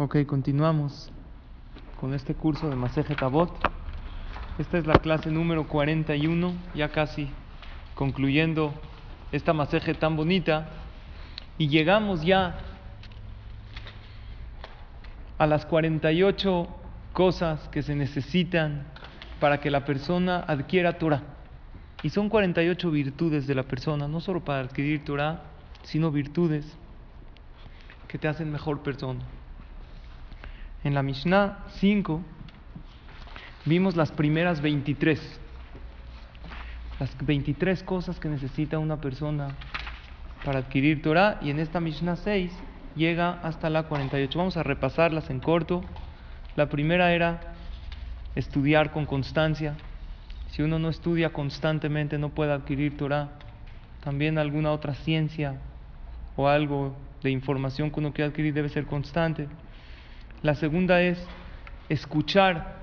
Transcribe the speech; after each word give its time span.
Ok, 0.00 0.18
continuamos 0.26 1.10
con 2.00 2.14
este 2.14 2.32
curso 2.32 2.70
de 2.70 2.76
Maseje 2.76 3.16
Tabot. 3.16 3.50
Esta 4.56 4.78
es 4.78 4.86
la 4.86 5.00
clase 5.00 5.28
número 5.28 5.66
41, 5.66 6.52
ya 6.72 6.90
casi 6.90 7.28
concluyendo 7.96 8.72
esta 9.32 9.52
Maseje 9.52 9.94
tan 9.94 10.14
bonita. 10.14 10.68
Y 11.58 11.66
llegamos 11.66 12.22
ya 12.22 12.58
a 15.36 15.48
las 15.48 15.66
48 15.66 16.68
cosas 17.12 17.68
que 17.70 17.82
se 17.82 17.96
necesitan 17.96 18.86
para 19.40 19.58
que 19.58 19.68
la 19.68 19.84
persona 19.84 20.44
adquiera 20.46 20.98
Torah. 20.98 21.24
Y 22.04 22.10
son 22.10 22.28
48 22.28 22.88
virtudes 22.92 23.48
de 23.48 23.56
la 23.56 23.64
persona, 23.64 24.06
no 24.06 24.20
solo 24.20 24.44
para 24.44 24.60
adquirir 24.60 25.04
Torah, 25.04 25.42
sino 25.82 26.12
virtudes 26.12 26.78
que 28.06 28.16
te 28.16 28.28
hacen 28.28 28.52
mejor 28.52 28.84
persona. 28.84 29.24
En 30.84 30.94
la 30.94 31.02
Mishnah 31.02 31.58
5 31.80 32.22
vimos 33.64 33.96
las 33.96 34.12
primeras 34.12 34.60
23. 34.60 35.40
Las 37.00 37.16
23 37.20 37.82
cosas 37.82 38.20
que 38.20 38.28
necesita 38.28 38.78
una 38.78 39.00
persona 39.00 39.56
para 40.44 40.60
adquirir 40.60 41.02
Torah 41.02 41.38
y 41.42 41.50
en 41.50 41.58
esta 41.58 41.80
Mishnah 41.80 42.14
6 42.14 42.52
llega 42.94 43.40
hasta 43.42 43.70
la 43.70 43.84
48. 43.84 44.38
Vamos 44.38 44.56
a 44.56 44.62
repasarlas 44.62 45.30
en 45.30 45.40
corto. 45.40 45.82
La 46.54 46.68
primera 46.68 47.12
era 47.12 47.40
estudiar 48.36 48.92
con 48.92 49.04
constancia. 49.04 49.74
Si 50.50 50.62
uno 50.62 50.78
no 50.78 50.90
estudia 50.90 51.32
constantemente 51.32 52.18
no 52.18 52.28
puede 52.28 52.52
adquirir 52.52 52.96
Torah. 52.96 53.30
También 54.04 54.38
alguna 54.38 54.70
otra 54.70 54.94
ciencia 54.94 55.56
o 56.36 56.46
algo 56.46 56.94
de 57.20 57.30
información 57.30 57.90
que 57.90 57.98
uno 57.98 58.12
quiere 58.12 58.30
adquirir 58.30 58.54
debe 58.54 58.68
ser 58.68 58.86
constante. 58.86 59.48
La 60.42 60.54
segunda 60.54 61.00
es 61.02 61.18
escuchar 61.88 62.76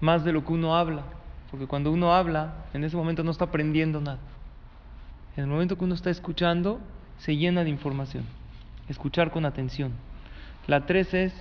más 0.00 0.24
de 0.24 0.32
lo 0.32 0.44
que 0.44 0.52
uno 0.52 0.76
habla, 0.76 1.02
porque 1.50 1.66
cuando 1.66 1.90
uno 1.90 2.14
habla, 2.14 2.54
en 2.74 2.84
ese 2.84 2.96
momento 2.96 3.24
no 3.24 3.30
está 3.30 3.46
aprendiendo 3.46 4.00
nada. 4.00 4.20
En 5.36 5.44
el 5.44 5.50
momento 5.50 5.76
que 5.76 5.84
uno 5.84 5.94
está 5.94 6.10
escuchando, 6.10 6.80
se 7.18 7.36
llena 7.36 7.64
de 7.64 7.70
información. 7.70 8.24
Escuchar 8.88 9.30
con 9.30 9.44
atención. 9.46 9.92
La 10.66 10.86
tres 10.86 11.12
es 11.12 11.34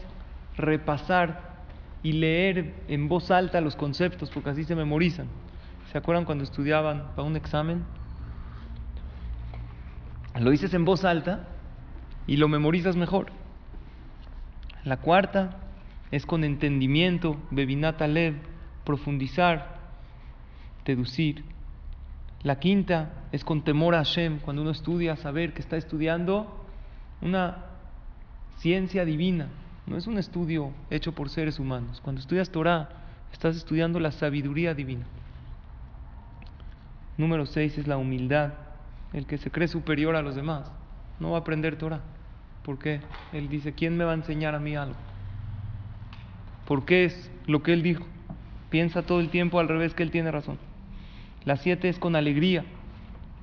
repasar 0.58 1.52
y 2.02 2.14
leer 2.14 2.74
en 2.88 3.08
voz 3.08 3.30
alta 3.30 3.62
los 3.62 3.76
conceptos, 3.76 4.32
porque 4.32 4.50
así 4.50 4.64
se 4.64 4.76
memorizan. 4.76 5.28
¿Se 5.92 5.98
acuerdan 5.98 6.26
cuando 6.26 6.44
estudiaban 6.44 7.10
para 7.16 7.28
un 7.28 7.36
examen? 7.36 7.84
Lo 10.40 10.50
dices 10.50 10.74
en 10.74 10.86
voz 10.86 11.04
alta 11.04 11.48
y 12.26 12.38
lo 12.38 12.48
memorizas 12.48 12.96
mejor. 12.96 13.41
La 14.84 14.98
cuarta 14.98 15.58
es 16.12 16.26
con 16.26 16.44
entendimiento, 16.44 17.38
bebinata 17.52 18.08
lev, 18.08 18.36
profundizar, 18.84 19.80
deducir. 20.86 21.46
La 22.44 22.60
quinta 22.60 23.14
es 23.32 23.44
con 23.44 23.64
temor 23.64 23.94
a 23.94 24.00
Hashem, 24.00 24.40
cuando 24.40 24.62
uno 24.64 24.72
estudia, 24.72 25.16
saber 25.16 25.54
que 25.54 25.62
está 25.62 25.78
estudiando 25.78 26.66
una 27.22 27.66
ciencia 28.58 29.06
divina, 29.06 29.50
no 29.86 29.98
es 29.98 30.08
un 30.08 30.18
estudio 30.18 30.72
hecho 30.90 31.14
por 31.14 31.30
seres 31.30 31.60
humanos. 31.60 32.02
Cuando 32.02 32.22
estudias 32.22 32.50
Torah, 32.50 32.90
estás 33.32 33.56
estudiando 33.56 34.00
la 34.00 34.12
sabiduría 34.12 34.74
divina. 34.74 35.06
Número 37.18 37.46
seis 37.46 37.78
es 37.78 37.88
la 37.88 37.98
humildad, 37.98 38.54
el 39.14 39.26
que 39.26 39.38
se 39.38 39.52
cree 39.52 39.68
superior 39.68 40.16
a 40.16 40.22
los 40.22 40.36
demás. 40.36 40.72
No 41.20 41.32
va 41.32 41.38
a 41.38 41.42
aprender 41.42 41.78
Torah. 41.78 42.02
¿Por 42.64 42.78
qué? 42.78 43.02
Él 43.34 43.50
dice, 43.50 43.74
¿quién 43.74 43.98
me 43.98 44.04
va 44.04 44.12
a 44.12 44.16
enseñar 44.16 44.56
a 44.56 44.60
mí 44.60 44.76
algo? 44.76 44.96
¿Por 46.68 46.86
qué 46.86 47.06
es 47.06 47.32
lo 47.48 47.64
que 47.64 47.74
él 47.74 47.84
dijo? 47.84 48.06
Piensa 48.70 49.02
todo 49.02 49.20
el 49.20 49.30
tiempo 49.30 49.60
al 49.60 49.68
revés 49.68 49.94
que 49.94 50.04
él 50.04 50.12
tiene 50.12 50.32
razón. 50.32 50.58
La 51.44 51.58
siete 51.58 51.90
es 51.90 51.98
con 51.98 52.16
alegría. 52.16 52.64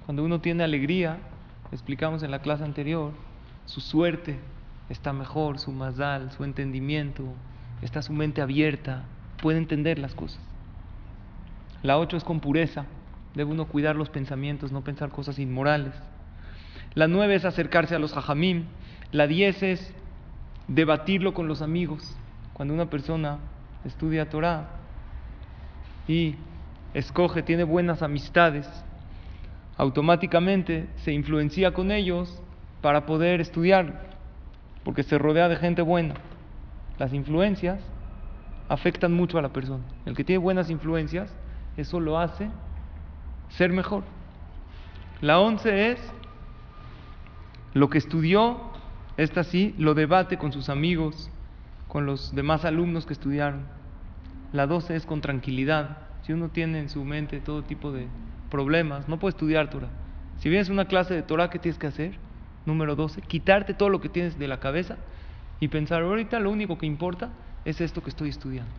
Cuando 0.07 0.25
uno 0.25 0.41
tiene 0.41 0.65
alegría, 0.65 1.19
explicamos 1.73 2.23
en 2.23 2.31
la 2.31 2.41
clase 2.41 2.65
anterior, 2.65 3.13
su 3.67 3.81
suerte 3.81 4.39
está 4.89 5.13
mejor, 5.13 5.59
su 5.59 5.73
mazal, 5.73 6.31
su 6.31 6.45
entendimiento, 6.45 7.25
está 7.83 8.01
su 8.03 8.13
mente 8.13 8.41
abierta, 8.41 9.05
puede 9.43 9.59
entender 9.59 9.99
las 9.99 10.15
cosas. 10.15 10.41
La 11.83 11.99
ocho 11.99 12.17
es 12.17 12.25
con 12.25 12.41
pureza. 12.41 12.87
Debe 13.35 13.51
uno 13.51 13.67
cuidar 13.67 13.95
los 13.95 14.11
pensamientos, 14.11 14.73
no 14.73 14.83
pensar 14.83 15.11
cosas 15.11 15.39
inmorales. 15.39 15.93
La 16.95 17.07
nueve 17.07 17.35
es 17.35 17.45
acercarse 17.45 17.95
a 17.95 17.99
los 17.99 18.17
hajamim. 18.17 18.65
La 19.11 19.27
10 19.27 19.63
es 19.63 19.95
debatirlo 20.67 21.33
con 21.33 21.49
los 21.49 21.63
amigos. 21.63 22.17
Cuando 22.53 22.75
una 22.75 22.91
persona 22.91 23.39
estudia 23.85 24.29
Torah 24.29 24.69
y 26.07 26.35
escoge, 26.93 27.43
tiene 27.43 27.65
buenas 27.65 28.03
amistades, 28.03 28.69
automáticamente 29.77 30.89
se 30.97 31.13
influencia 31.13 31.73
con 31.73 31.91
ellos 31.91 32.43
para 32.83 33.07
poder 33.07 33.41
estudiar, 33.41 34.11
porque 34.85 35.03
se 35.03 35.17
rodea 35.17 35.49
de 35.49 35.57
gente 35.57 35.83
buena. 35.83 36.15
Las 36.99 37.15
influencias 37.15 37.81
afectan 38.69 39.15
mucho 39.15 39.39
a 39.39 39.43
la 39.43 39.53
persona. 39.53 39.85
El 40.05 40.15
que 40.15 40.25
tiene 40.25 40.39
buenas 40.39 40.69
influencias, 40.69 41.35
eso 41.77 42.01
lo 42.01 42.19
hace 42.19 42.51
ser 43.49 43.73
mejor. 43.73 44.03
La 45.23 45.41
11 45.41 45.93
es 45.93 46.13
lo 47.73 47.89
que 47.89 47.99
estudió 47.99 48.68
esta 49.19 49.43
sí 49.43 49.75
lo 49.79 49.95
debate 49.95 50.39
con 50.39 50.53
sus 50.53 50.69
amigos, 50.69 51.29
con 51.89 52.07
los 52.07 52.33
demás 52.37 52.65
alumnos 52.65 53.05
que 53.05 53.13
estudiaron. 53.13 53.67
La 54.53 54.69
12 54.69 54.95
es 54.95 55.07
con 55.07 55.21
tranquilidad. 55.21 55.99
Si 56.23 56.33
uno 56.33 56.51
tiene 56.51 56.79
en 56.79 56.89
su 56.89 57.05
mente 57.05 57.41
todo 57.41 57.65
tipo 57.65 57.91
de 57.91 58.07
problemas, 58.49 59.09
no 59.09 59.19
puede 59.19 59.31
estudiar 59.31 59.71
Torah. 59.71 59.89
Si 60.39 60.49
vienes 60.49 60.71
a 60.71 60.73
una 60.73 60.85
clase 60.85 61.15
de 61.15 61.23
Torah, 61.23 61.51
¿qué 61.51 61.59
tienes 61.59 61.81
que 61.81 61.89
hacer? 61.89 62.13
Número 62.65 62.95
12, 62.95 63.23
quitarte 63.23 63.75
todo 63.75 63.89
lo 63.89 64.01
que 64.01 64.09
tienes 64.09 64.39
de 64.39 64.47
la 64.47 64.61
cabeza 64.61 64.99
y 65.59 65.67
pensar, 65.67 66.03
ahorita 66.03 66.39
lo 66.39 66.53
único 66.53 66.79
que 66.79 66.87
importa 66.87 67.31
es 67.65 67.81
esto 67.81 68.05
que 68.05 68.11
estoy 68.11 68.29
estudiando. 68.29 68.71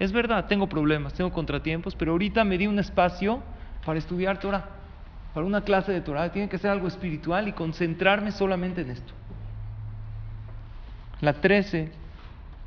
Es 0.00 0.10
verdad, 0.10 0.46
tengo 0.46 0.68
problemas, 0.68 1.14
tengo 1.14 1.30
contratiempos, 1.30 1.94
pero 1.94 2.10
ahorita 2.10 2.42
me 2.42 2.58
di 2.58 2.66
un 2.66 2.80
espacio 2.80 3.40
para 3.86 4.00
estudiar 4.00 4.40
Torah. 4.40 4.68
Para 5.32 5.46
una 5.46 5.60
clase 5.60 5.92
de 5.92 6.00
Torah 6.00 6.32
tiene 6.32 6.48
que 6.48 6.58
ser 6.58 6.70
algo 6.70 6.88
espiritual 6.88 7.46
y 7.46 7.52
concentrarme 7.52 8.32
solamente 8.32 8.80
en 8.80 8.90
esto. 8.90 9.12
La 11.20 11.34
13 11.34 11.90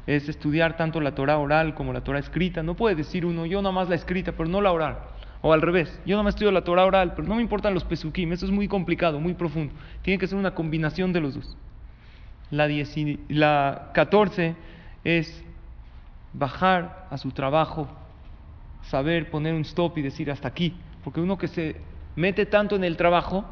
es 0.05 0.29
estudiar 0.29 0.77
tanto 0.77 0.99
la 0.99 1.15
Torah 1.15 1.37
oral 1.37 1.73
como 1.75 1.93
la 1.93 2.01
Torah 2.01 2.19
escrita. 2.19 2.61
No 2.63 2.75
puede 2.75 2.95
decir 2.95 3.25
uno, 3.25 3.45
yo 3.45 3.61
nada 3.61 3.73
más 3.73 3.89
la 3.89 3.95
escrita, 3.95 4.33
pero 4.33 4.49
no 4.49 4.61
la 4.61 4.71
oral. 4.71 4.99
O 5.41 5.53
al 5.53 5.61
revés, 5.61 5.99
yo 6.05 6.15
nada 6.15 6.23
más 6.23 6.35
estudio 6.35 6.51
la 6.51 6.63
Torah 6.63 6.85
oral, 6.85 7.13
pero 7.15 7.27
no 7.27 7.35
me 7.35 7.41
importan 7.41 7.73
los 7.73 7.83
pesukim. 7.83 8.31
Eso 8.31 8.45
es 8.45 8.51
muy 8.51 8.67
complicado, 8.67 9.19
muy 9.19 9.33
profundo. 9.33 9.73
Tiene 10.01 10.17
que 10.17 10.27
ser 10.27 10.37
una 10.37 10.53
combinación 10.53 11.11
de 11.13 11.21
los 11.21 11.35
dos. 11.35 11.57
La, 12.49 12.69
la 13.29 13.91
14 13.93 14.55
es 15.03 15.43
bajar 16.33 17.07
a 17.09 17.17
su 17.17 17.31
trabajo, 17.31 17.87
saber 18.83 19.29
poner 19.29 19.53
un 19.53 19.61
stop 19.61 19.97
y 19.97 20.01
decir 20.01 20.29
hasta 20.31 20.47
aquí. 20.47 20.75
Porque 21.03 21.19
uno 21.19 21.37
que 21.37 21.47
se 21.47 21.77
mete 22.15 22.45
tanto 22.45 22.75
en 22.75 22.83
el 22.83 22.97
trabajo, 22.97 23.45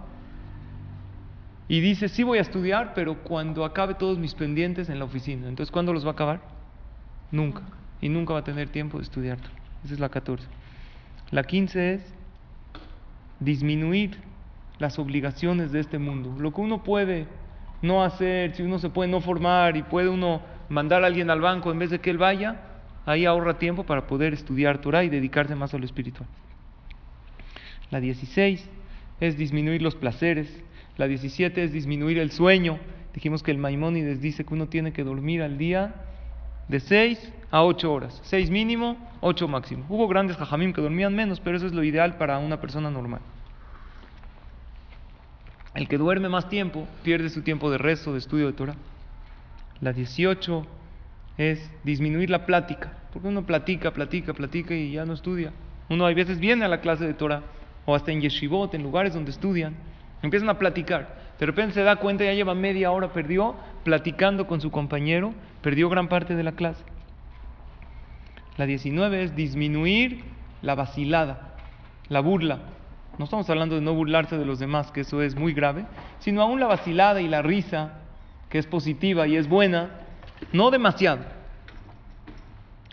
y 1.68 1.80
dice, 1.80 2.10
sí 2.10 2.24
voy 2.24 2.40
a 2.40 2.42
estudiar, 2.42 2.94
pero 2.94 3.24
cuando 3.24 3.64
acabe 3.64 3.94
todos 3.94 4.18
mis 4.18 4.34
pendientes 4.34 4.90
en 4.90 5.00
la 5.00 5.06
oficina. 5.06 5.48
Entonces, 5.48 5.72
¿cuándo 5.72 5.94
los 5.94 6.06
va 6.06 6.10
a 6.10 6.14
acabar? 6.14 6.42
Nunca. 7.32 7.62
Y 8.02 8.10
nunca 8.10 8.34
va 8.34 8.40
a 8.40 8.44
tener 8.44 8.70
tiempo 8.70 8.98
de 8.98 9.04
estudiar. 9.04 9.38
Esa 9.86 9.94
es 9.94 10.00
la 10.00 10.10
14. 10.10 10.48
La 11.32 11.44
15 11.44 11.94
es 11.94 12.14
disminuir 13.40 14.18
las 14.80 15.00
obligaciones 15.00 15.72
de 15.72 15.80
este 15.80 15.98
mundo. 15.98 16.36
Lo 16.40 16.54
que 16.54 16.62
uno 16.62 16.84
puede 16.84 17.28
no 17.82 18.04
hacer, 18.04 18.56
si 18.56 18.64
uno 18.64 18.80
se 18.80 18.90
puede 18.90 19.10
no 19.10 19.22
formar 19.22 19.78
y 19.78 19.84
puede 19.84 20.10
uno 20.10 20.42
mandar 20.70 21.04
a 21.04 21.08
alguien 21.08 21.30
al 21.30 21.42
banco 21.42 21.72
en 21.72 21.80
vez 21.80 21.90
de 21.90 22.00
que 22.00 22.10
él 22.10 22.18
vaya, 22.18 22.62
ahí 23.06 23.26
ahorra 23.26 23.58
tiempo 23.58 23.86
para 23.86 24.08
poder 24.08 24.34
estudiar 24.34 24.80
Torah 24.80 25.04
y 25.04 25.10
dedicarse 25.10 25.56
más 25.56 25.74
a 25.74 25.78
lo 25.78 25.86
espiritual. 25.86 26.28
La 27.90 28.00
16 28.00 28.70
es 29.20 29.38
disminuir 29.38 29.82
los 29.82 29.96
placeres, 29.96 30.64
la 31.02 31.08
17 31.08 31.64
es 31.64 31.74
disminuir 31.74 32.20
el 32.20 32.30
sueño. 32.30 32.78
Dijimos 33.16 33.42
que 33.42 33.50
el 33.50 33.58
Maimónides 33.58 34.22
dice 34.22 34.46
que 34.46 34.54
uno 34.54 34.68
tiene 34.68 34.94
que 34.94 35.04
dormir 35.04 35.42
al 35.42 35.58
día 35.58 35.96
de 36.68 36.80
6 36.80 37.34
a 37.50 37.64
8 37.64 37.92
horas. 37.92 38.22
6 38.24 38.52
mínimo, 38.52 38.98
8 39.22 39.48
máximo. 39.48 39.84
Hubo 39.90 40.08
grandes 40.08 40.38
jajamim 40.38 40.74
que 40.74 40.82
dormían 40.82 41.16
menos, 41.16 41.40
pero 41.40 41.58
eso 41.58 41.66
es 41.66 41.74
lo 41.74 41.84
ideal 41.84 42.18
para 42.18 42.38
una 42.38 42.62
persona 42.62 42.92
normal. 42.92 43.22
El 45.74 45.88
que 45.88 45.98
duerme 45.98 46.30
más 46.30 46.50
tiempo 46.50 46.88
pierde 47.02 47.30
su 47.30 47.42
tiempo 47.42 47.72
de 47.72 47.80
rezo, 47.80 48.12
de 48.14 48.20
estudio 48.20 48.46
de 48.46 48.54
Torah. 48.54 48.76
La 49.80 49.94
18 49.94 50.68
es 51.40 51.68
disminuir 51.84 52.30
la 52.30 52.46
plática, 52.46 52.94
porque 53.12 53.28
uno 53.28 53.44
platica, 53.44 53.90
platica, 53.90 54.36
platica 54.36 54.76
y 54.76 54.92
ya 54.92 55.06
no 55.06 55.14
estudia. 55.14 55.52
Uno 55.90 56.06
a 56.06 56.14
veces 56.14 56.40
viene 56.40 56.64
a 56.64 56.68
la 56.68 56.80
clase 56.80 57.08
de 57.08 57.16
Torah 57.16 57.42
o 57.88 57.96
hasta 57.96 58.12
en 58.12 58.22
yeshivot, 58.22 58.76
en 58.76 58.84
lugares 58.84 59.16
donde 59.16 59.32
estudian 59.32 59.90
Empiezan 60.22 60.50
a 60.50 60.60
platicar. 60.60 61.22
De 61.40 61.46
repente 61.46 61.74
se 61.74 61.84
da 61.84 61.96
cuenta, 61.96 62.24
ya 62.24 62.34
lleva 62.34 62.54
media 62.54 62.92
hora, 62.92 63.12
perdió, 63.14 63.56
platicando 63.84 64.46
con 64.46 64.62
su 64.62 64.70
compañero, 64.70 65.34
perdió 65.62 65.90
gran 65.90 66.08
parte 66.08 66.36
de 66.36 66.44
la 66.44 66.52
clase. 66.52 66.84
La 68.58 68.66
19 68.66 69.24
es 69.24 69.36
disminuir 69.36 70.24
la 70.62 70.76
vacilada, 70.76 71.56
la 72.10 72.20
burla. 72.20 72.60
No 73.18 73.26
estamos 73.26 73.50
hablando 73.50 73.76
de 73.76 73.82
no 73.82 73.94
burlarse 73.94 74.38
de 74.38 74.46
los 74.46 74.60
demás, 74.60 74.92
que 74.92 75.02
eso 75.02 75.22
es 75.22 75.36
muy 75.36 75.54
grave, 75.54 75.86
sino 76.20 76.42
aún 76.42 76.60
la 76.60 76.68
vacilada 76.68 77.22
y 77.22 77.28
la 77.28 77.42
risa, 77.42 77.94
que 78.50 78.60
es 78.60 78.68
positiva 78.68 79.28
y 79.28 79.36
es 79.36 79.48
buena, 79.48 79.90
no 80.54 80.70
demasiado. 80.70 81.22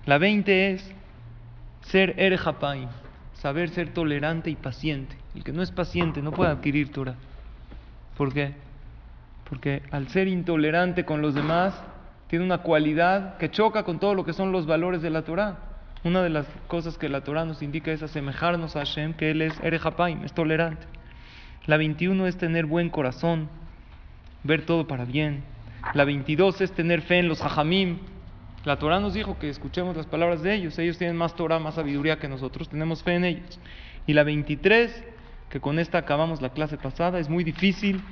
La 0.06 0.16
20 0.16 0.72
es 0.72 0.94
ser 1.82 2.14
erejapaim, 2.18 2.88
saber 3.38 3.70
ser 3.70 3.92
tolerante 3.92 4.50
y 4.50 4.56
paciente. 4.56 5.16
El 5.34 5.44
que 5.44 5.52
no 5.52 5.62
es 5.62 5.70
paciente 5.70 6.22
no 6.22 6.32
puede 6.32 6.50
adquirir 6.50 6.92
Torah. 6.92 7.14
¿Por 8.16 8.32
qué? 8.32 8.54
Porque 9.48 9.82
al 9.90 10.08
ser 10.08 10.28
intolerante 10.28 11.04
con 11.04 11.22
los 11.22 11.34
demás, 11.34 11.80
tiene 12.28 12.44
una 12.44 12.58
cualidad 12.58 13.38
que 13.38 13.50
choca 13.50 13.84
con 13.84 13.98
todo 13.98 14.14
lo 14.14 14.24
que 14.24 14.32
son 14.32 14.52
los 14.52 14.66
valores 14.66 15.02
de 15.02 15.10
la 15.10 15.22
Torah. 15.22 15.58
Una 16.04 16.22
de 16.22 16.28
las 16.28 16.46
cosas 16.66 16.98
que 16.98 17.08
la 17.08 17.22
Torah 17.22 17.44
nos 17.44 17.62
indica 17.62 17.90
es 17.90 18.02
asemejarnos 18.02 18.76
a 18.76 18.80
Hashem, 18.80 19.14
que 19.14 19.30
Él 19.30 19.42
es 19.42 19.58
Erejapaim, 19.60 20.24
es 20.24 20.32
tolerante. 20.32 20.86
La 21.66 21.76
21 21.76 22.26
es 22.26 22.36
tener 22.36 22.66
buen 22.66 22.90
corazón, 22.90 23.48
ver 24.42 24.66
todo 24.66 24.86
para 24.86 25.04
bien. 25.04 25.42
La 25.94 26.04
22 26.04 26.60
es 26.60 26.72
tener 26.72 27.02
fe 27.02 27.18
en 27.18 27.28
los 27.28 27.40
hajamim. 27.42 27.98
La 28.64 28.76
Torah 28.76 28.98
nos 29.00 29.14
dijo 29.14 29.38
que 29.38 29.48
escuchemos 29.48 29.96
las 29.96 30.06
palabras 30.06 30.42
de 30.42 30.54
ellos. 30.54 30.78
Ellos 30.78 30.98
tienen 30.98 31.16
más 31.16 31.34
Torah, 31.36 31.58
más 31.58 31.76
sabiduría 31.76 32.18
que 32.18 32.28
nosotros. 32.28 32.68
Tenemos 32.68 33.02
fe 33.02 33.14
en 33.14 33.24
ellos. 33.24 33.60
Y 34.06 34.14
la 34.14 34.24
23, 34.24 35.04
que 35.48 35.60
con 35.60 35.78
esta 35.78 35.98
acabamos 35.98 36.42
la 36.42 36.50
clase 36.50 36.76
pasada, 36.76 37.18
es 37.20 37.28
muy 37.28 37.44
difícil, 37.44 38.02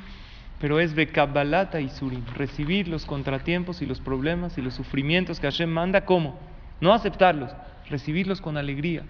pero 0.60 0.78
es 0.78 0.94
Bekabalata 0.94 1.80
y 1.80 1.88
Surim. 1.88 2.24
Recibir 2.34 2.86
los 2.86 3.06
contratiempos 3.06 3.82
y 3.82 3.86
los 3.86 4.00
problemas 4.00 4.56
y 4.56 4.62
los 4.62 4.74
sufrimientos 4.74 5.40
que 5.40 5.48
Hashem 5.48 5.68
manda, 5.68 6.04
¿cómo? 6.04 6.38
No 6.80 6.94
aceptarlos, 6.94 7.50
recibirlos 7.90 8.40
con 8.40 8.56
alegría. 8.56 9.02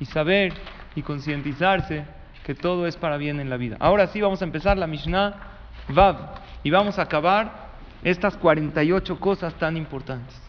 Y 0.00 0.06
saber 0.06 0.52
y 0.96 1.02
concientizarse 1.02 2.04
que 2.44 2.54
todo 2.54 2.86
es 2.86 2.96
para 2.96 3.18
bien 3.18 3.38
en 3.38 3.50
la 3.50 3.56
vida. 3.56 3.76
Ahora 3.78 4.08
sí 4.08 4.20
vamos 4.20 4.42
a 4.42 4.44
empezar 4.44 4.76
la 4.76 4.86
Mishnah 4.86 5.36
Vav 5.88 6.34
y 6.64 6.70
vamos 6.70 6.98
a 6.98 7.02
acabar 7.02 7.69
estas 8.02 8.36
48 8.36 9.20
cosas 9.20 9.54
tan 9.54 9.76
importantes. 9.76 10.40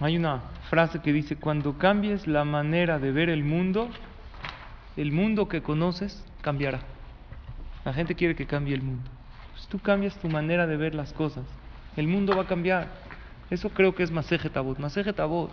Hay 0.00 0.16
una 0.16 0.42
frase 0.68 1.00
que 1.00 1.12
dice, 1.12 1.36
cuando 1.36 1.78
cambies 1.78 2.26
la 2.26 2.44
manera 2.44 2.98
de 2.98 3.12
ver 3.12 3.30
el 3.30 3.44
mundo, 3.44 3.88
el 4.96 5.12
mundo 5.12 5.48
que 5.48 5.62
conoces 5.62 6.24
cambiará. 6.42 6.80
La 7.84 7.94
gente 7.94 8.14
quiere 8.14 8.34
que 8.34 8.46
cambie 8.46 8.74
el 8.74 8.82
mundo. 8.82 9.08
Si 9.56 9.66
tú 9.68 9.78
cambias 9.78 10.16
tu 10.18 10.28
manera 10.28 10.66
de 10.66 10.76
ver 10.76 10.94
las 10.94 11.12
cosas, 11.12 11.44
el 11.96 12.08
mundo 12.08 12.36
va 12.36 12.42
a 12.42 12.46
cambiar. 12.46 12.88
Eso 13.48 13.70
creo 13.70 13.94
que 13.94 14.02
es 14.02 14.10
Maseje 14.10 14.50
Tabot. 14.50 14.78
Maseje 14.78 15.12
Tabot 15.12 15.50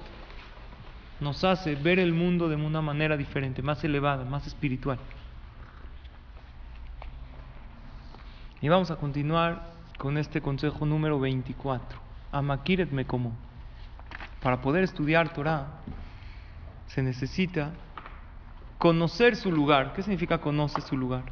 nos 1.19 1.44
hace 1.44 1.75
ver 1.75 2.00
el 2.00 2.12
mundo 2.12 2.50
de 2.50 2.56
una 2.56 2.81
manera 2.81 3.16
diferente, 3.16 3.62
más 3.62 3.83
elevada, 3.83 4.25
más 4.25 4.45
espiritual. 4.45 4.98
Y 8.63 8.69
vamos 8.69 8.92
a 8.92 8.95
continuar 8.95 9.62
con 9.98 10.18
este 10.18 10.39
consejo 10.39 10.86
número 10.86 11.19
24. 11.19 12.00
Amakiret 12.31 12.92
me 12.92 13.04
como. 13.04 13.33
Para 14.42 14.62
poder 14.62 14.86
estudiar 14.86 15.33
Torah 15.33 15.68
se 16.88 17.04
necesita 17.04 17.71
conocer 18.77 19.36
su 19.36 19.51
lugar. 19.51 19.92
¿Qué 19.92 20.01
significa 20.01 20.38
conoce 20.38 20.80
su 20.80 20.95
lugar? 20.95 21.24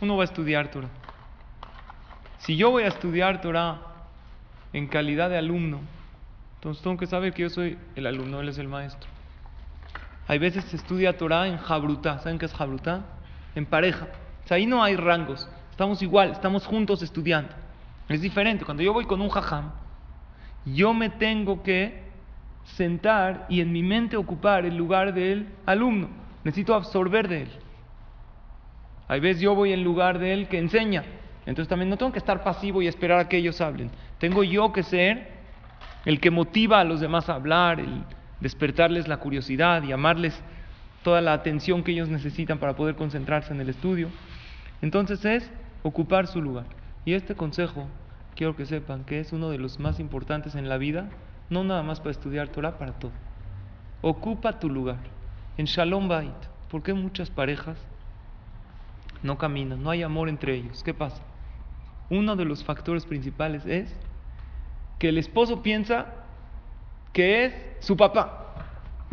Uno 0.00 0.16
va 0.16 0.22
a 0.22 0.24
estudiar 0.24 0.70
Torah. 0.70 0.88
Si 2.38 2.56
yo 2.56 2.70
voy 2.70 2.84
a 2.84 2.88
estudiar 2.88 3.42
Torah 3.42 3.82
en 4.72 4.86
calidad 4.86 5.28
de 5.28 5.36
alumno, 5.36 5.80
entonces 6.54 6.82
tengo 6.82 6.96
que 6.96 7.06
saber 7.06 7.34
que 7.34 7.42
yo 7.42 7.50
soy 7.50 7.76
el 7.94 8.06
alumno, 8.06 8.40
él 8.40 8.48
es 8.48 8.56
el 8.56 8.68
maestro. 8.68 9.10
Hay 10.28 10.38
veces 10.38 10.64
se 10.64 10.76
estudia 10.76 11.18
Torah 11.18 11.46
en 11.46 11.58
Jabrutá. 11.58 12.20
¿Saben 12.20 12.38
qué 12.38 12.46
es 12.46 12.54
Jabrutá? 12.54 13.02
En 13.54 13.66
pareja. 13.66 14.08
O 14.46 14.48
sea, 14.48 14.56
ahí 14.56 14.64
no 14.64 14.82
hay 14.82 14.96
rangos. 14.96 15.46
Estamos 15.74 16.02
igual, 16.02 16.30
estamos 16.30 16.64
juntos 16.66 17.02
estudiando. 17.02 17.52
Es 18.08 18.20
diferente. 18.22 18.64
Cuando 18.64 18.84
yo 18.84 18.92
voy 18.92 19.06
con 19.06 19.20
un 19.20 19.28
jajam, 19.28 19.72
yo 20.64 20.94
me 20.94 21.10
tengo 21.10 21.64
que 21.64 22.00
sentar 22.62 23.44
y 23.48 23.60
en 23.60 23.72
mi 23.72 23.82
mente 23.82 24.16
ocupar 24.16 24.66
el 24.66 24.76
lugar 24.76 25.12
del 25.12 25.48
alumno. 25.66 26.10
Necesito 26.44 26.76
absorber 26.76 27.26
de 27.26 27.42
él. 27.42 27.48
Hay 29.08 29.18
veces 29.18 29.42
yo 29.42 29.56
voy 29.56 29.72
en 29.72 29.82
lugar 29.82 30.20
de 30.20 30.32
él 30.32 30.46
que 30.46 30.60
enseña. 30.60 31.02
Entonces 31.44 31.68
también 31.68 31.90
no 31.90 31.96
tengo 31.96 32.12
que 32.12 32.20
estar 32.20 32.44
pasivo 32.44 32.80
y 32.80 32.86
esperar 32.86 33.18
a 33.18 33.28
que 33.28 33.38
ellos 33.38 33.60
hablen. 33.60 33.90
Tengo 34.18 34.44
yo 34.44 34.72
que 34.72 34.84
ser 34.84 35.28
el 36.04 36.20
que 36.20 36.30
motiva 36.30 36.78
a 36.78 36.84
los 36.84 37.00
demás 37.00 37.28
a 37.28 37.34
hablar, 37.34 37.80
el 37.80 38.04
despertarles 38.38 39.08
la 39.08 39.16
curiosidad 39.16 39.82
y 39.82 39.90
amarles 39.90 40.40
toda 41.02 41.20
la 41.20 41.32
atención 41.32 41.82
que 41.82 41.90
ellos 41.90 42.08
necesitan 42.08 42.58
para 42.58 42.76
poder 42.76 42.94
concentrarse 42.94 43.52
en 43.52 43.60
el 43.60 43.70
estudio. 43.70 44.08
Entonces 44.80 45.24
es 45.24 45.50
ocupar 45.84 46.26
su 46.26 46.42
lugar. 46.42 46.66
Y 47.04 47.12
este 47.12 47.36
consejo, 47.36 47.86
quiero 48.34 48.56
que 48.56 48.66
sepan 48.66 49.04
que 49.04 49.20
es 49.20 49.32
uno 49.32 49.50
de 49.50 49.58
los 49.58 49.78
más 49.78 50.00
importantes 50.00 50.56
en 50.56 50.68
la 50.68 50.78
vida 50.78 51.08
no 51.50 51.62
nada 51.64 51.82
más 51.82 52.00
para 52.00 52.10
estudiar 52.10 52.48
Torah, 52.48 52.78
para 52.78 52.92
todo. 52.92 53.12
Ocupa 54.02 54.58
tu 54.58 54.68
lugar. 54.68 54.98
En 55.56 55.66
Shalom 55.66 56.08
Bait, 56.08 56.34
¿por 56.70 56.82
qué 56.82 56.94
muchas 56.94 57.30
parejas 57.30 57.78
no 59.22 59.38
caminan? 59.38 59.82
No 59.82 59.90
hay 59.90 60.02
amor 60.02 60.28
entre 60.28 60.54
ellos. 60.54 60.82
¿Qué 60.82 60.94
pasa? 60.94 61.22
Uno 62.10 62.36
de 62.36 62.44
los 62.44 62.64
factores 62.64 63.06
principales 63.06 63.64
es 63.66 63.94
que 64.98 65.08
el 65.10 65.18
esposo 65.18 65.62
piensa 65.62 66.06
que 67.12 67.44
es 67.44 67.54
su 67.80 67.96
papá. 67.96 68.40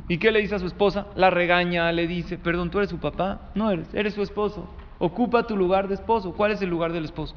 ¿Y 0.07 0.17
qué 0.17 0.31
le 0.31 0.41
dice 0.41 0.55
a 0.55 0.59
su 0.59 0.65
esposa? 0.65 1.07
La 1.15 1.29
regaña, 1.29 1.91
le 1.91 2.07
dice, 2.07 2.37
perdón, 2.37 2.71
tú 2.71 2.79
eres 2.79 2.89
su 2.89 2.97
papá. 2.97 3.51
No 3.55 3.69
eres, 3.71 3.93
eres 3.93 4.13
su 4.13 4.23
esposo. 4.23 4.67
Ocupa 5.03 5.47
tu 5.47 5.57
lugar 5.57 5.87
de 5.87 5.95
esposo. 5.95 6.31
¿Cuál 6.31 6.51
es 6.51 6.61
el 6.61 6.69
lugar 6.69 6.93
del 6.93 7.05
esposo? 7.05 7.33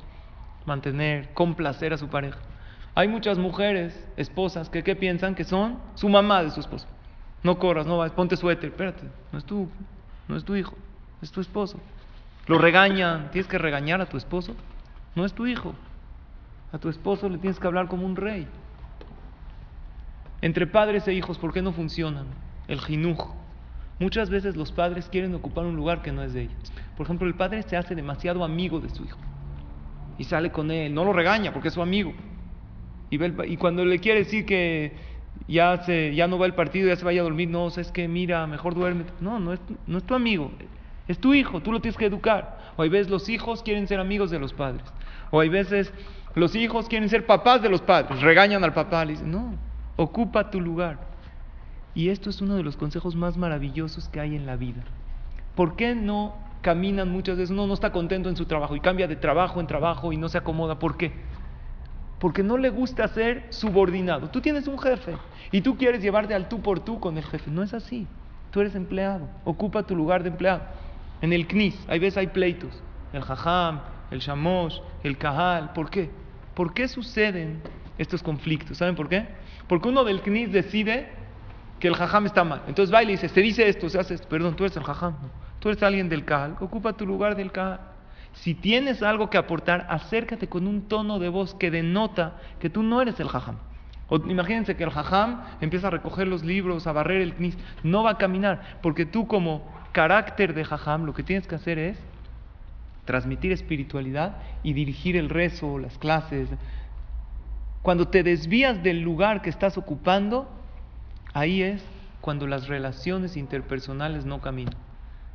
Mantener, 0.67 1.33
complacer 1.33 1.95
a 1.95 1.97
su 1.97 2.09
pareja. 2.09 2.39
Hay 2.95 3.09
muchas 3.09 3.39
mujeres, 3.39 4.07
esposas, 4.19 4.69
que 4.69 4.85
¿qué 4.85 4.95
piensan? 4.95 5.35
Que 5.35 5.45
son 5.45 5.79
su 5.95 6.11
mamá 6.11 6.43
de 6.43 6.51
su 6.51 6.61
esposo. 6.61 6.87
No 7.43 7.59
corras, 7.59 7.87
no 7.87 7.97
vas, 7.97 8.11
ponte 8.11 8.37
suéter, 8.37 8.69
espérate, 8.69 9.05
no 9.33 9.39
es 9.39 9.47
tu, 9.47 9.67
no 10.29 10.37
es 10.37 10.45
tu 10.45 10.55
hijo, 10.55 10.75
es 11.23 11.33
tu 11.33 11.41
esposo. 11.41 11.81
Lo 12.49 12.59
regañan, 12.59 13.31
tienes 13.31 13.49
que 13.49 13.57
regañar 13.57 13.99
a 14.03 14.07
tu 14.11 14.19
esposo, 14.19 14.55
no 15.15 15.25
es 15.25 15.33
tu 15.33 15.47
hijo. 15.47 15.75
A 16.71 16.77
tu 16.77 16.91
esposo 16.91 17.31
le 17.31 17.39
tienes 17.39 17.59
que 17.59 17.67
hablar 17.67 17.89
como 17.89 18.05
un 18.05 18.17
rey. 18.17 18.47
Entre 20.43 20.67
padres 20.67 21.09
e 21.09 21.15
hijos, 21.15 21.39
¿por 21.39 21.55
qué 21.55 21.63
no 21.63 21.73
funcionan? 21.73 22.27
El 22.69 22.81
jinuj. 22.81 23.35
Muchas 23.99 24.31
veces 24.31 24.57
los 24.57 24.73
padres 24.73 25.09
quieren 25.09 25.35
ocupar 25.35 25.65
un 25.65 25.77
lugar 25.77 26.03
que 26.03 26.13
no 26.13 26.23
es 26.23 26.33
de 26.33 26.43
ellos. 26.43 26.73
Por 26.97 27.07
ejemplo, 27.07 27.27
el 27.27 27.35
padre 27.35 27.63
se 27.63 27.77
hace 27.77 27.95
demasiado 27.95 28.45
amigo 28.45 28.81
de 28.81 28.91
su 28.91 29.05
hijo 29.05 29.19
y 30.19 30.25
sale 30.25 30.51
con 30.51 30.71
él, 30.71 30.95
no 30.95 31.05
lo 31.05 31.13
regaña 31.13 31.53
porque 31.53 31.69
es 31.69 31.75
su 31.75 31.83
amigo 31.83 32.13
y, 33.11 33.57
cuando 33.57 33.85
le 33.85 33.99
quiere 33.99 34.21
decir 34.21 34.45
que 34.45 34.93
ya, 35.47 35.83
se, 35.85 36.15
ya 36.15 36.27
no 36.27 36.39
va 36.39 36.47
el 36.47 36.55
partido, 36.55 36.89
ya 36.89 36.97
se 36.97 37.05
vaya 37.05 37.21
a 37.21 37.25
dormir, 37.25 37.49
no, 37.49 37.69
es 37.69 37.93
que 37.93 38.09
mira, 38.09 38.47
mejor 38.47 38.75
duerme. 38.75 39.05
No, 39.21 39.39
no 39.39 39.53
es, 39.53 39.61
no 39.87 39.99
es 39.99 40.05
tu 40.05 40.15
amigo, 40.15 40.51
es 41.07 41.19
tu 41.19 41.35
hijo, 41.35 41.61
tú 41.61 41.73
lo 41.73 41.81
tienes 41.81 41.97
que 41.97 42.07
educar. 42.07 42.59
O 42.77 42.83
hay 42.83 42.89
veces 42.89 43.11
los 43.11 43.29
hijos 43.29 43.63
quieren 43.63 43.87
ser 43.87 44.01
amigos 44.01 44.31
de 44.31 44.39
los 44.39 44.53
padres. 44.53 44.85
O 45.31 45.41
hay 45.41 45.49
veces 45.49 45.93
los 46.35 46.55
hijos 46.57 46.89
quieren 46.89 47.09
ser 47.09 47.27
papás 47.27 47.63
de 47.63 47.69
los 47.69 47.83
padres, 47.83 48.21
regañan 48.21 48.65
al 48.65 48.73
papá, 48.73 49.05
le 49.05 49.13
dicen, 49.13 49.31
no, 49.31 49.55
ocupa 49.97 50.51
tu 50.51 50.61
lugar. 50.61 51.14
Y 51.95 52.09
esto 52.09 52.31
es 52.31 52.41
uno 52.41 52.57
de 52.57 52.63
los 52.63 52.77
consejos 52.77 53.15
más 53.15 53.37
maravillosos 53.37 54.09
que 54.09 54.21
hay 54.21 54.35
en 54.35 54.47
la 54.47 54.57
vida. 54.57 54.83
¿Por 55.55 55.77
qué 55.77 55.95
no 55.95 56.35
caminan 56.63 57.11
muchas 57.11 57.37
veces? 57.37 57.51
Uno 57.51 57.67
no 57.67 57.75
está 57.75 57.93
contento 57.93 58.29
en 58.29 58.37
su 58.37 58.47
trabajo 58.47 58.75
y 58.75 58.81
cambia 58.81 59.07
de 59.07 59.17
trabajo 59.17 59.61
en 59.61 59.67
trabajo 59.67 60.13
y 60.13 60.17
no 60.17 60.29
se 60.29 60.39
acomoda. 60.39 60.79
¿Por 60.79 60.97
qué? 60.97 61.13
porque 62.25 62.43
no 62.43 62.57
le 62.57 62.71
gusta 62.71 63.07
ser 63.09 63.45
subordinado. 63.51 64.31
Tú 64.31 64.41
tienes 64.41 64.67
un 64.67 64.79
jefe 64.79 65.15
y 65.53 65.61
tú 65.61 65.77
quieres 65.77 66.01
llevarte 66.01 66.33
al 66.33 66.49
tú 66.49 66.63
por 66.63 66.81
tú 66.81 66.99
con 66.99 67.19
el 67.19 67.25
jefe. 67.25 67.51
No 67.51 67.63
es 67.63 67.75
así. 67.75 68.07
Tú 68.51 68.63
eres 68.63 68.75
empleado, 68.75 69.29
ocupa 69.45 69.83
tu 69.83 69.95
lugar 69.95 70.23
de 70.23 70.31
empleado. 70.31 70.63
En 71.21 71.35
el 71.35 71.47
CNIS, 71.47 71.79
hay 71.87 71.99
veces 71.99 72.17
hay 72.17 72.29
pleitos. 72.29 72.83
El 73.13 73.21
jajam, 73.21 73.83
el 74.11 74.21
shamosh, 74.21 74.79
el 75.03 75.19
kahal. 75.19 75.75
¿Por 75.75 75.91
qué? 75.91 76.09
¿Por 76.55 76.73
qué 76.73 76.89
suceden 76.89 77.61
estos 77.99 78.23
conflictos? 78.23 78.79
¿Saben 78.79 78.95
por 78.95 79.11
qué? 79.11 79.27
Porque 79.69 79.89
uno 79.89 80.03
del 80.03 80.23
CNIS 80.23 80.51
decide 80.51 81.11
que 81.85 81.89
el 81.89 81.97
jajam 81.97 82.25
está 82.25 82.45
mal. 82.45 82.63
Entonces 82.67 82.95
va 82.95 83.03
y 83.03 83.07
dice, 83.07 83.29
se 83.29 83.43
dice 83.43 83.69
esto, 83.69 83.91
se 83.91 84.01
hace 84.01 84.15
esto. 84.15 84.27
Perdón, 84.27 84.57
tú 84.57 84.65
eres 84.65 84.75
el 84.79 84.85
jajam. 84.85 85.17
Tú 85.59 85.69
eres 85.69 85.83
alguien 85.83 86.09
del 86.09 86.25
kahal, 86.25 86.57
ocupa 86.61 86.95
tu 86.95 87.05
lugar 87.05 87.37
del 87.37 87.53
kahal. 87.53 87.79
Si 88.33 88.55
tienes 88.55 89.03
algo 89.03 89.29
que 89.29 89.37
aportar, 89.37 89.87
acércate 89.91 90.49
con 90.49 90.67
un 90.67 90.89
tono 90.89 91.19
de 91.19 91.29
voz 91.29 91.55
que 91.55 91.71
denota 91.71 92.39
que 92.59 92.71
tú 92.71 92.83
no 92.83 93.03
eres 93.03 93.21
el 93.21 93.29
jajam. 93.29 93.57
O 94.09 94.17
imagínense 94.17 94.77
que 94.77 94.85
el 94.85 94.89
jajam 94.89 95.43
empieza 95.61 95.89
a 95.89 95.91
recoger 95.91 96.27
los 96.27 96.43
libros, 96.43 96.87
a 96.87 96.93
barrer 96.93 97.21
el 97.21 97.35
knis. 97.35 97.59
No 97.83 98.03
va 98.03 98.13
a 98.13 98.17
caminar, 98.17 98.79
porque 98.81 99.05
tú 99.05 99.27
como 99.27 99.71
carácter 99.93 100.55
de 100.55 100.65
jajam 100.65 101.05
lo 101.05 101.13
que 101.13 101.23
tienes 101.23 101.47
que 101.47 101.57
hacer 101.57 101.79
es 101.79 102.03
transmitir 103.05 103.53
espiritualidad 103.53 104.39
y 104.63 104.73
dirigir 104.73 105.19
el 105.19 105.29
rezo, 105.29 105.79
las 105.79 105.99
clases. 105.99 106.49
Cuando 107.83 108.09
te 108.09 108.23
desvías 108.23 108.83
del 108.83 109.03
lugar 109.03 109.43
que 109.43 109.51
estás 109.51 109.77
ocupando, 109.77 110.64
ahí 111.35 111.63
es 111.63 111.85
cuando 112.23 112.47
las 112.47 112.69
relaciones 112.69 113.37
interpersonales 113.37 114.25
no 114.25 114.41
caminan. 114.41 114.75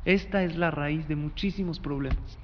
Esta 0.04 0.42
es 0.42 0.56
la 0.56 0.72
raíz 0.72 1.06
de 1.06 1.14
muchísimos 1.14 1.78
problemas 1.78 2.38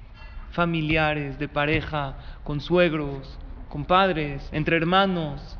familiares, 0.51 1.37
de 1.39 1.47
pareja, 1.47 2.17
con 2.43 2.61
suegros, 2.61 3.37
con 3.69 3.85
padres, 3.85 4.47
entre 4.51 4.77
hermanos, 4.77 5.57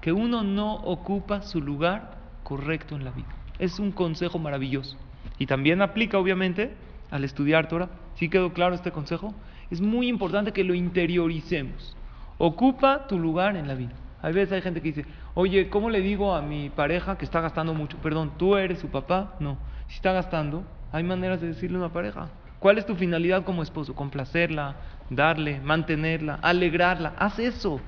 que 0.00 0.12
uno 0.12 0.42
no 0.42 0.74
ocupa 0.74 1.42
su 1.42 1.60
lugar 1.60 2.18
correcto 2.42 2.94
en 2.94 3.04
la 3.04 3.10
vida. 3.10 3.34
Es 3.58 3.78
un 3.78 3.92
consejo 3.92 4.38
maravilloso. 4.38 4.96
Y 5.38 5.46
también 5.46 5.82
aplica, 5.82 6.18
obviamente, 6.18 6.74
al 7.10 7.24
estudiar 7.24 7.68
Torah. 7.68 7.88
¿Sí 8.16 8.28
quedó 8.28 8.52
claro 8.52 8.74
este 8.74 8.92
consejo? 8.92 9.34
Es 9.70 9.80
muy 9.80 10.08
importante 10.08 10.52
que 10.52 10.64
lo 10.64 10.74
interioricemos. 10.74 11.96
Ocupa 12.38 13.06
tu 13.06 13.18
lugar 13.18 13.56
en 13.56 13.66
la 13.66 13.74
vida. 13.74 13.94
A 14.20 14.28
veces 14.30 14.52
hay 14.52 14.62
gente 14.62 14.80
que 14.80 14.88
dice, 14.92 15.06
oye, 15.34 15.70
¿cómo 15.70 15.90
le 15.90 16.00
digo 16.00 16.34
a 16.34 16.42
mi 16.42 16.70
pareja 16.70 17.16
que 17.16 17.24
está 17.24 17.40
gastando 17.40 17.72
mucho? 17.74 17.96
Perdón, 17.98 18.32
¿tú 18.36 18.56
eres 18.56 18.80
su 18.80 18.88
papá? 18.88 19.36
No. 19.38 19.58
Si 19.86 19.96
está 19.96 20.12
gastando, 20.12 20.64
hay 20.92 21.04
maneras 21.04 21.40
de 21.40 21.48
decirle 21.48 21.76
a 21.76 21.80
una 21.80 21.92
pareja. 21.92 22.28
¿Cuál 22.58 22.78
es 22.78 22.86
tu 22.86 22.96
finalidad 22.96 23.44
como 23.44 23.62
esposo? 23.62 23.94
Complacerla, 23.94 24.74
darle, 25.10 25.60
mantenerla, 25.60 26.40
alegrarla. 26.42 27.14
Haz 27.16 27.38
eso. 27.38 27.80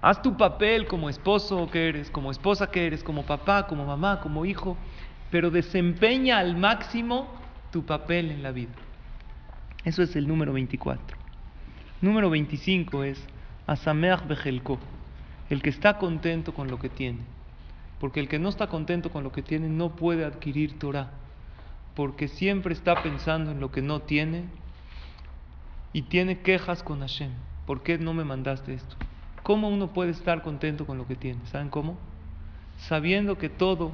Haz 0.00 0.22
tu 0.22 0.36
papel 0.36 0.86
como 0.86 1.10
esposo 1.10 1.68
que 1.70 1.88
eres, 1.88 2.10
como 2.10 2.30
esposa 2.30 2.70
que 2.70 2.86
eres, 2.86 3.02
como 3.02 3.26
papá, 3.26 3.66
como 3.66 3.84
mamá, 3.84 4.20
como 4.20 4.46
hijo, 4.46 4.76
pero 5.30 5.50
desempeña 5.50 6.38
al 6.38 6.56
máximo 6.56 7.28
tu 7.70 7.84
papel 7.84 8.30
en 8.30 8.42
la 8.42 8.52
vida. 8.52 8.72
Eso 9.84 10.02
es 10.02 10.16
el 10.16 10.26
número 10.26 10.52
24. 10.52 11.27
Número 12.00 12.30
25 12.30 13.02
es 13.02 13.20
Asameach 13.66 14.24
Bejelko, 14.28 14.78
el 15.50 15.62
que 15.62 15.70
está 15.70 15.98
contento 15.98 16.54
con 16.54 16.68
lo 16.68 16.78
que 16.78 16.88
tiene. 16.88 17.18
Porque 17.98 18.20
el 18.20 18.28
que 18.28 18.38
no 18.38 18.48
está 18.48 18.68
contento 18.68 19.10
con 19.10 19.24
lo 19.24 19.32
que 19.32 19.42
tiene 19.42 19.68
no 19.68 19.96
puede 19.96 20.24
adquirir 20.24 20.78
Torah. 20.78 21.10
Porque 21.96 22.28
siempre 22.28 22.72
está 22.72 23.02
pensando 23.02 23.50
en 23.50 23.58
lo 23.58 23.72
que 23.72 23.82
no 23.82 24.00
tiene 24.00 24.44
y 25.92 26.02
tiene 26.02 26.38
quejas 26.38 26.84
con 26.84 27.00
Hashem. 27.00 27.32
¿Por 27.66 27.82
qué 27.82 27.98
no 27.98 28.14
me 28.14 28.22
mandaste 28.22 28.74
esto? 28.74 28.94
¿Cómo 29.42 29.68
uno 29.68 29.88
puede 29.92 30.12
estar 30.12 30.42
contento 30.42 30.86
con 30.86 30.98
lo 30.98 31.06
que 31.08 31.16
tiene? 31.16 31.44
¿Saben 31.46 31.68
cómo? 31.68 31.98
Sabiendo 32.78 33.38
que 33.38 33.48
todo 33.48 33.90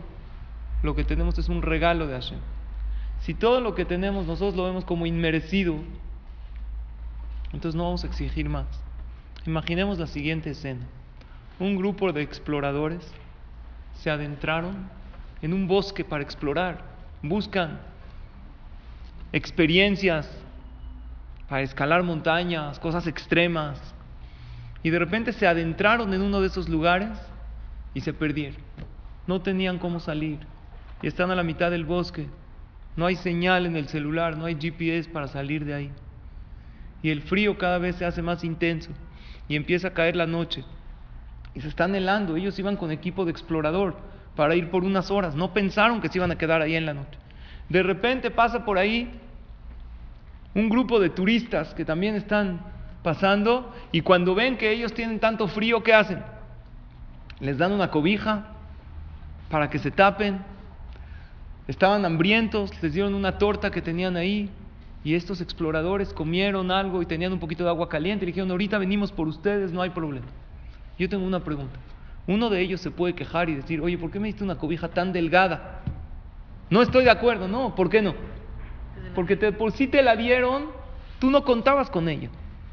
lo 0.83 0.95
que 0.95 1.05
tenemos 1.05 1.39
es 1.39 1.49
un 1.49 1.63
regalo 1.63 2.07
de 2.07 2.15
Hashem. 2.15 2.41
Si 3.21 3.33
todo 3.33 3.63
lo 3.63 3.75
que 3.75 3.87
tenemos 3.87 4.27
nosotros 4.27 4.57
lo 4.57 4.65
vemos 4.65 4.85
como 4.85 5.07
inmerecido, 5.07 5.77
entonces 7.55 7.77
no 7.77 7.85
vamos 7.85 8.05
a 8.05 8.09
exigir 8.09 8.49
más. 8.49 8.67
Imaginemos 9.47 9.99
la 9.99 10.07
siguiente 10.07 10.51
escena. 10.51 10.87
Un 11.61 11.77
grupo 11.77 12.13
de 12.13 12.23
exploradores 12.23 13.13
se 13.95 14.11
adentraron 14.11 14.91
en 15.41 15.55
un 15.55 15.69
bosque 15.69 16.05
para 16.05 16.23
explorar. 16.23 16.83
Buscan 17.23 17.79
experiencias 19.33 20.29
para 21.49 21.63
escalar 21.63 22.03
montañas, 22.03 22.79
cosas 22.81 23.07
extremas, 23.07 23.81
y 24.83 24.91
de 24.91 24.99
repente 24.99 25.33
se 25.33 25.47
adentraron 25.47 26.13
en 26.13 26.23
uno 26.23 26.41
de 26.41 26.49
esos 26.49 26.69
lugares 26.69 27.11
y 27.95 28.01
se 28.01 28.13
perdieron. 28.13 28.61
No 29.27 29.41
tenían 29.41 29.79
cómo 29.79 30.01
salir. 30.01 30.41
Y 31.03 31.07
están 31.07 31.31
a 31.31 31.35
la 31.35 31.43
mitad 31.43 31.71
del 31.71 31.85
bosque. 31.85 32.27
No 32.97 33.07
hay 33.07 33.17
señal 33.17 33.65
en 33.67 33.77
el 33.77 33.89
celular, 33.89 34.37
no 34.37 34.45
hay 34.45 34.57
GPS 34.57 35.09
para 35.09 35.29
salir 35.29 35.65
de 35.65 35.75
ahí. 35.75 35.93
Y 37.05 37.11
el 37.11 37.21
frío 37.21 37.59
cada 37.59 37.77
vez 37.77 37.97
se 37.97 38.07
hace 38.07 38.23
más 38.23 38.45
intenso. 38.45 38.91
Y 39.47 39.57
empieza 39.57 39.89
a 39.89 39.93
caer 39.93 40.17
la 40.17 40.27
noche. 40.27 40.65
Y 41.55 41.61
se 41.61 41.69
están 41.69 41.95
helando. 41.95 42.35
Ellos 42.35 42.59
iban 42.59 42.79
con 42.79 42.91
equipo 42.91 43.27
de 43.27 43.31
explorador 43.31 43.95
para 44.35 44.57
ir 44.57 44.71
por 44.71 44.85
unas 44.85 45.11
horas. 45.11 45.35
No 45.35 45.53
pensaron 45.53 46.01
que 46.01 46.09
se 46.09 46.17
iban 46.17 46.31
a 46.31 46.39
quedar 46.39 46.63
ahí 46.63 46.75
en 46.75 46.87
la 46.87 46.95
noche. 46.95 47.19
De 47.69 47.83
repente 47.83 48.31
pasa 48.31 48.65
por 48.65 48.79
ahí 48.79 49.11
un 50.55 50.71
grupo 50.71 50.99
de 50.99 51.11
turistas 51.11 51.75
que 51.75 51.85
también 51.85 52.15
están 52.15 52.63
pasando 53.03 53.71
y 53.93 54.01
cuando 54.01 54.35
ven 54.35 54.57
que 54.57 54.73
ellos 54.73 54.95
tienen 54.95 55.21
tanto 55.21 55.47
frío, 55.47 55.83
¿qué 55.83 55.93
hacen? 55.93 56.23
Les 57.39 57.59
dan 57.59 57.73
una 57.73 57.91
cobija 57.91 58.47
para 59.51 59.69
que 59.69 59.79
se 59.79 59.91
tapen. 59.91 60.41
Estaban 61.69 62.07
hambrientos, 62.07 62.71
les 62.83 62.95
dieron 62.95 63.15
una 63.15 63.37
torta 63.37 63.71
que 63.71 63.83
tenían 63.83 64.17
ahí 64.17 64.51
y 65.05 65.15
estos 65.15 65.43
exploradores 65.43 66.15
comieron 66.15 66.71
algo 66.71 67.03
y 67.03 67.07
tenían 67.07 67.33
un 67.33 67.39
poquito 67.39 67.63
de 67.63 67.69
agua 67.69 67.91
caliente 67.91 68.25
y 68.25 68.27
dijeron, 68.27 68.51
ahorita 68.51 68.79
venimos 68.79 69.13
por 69.13 69.29
ustedes, 69.29 69.71
no 69.71 69.83
hay 69.83 69.91
problema. 69.91 70.27
Yo 70.99 71.09
tengo 71.11 71.27
una 71.27 71.45
pregunta. 71.45 71.79
Uno 72.27 72.49
de 72.49 72.63
ellos 72.63 72.81
se 72.81 72.91
puede 72.91 73.15
quejar 73.15 73.51
y 73.51 73.55
decir, 73.55 73.83
oye, 73.83 73.99
¿por 73.99 74.11
qué 74.11 74.19
me 74.19 74.29
diste 74.29 74.43
una 74.43 74.57
cobija 74.57 74.89
tan 74.89 75.13
delgada? 75.13 75.83
No 76.71 76.81
estoy 76.81 77.05
de 77.05 77.11
acuerdo, 77.11 77.49
no, 77.49 77.75
¿por 77.75 77.91
qué 77.91 78.01
no? 78.01 78.15
Porque 79.15 79.37
por 79.53 79.73
si 79.73 79.87
te 79.87 80.03
la 80.03 80.17
dieron, 80.17 80.71
tú 81.19 81.31
no 81.31 81.45
contabas 81.45 81.91
con 81.91 82.09
ella. 82.09 82.31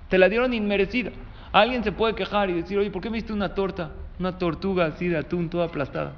Te 0.07 0.17
la 0.17 0.29
dieron 0.29 0.53
inmerecida. 0.53 1.11
Alguien 1.51 1.83
se 1.83 1.91
puede 1.91 2.15
quejar 2.15 2.50
y 2.50 2.53
decir, 2.53 2.77
oye, 2.77 2.89
¿por 2.91 3.01
qué 3.01 3.09
me 3.09 3.17
diste 3.17 3.33
una 3.33 3.53
torta? 3.53 3.91
Una 4.19 4.38
tortuga 4.38 4.85
así 4.85 5.09
de 5.09 5.17
atún 5.17 5.50
toda 5.50 5.65
aplastada. 5.65 6.13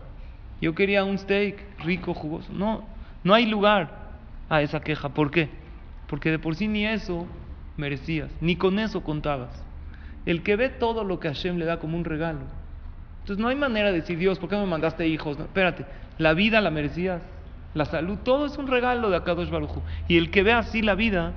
Yo 0.61 0.75
quería 0.75 1.03
un 1.03 1.17
steak 1.17 1.79
rico, 1.79 2.13
jugoso. 2.13 2.53
No, 2.53 2.85
no 3.23 3.33
hay 3.33 3.47
lugar 3.47 4.11
a 4.47 4.61
esa 4.61 4.79
queja. 4.81 5.09
¿Por 5.09 5.31
qué? 5.31 5.62
Porque 6.13 6.29
de 6.29 6.37
por 6.37 6.55
sí 6.55 6.67
ni 6.67 6.85
eso 6.85 7.25
merecías, 7.75 8.29
ni 8.39 8.55
con 8.55 8.77
eso 8.77 9.01
contabas. 9.01 9.49
El 10.27 10.43
que 10.43 10.55
ve 10.55 10.69
todo 10.69 11.03
lo 11.03 11.19
que 11.19 11.27
Hashem 11.27 11.57
le 11.57 11.65
da 11.65 11.79
como 11.79 11.97
un 11.97 12.05
regalo. 12.05 12.41
Entonces 13.21 13.41
no 13.41 13.47
hay 13.47 13.55
manera 13.55 13.91
de 13.91 14.01
decir, 14.01 14.19
Dios, 14.19 14.37
¿por 14.37 14.47
qué 14.47 14.55
me 14.55 14.67
mandaste 14.67 15.07
hijos? 15.07 15.39
espérate, 15.39 15.87
la 16.19 16.35
vida 16.35 16.61
la 16.61 16.69
merecías, 16.69 17.23
la 17.73 17.85
salud, 17.85 18.19
todo 18.23 18.45
es 18.45 18.55
un 18.59 18.67
regalo 18.67 19.09
de 19.09 19.17
Akadosh 19.17 19.49
Baruj 19.49 19.79
Y 20.07 20.17
el 20.17 20.29
que 20.29 20.43
ve 20.43 20.53
así 20.53 20.83
la 20.83 20.93
vida, 20.93 21.33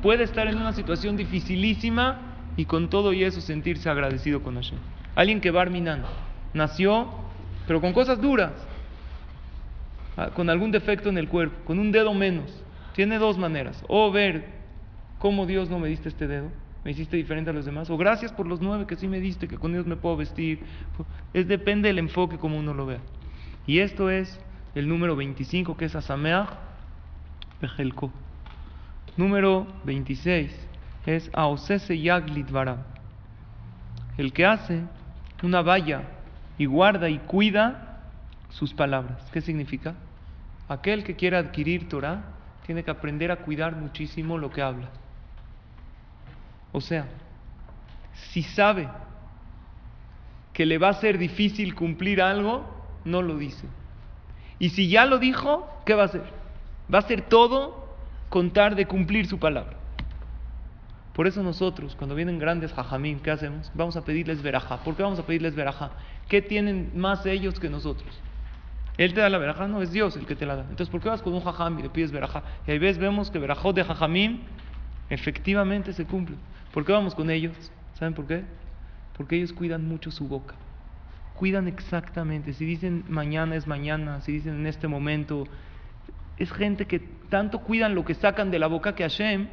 puede 0.00 0.24
estar 0.24 0.48
en 0.48 0.56
una 0.56 0.72
situación 0.72 1.18
dificilísima 1.18 2.22
y 2.56 2.64
con 2.64 2.88
todo 2.88 3.12
y 3.12 3.24
eso 3.24 3.42
sentirse 3.42 3.90
agradecido 3.90 4.42
con 4.42 4.54
Hashem. 4.54 4.78
Alguien 5.16 5.42
que 5.42 5.50
Barminan 5.50 6.02
nació, 6.54 7.10
pero 7.66 7.82
con 7.82 7.92
cosas 7.92 8.18
duras, 8.22 8.52
ah, 10.16 10.30
con 10.34 10.48
algún 10.48 10.70
defecto 10.70 11.10
en 11.10 11.18
el 11.18 11.28
cuerpo, 11.28 11.56
con 11.66 11.78
un 11.78 11.92
dedo 11.92 12.14
menos. 12.14 12.63
Tiene 12.94 13.18
dos 13.18 13.36
maneras. 13.38 13.84
O 13.88 14.10
ver 14.10 14.46
cómo 15.18 15.46
Dios 15.46 15.68
no 15.68 15.78
me 15.78 15.88
diste 15.88 16.08
este 16.08 16.26
dedo, 16.26 16.50
me 16.84 16.92
hiciste 16.92 17.16
diferente 17.16 17.50
a 17.50 17.52
los 17.52 17.64
demás. 17.64 17.90
O 17.90 17.96
gracias 17.96 18.32
por 18.32 18.46
los 18.46 18.60
nueve 18.60 18.86
que 18.86 18.96
sí 18.96 19.08
me 19.08 19.20
diste, 19.20 19.48
que 19.48 19.58
con 19.58 19.72
Dios 19.72 19.86
me 19.86 19.96
puedo 19.96 20.16
vestir. 20.16 20.60
Es 21.32 21.48
depende 21.48 21.88
del 21.88 21.98
enfoque 21.98 22.38
como 22.38 22.58
uno 22.58 22.72
lo 22.72 22.86
vea. 22.86 23.00
Y 23.66 23.80
esto 23.80 24.10
es 24.10 24.40
el 24.74 24.88
número 24.88 25.16
25, 25.16 25.76
que 25.76 25.86
es 25.86 25.94
Asameach 25.94 26.48
Bejelko. 27.60 28.12
Número 29.16 29.66
26 29.84 30.68
es 31.06 31.30
Aosese 31.32 31.98
Yaglit 31.98 32.48
El 34.16 34.32
que 34.32 34.46
hace 34.46 34.82
una 35.42 35.62
valla 35.62 36.02
y 36.58 36.66
guarda 36.66 37.08
y 37.08 37.18
cuida 37.18 38.00
sus 38.50 38.72
palabras. 38.72 39.28
¿Qué 39.32 39.40
significa? 39.40 39.94
Aquel 40.68 41.04
que 41.04 41.16
quiera 41.16 41.38
adquirir 41.38 41.88
Torah 41.88 42.24
tiene 42.64 42.82
que 42.82 42.90
aprender 42.90 43.30
a 43.30 43.36
cuidar 43.36 43.76
muchísimo 43.76 44.38
lo 44.38 44.50
que 44.50 44.62
habla. 44.62 44.88
O 46.72 46.80
sea, 46.80 47.06
si 48.30 48.42
sabe 48.42 48.88
que 50.52 50.66
le 50.66 50.78
va 50.78 50.88
a 50.88 50.94
ser 50.94 51.18
difícil 51.18 51.74
cumplir 51.74 52.22
algo, 52.22 52.64
no 53.04 53.22
lo 53.22 53.36
dice. 53.36 53.66
Y 54.58 54.70
si 54.70 54.88
ya 54.88 55.04
lo 55.04 55.18
dijo, 55.18 55.68
¿qué 55.84 55.94
va 55.94 56.02
a 56.02 56.06
hacer? 56.06 56.24
Va 56.92 56.98
a 56.98 57.02
hacer 57.02 57.22
todo 57.22 57.96
contar 58.28 58.76
de 58.76 58.86
cumplir 58.86 59.26
su 59.26 59.38
palabra. 59.38 59.76
Por 61.12 61.28
eso 61.28 61.42
nosotros, 61.42 61.94
cuando 61.94 62.16
vienen 62.16 62.38
grandes 62.38 62.72
jajamín, 62.72 63.20
¿qué 63.20 63.30
hacemos? 63.30 63.70
Vamos 63.74 63.96
a 63.96 64.04
pedirles 64.04 64.42
verajá. 64.42 64.78
¿Por 64.78 64.96
qué 64.96 65.02
vamos 65.02 65.18
a 65.18 65.26
pedirles 65.26 65.54
verajá? 65.54 65.92
¿Qué 66.28 66.42
tienen 66.42 66.90
más 66.96 67.24
ellos 67.26 67.60
que 67.60 67.68
nosotros? 67.68 68.20
Él 68.96 69.12
te 69.12 69.20
da 69.20 69.28
la 69.28 69.38
verajá, 69.38 69.66
no 69.66 69.82
es 69.82 69.90
Dios 69.90 70.16
el 70.16 70.26
que 70.26 70.36
te 70.36 70.46
la 70.46 70.56
da. 70.56 70.62
Entonces, 70.62 70.88
¿por 70.88 71.00
qué 71.00 71.08
vas 71.08 71.20
con 71.20 71.32
un 71.32 71.40
jajam 71.40 71.78
y 71.78 71.82
le 71.82 71.90
pides 71.90 72.12
verajá? 72.12 72.42
Y 72.66 72.70
ahí 72.70 72.78
ves, 72.78 72.98
vemos 72.98 73.30
que 73.30 73.38
verajot 73.38 73.74
de 73.74 73.84
jajamín 73.84 74.42
efectivamente 75.10 75.92
se 75.92 76.06
cumple. 76.06 76.36
¿Por 76.72 76.84
qué 76.84 76.92
vamos 76.92 77.14
con 77.14 77.30
ellos? 77.30 77.54
¿Saben 77.94 78.14
por 78.14 78.26
qué? 78.26 78.44
Porque 79.16 79.36
ellos 79.36 79.52
cuidan 79.52 79.86
mucho 79.86 80.10
su 80.10 80.28
boca. 80.28 80.54
Cuidan 81.34 81.66
exactamente. 81.66 82.52
Si 82.52 82.64
dicen 82.64 83.04
mañana 83.08 83.56
es 83.56 83.66
mañana, 83.66 84.20
si 84.20 84.32
dicen 84.32 84.54
en 84.54 84.66
este 84.66 84.86
momento, 84.86 85.44
es 86.36 86.52
gente 86.52 86.86
que 86.86 87.00
tanto 87.28 87.60
cuidan 87.60 87.94
lo 87.94 88.04
que 88.04 88.14
sacan 88.14 88.50
de 88.50 88.58
la 88.58 88.68
boca 88.68 88.94
que 88.94 89.02
Hashem 89.02 89.48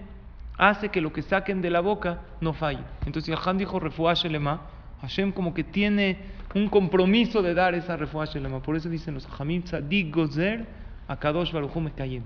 hace 0.57 0.89
que 0.89 1.01
lo 1.01 1.11
que 1.11 1.23
saquen 1.23 1.61
de 1.61 1.71
la 1.71 1.79
boca 1.79 2.21
no 2.39 2.53
falle. 2.53 2.83
Entonces 3.05 3.35
Hashem 3.35 3.57
dijo 3.57 3.79
refuah 3.79 4.13
shelema, 4.13 4.61
Hashem 5.01 5.31
como 5.31 5.53
que 5.53 5.63
tiene 5.63 6.17
un 6.53 6.69
compromiso 6.69 7.41
de 7.41 7.53
dar 7.53 7.75
esa 7.75 7.97
refuah 7.97 8.25
shelema. 8.25 8.61
Por 8.61 8.75
eso 8.75 8.89
dicen 8.89 9.13
los 9.13 9.25
Hajamim, 9.25 9.63
tzadik 9.63 10.13
gozer, 10.13 10.65
akadosh 11.07 11.51
baruch 11.51 11.71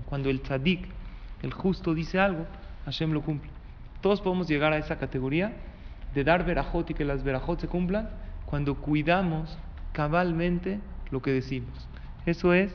Cuando 0.06 0.30
el 0.30 0.40
tzadik 0.40 0.86
el 1.42 1.52
justo 1.52 1.94
dice 1.94 2.18
algo, 2.18 2.46
Hashem 2.84 3.12
lo 3.12 3.22
cumple. 3.22 3.50
Todos 4.00 4.20
podemos 4.20 4.48
llegar 4.48 4.72
a 4.72 4.78
esa 4.78 4.98
categoría 4.98 5.52
de 6.14 6.24
dar 6.24 6.44
verajot 6.44 6.90
y 6.90 6.94
que 6.94 7.04
las 7.04 7.22
verajot 7.22 7.60
se 7.60 7.68
cumplan 7.68 8.10
cuando 8.46 8.76
cuidamos 8.76 9.58
cabalmente 9.92 10.80
lo 11.10 11.20
que 11.22 11.32
decimos. 11.32 11.88
Eso 12.24 12.52
es 12.52 12.74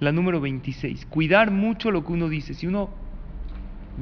la 0.00 0.12
número 0.12 0.40
26. 0.40 1.06
Cuidar 1.06 1.50
mucho 1.50 1.90
lo 1.90 2.04
que 2.04 2.12
uno 2.12 2.28
dice. 2.28 2.54
Si 2.54 2.66
uno 2.66 2.90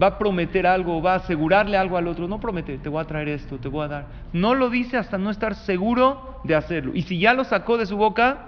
va 0.00 0.08
a 0.08 0.18
prometer 0.18 0.66
algo, 0.66 1.00
va 1.00 1.14
a 1.14 1.16
asegurarle 1.16 1.76
algo 1.76 1.96
al 1.96 2.08
otro, 2.08 2.28
no 2.28 2.40
promete, 2.40 2.78
te 2.78 2.88
voy 2.88 3.00
a 3.00 3.06
traer 3.06 3.28
esto, 3.28 3.58
te 3.58 3.68
voy 3.68 3.84
a 3.84 3.88
dar. 3.88 4.06
No 4.32 4.54
lo 4.54 4.68
dice 4.68 4.96
hasta 4.96 5.18
no 5.18 5.30
estar 5.30 5.54
seguro 5.54 6.40
de 6.44 6.54
hacerlo. 6.54 6.92
Y 6.94 7.02
si 7.02 7.18
ya 7.18 7.34
lo 7.34 7.44
sacó 7.44 7.78
de 7.78 7.86
su 7.86 7.96
boca, 7.96 8.38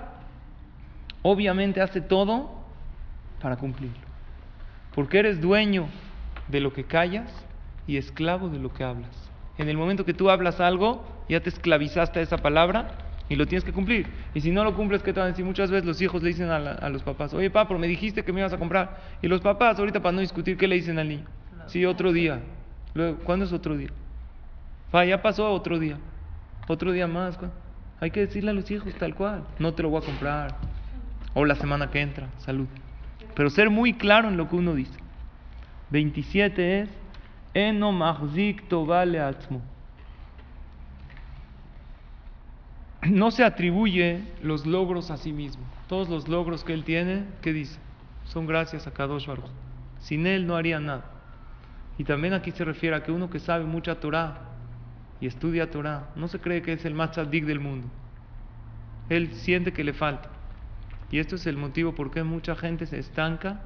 obviamente 1.23 1.81
hace 1.81 2.01
todo 2.01 2.51
para 3.41 3.57
cumplirlo. 3.57 3.97
Porque 4.95 5.19
eres 5.19 5.41
dueño 5.41 5.87
de 6.49 6.61
lo 6.61 6.73
que 6.73 6.85
callas 6.85 7.31
y 7.87 7.97
esclavo 7.97 8.49
de 8.49 8.59
lo 8.59 8.73
que 8.73 8.85
hablas. 8.85 9.31
En 9.57 9.69
el 9.69 9.77
momento 9.77 10.05
que 10.05 10.15
tú 10.15 10.31
hablas 10.31 10.61
algo, 10.61 11.05
ya 11.29 11.41
te 11.41 11.49
esclavizaste 11.49 12.21
a 12.21 12.23
esa 12.23 12.39
palabra 12.39 12.91
y 13.29 13.37
lo 13.37 13.47
tienes 13.47 13.65
que 13.65 13.73
cumplir. 13.73 14.07
Y 14.35 14.41
si 14.41 14.51
no 14.51 14.65
lo 14.65 14.75
cumples, 14.75 15.03
¿qué 15.03 15.13
te 15.13 15.21
van 15.21 15.29
a 15.29 15.31
decir? 15.31 15.45
Muchas 15.45 15.71
veces 15.71 15.87
los 15.87 16.01
hijos 16.01 16.23
le 16.23 16.29
dicen 16.29 16.51
a, 16.51 16.89
los 16.89 17.03
papás, 17.03 17.35
oye 17.35 17.51
papá, 17.51 17.69
pero 17.69 17.81
me 17.81 17.87
dijiste 17.87 18.23
que 18.23 18.33
me 18.33 18.41
ibas 18.41 18.53
a 18.53 18.59
comprar. 18.59 18.99
Y 19.23 19.29
los 19.29 19.41
papás, 19.41 19.79
ahorita 19.79 20.01
para 20.01 20.13
no 20.13 20.21
discutir, 20.21 20.57
¿qué 20.57 20.67
le 20.67 20.77
dicen 20.77 20.99
al 20.99 21.09
niño? 21.09 21.25
Sí, 21.69 21.85
otro 21.85 22.13
día. 22.13 22.41
Luego, 22.95 23.19
¿cuándo 23.19 23.45
es 23.45 23.53
otro 23.53 23.77
día? 23.77 23.91
Ya 24.93 25.23
pasó 25.23 25.51
otro 25.53 25.79
día. 25.79 25.99
Otro 26.67 26.93
día 26.93 27.07
más. 27.07 27.39
Hay 28.01 28.11
que 28.11 28.21
decirle 28.21 28.51
a 28.51 28.55
los 28.55 28.71
hijos 28.71 28.95
tal 28.95 29.15
cual. 29.15 29.45
No 29.59 29.75
te 29.75 29.83
lo 29.83 29.91
voy 29.91 30.03
a 30.03 30.07
comprar. 30.07 30.57
O 31.35 31.45
la 31.45 31.55
semana 31.55 31.91
que 31.91 32.01
entra. 32.01 32.29
Salud. 32.39 32.67
Pero 33.35 33.51
ser 33.51 33.71
muy 33.71 33.93
claro 33.95 34.29
en 34.29 34.37
lo 34.37 34.49
que 34.49 34.57
uno 34.57 34.75
dice. 34.75 34.99
27 35.91 36.81
es 36.81 36.91
Eno 37.55 37.93
vale 38.87 39.21
atzmo. 39.21 39.63
No 43.09 43.31
se 43.31 43.45
atribuye 43.45 44.23
los 44.43 44.67
logros 44.67 45.11
a 45.11 45.17
sí 45.17 45.33
mismo. 45.33 45.63
Todos 45.87 46.09
los 46.09 46.29
logros 46.29 46.65
que 46.65 46.73
él 46.73 46.85
tiene, 46.85 47.25
¿qué 47.43 47.53
dice? 47.53 47.79
Son 48.25 48.47
gracias 48.47 48.87
a 48.87 48.93
Kadosh 48.93 49.27
Baruch. 49.27 49.51
Sin 49.99 50.27
él 50.27 50.47
no 50.47 50.57
haría 50.57 50.81
nada. 50.81 51.18
Y 51.99 52.05
también 52.05 52.33
aquí 52.33 52.53
se 52.53 52.65
refiere 52.65 52.97
a 52.97 53.03
que 53.03 53.13
uno 53.13 53.29
que 53.29 53.41
sabe 53.41 53.65
mucha 53.65 54.01
Torah 54.01 54.39
y 55.21 55.27
estudia 55.27 55.71
Torah, 55.71 56.11
no 56.15 56.29
se 56.29 56.39
cree 56.39 56.63
que 56.63 56.73
es 56.73 56.85
el 56.85 56.95
más 56.95 57.11
tzadik 57.11 57.45
del 57.45 57.59
mundo. 57.59 57.89
Él 59.09 59.33
siente 59.35 59.73
que 59.73 59.83
le 59.83 59.93
falta. 59.93 60.31
Y 61.11 61.19
esto 61.19 61.37
es 61.37 61.47
el 61.47 61.57
motivo 61.57 61.95
por 61.95 62.11
qué 62.11 62.23
mucha 62.23 62.55
gente 62.55 62.87
se 62.87 62.99
estanca 62.99 63.63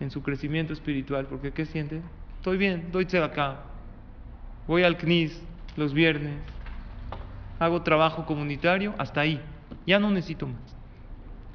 en 0.00 0.10
su 0.10 0.22
crecimiento 0.22 0.72
espiritual. 0.72 1.26
Porque 1.26 1.52
¿qué 1.52 1.66
siente? 1.66 2.00
Estoy 2.36 2.56
bien, 2.56 2.88
doy 2.90 3.06
acá. 3.22 3.60
Voy 4.66 4.84
al 4.84 4.96
CNIS 4.96 5.42
los 5.76 5.92
viernes. 5.92 6.38
Hago 7.58 7.82
trabajo 7.82 8.24
comunitario, 8.24 8.94
hasta 8.98 9.20
ahí. 9.20 9.40
Ya 9.86 9.98
no 9.98 10.10
necesito 10.10 10.46
más. 10.46 10.76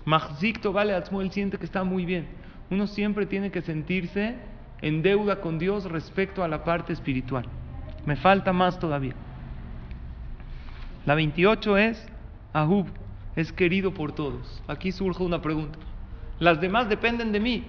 Mahzikto 0.05 0.74
vale 0.74 0.93
él 0.96 1.32
siente 1.32 1.58
que 1.58 1.65
está 1.65 1.84
muy 1.84 2.05
bien. 2.05 2.27
Uno 2.70 2.88
siempre 2.88 3.25
tiene 3.25 3.51
que 3.51 3.62
sentirse 3.62 4.36
en 4.84 5.02
deuda 5.02 5.40
con 5.40 5.58
Dios 5.58 5.86
respecto 5.86 6.44
a 6.44 6.48
la 6.50 6.66
parte 6.66 6.92
espiritual. 6.92 7.46
Me 8.06 8.18
falta 8.18 8.52
más 8.52 8.78
todavía. 8.80 9.13
La 11.06 11.16
28 11.16 11.78
es 11.78 12.06
Ahub, 12.52 12.88
es 13.38 13.54
querido 13.54 13.94
por 13.94 14.12
todos. 14.12 14.62
Aquí 14.68 14.92
surge 14.92 15.24
una 15.24 15.42
pregunta. 15.42 15.80
Las 16.38 16.60
demás 16.60 16.90
dependen 16.90 17.32
de 17.32 17.40
mí. 17.40 17.63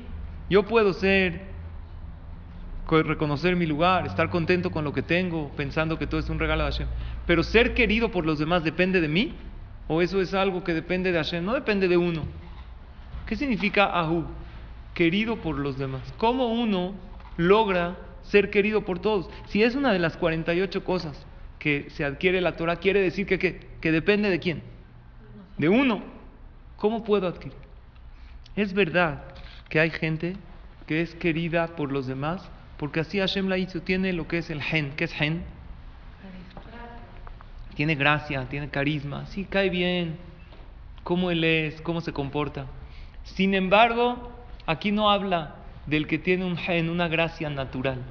Yo 0.51 0.65
puedo 0.65 0.93
ser, 0.93 1.43
reconocer 2.91 3.55
mi 3.55 3.67
lugar, 3.67 4.07
estar 4.07 4.29
contento 4.29 4.73
con 4.73 4.83
lo 4.83 4.93
que 4.93 5.03
tengo, 5.03 5.53
pensando 5.57 5.97
que 5.97 6.09
todo 6.09 6.19
es 6.19 6.29
un 6.29 6.41
regalo 6.41 6.65
de 6.65 6.73
Hashem. 6.73 6.89
Pero 7.29 7.45
ser 7.45 7.75
querido 7.75 8.11
por 8.11 8.27
los 8.27 8.41
demás 8.41 8.65
depende 8.65 9.01
de 9.01 9.09
mí. 9.09 9.35
¿O 9.87 10.03
eso 10.03 10.21
es 10.21 10.35
algo 10.35 10.65
que 10.65 10.75
depende 10.75 11.13
de 11.13 11.19
Hashem? 11.19 11.45
No 11.45 11.53
depende 11.53 11.87
de 11.87 11.97
uno. 11.97 12.23
¿Qué 13.25 13.37
significa 13.37 13.85
Ahub? 13.85 14.27
querido 14.95 15.37
por 15.37 15.59
los 15.59 15.77
demás. 15.77 16.03
¿Cómo 16.17 16.47
uno 16.47 16.95
logra 17.37 17.97
ser 18.23 18.51
querido 18.51 18.85
por 18.85 18.99
todos? 18.99 19.29
Si 19.49 19.63
es 19.63 19.75
una 19.75 19.93
de 19.93 19.99
las 19.99 20.17
48 20.17 20.85
cosas 20.85 21.27
que 21.59 21.89
se 21.91 22.05
adquiere 22.05 22.41
la 22.41 22.57
Torah, 22.57 22.77
quiere 22.77 23.01
decir 23.01 23.27
que, 23.27 23.39
que, 23.39 23.93
depende 23.93 24.31
de 24.31 24.39
quién? 24.39 24.63
De 25.59 25.69
uno. 25.69 26.03
¿Cómo 26.77 27.05
puedo 27.05 27.27
adquirir? 27.27 27.57
Es 28.57 28.75
verdad 28.75 29.23
que 29.69 29.81
hay 29.81 29.91
gente 29.91 30.37
que 30.87 31.01
es 31.01 31.15
querida 31.15 31.69
por 31.77 31.93
los 31.93 32.07
demás, 32.07 32.49
porque 32.77 33.01
así 33.01 33.19
Hashem 33.19 33.49
la 33.49 33.59
hizo, 33.59 33.81
tiene 33.81 34.13
lo 34.13 34.29
que 34.29 34.39
es 34.39 34.51
el 34.51 34.63
gen. 34.63 34.93
¿Qué 34.97 35.05
es 35.05 35.13
gen? 35.13 35.43
Tiene 37.75 37.95
gracia, 37.95 38.47
tiene 38.49 38.69
carisma, 38.69 39.27
sí, 39.27 39.45
cae 39.45 39.69
bien, 39.69 40.17
cómo 41.03 41.31
él 41.31 41.43
es, 41.43 41.81
cómo 41.81 42.01
se 42.01 42.13
comporta. 42.13 42.67
Sin 43.25 43.55
embargo, 43.55 44.35
Aquí 44.67 44.93
no 44.93 45.11
habla 45.11 45.57
del 45.87 46.07
que 46.07 46.19
tiene 46.19 46.45
un 46.45 46.57
gen, 46.57 46.91
una 46.91 47.09
gracia 47.09 47.51
natural. 47.51 48.03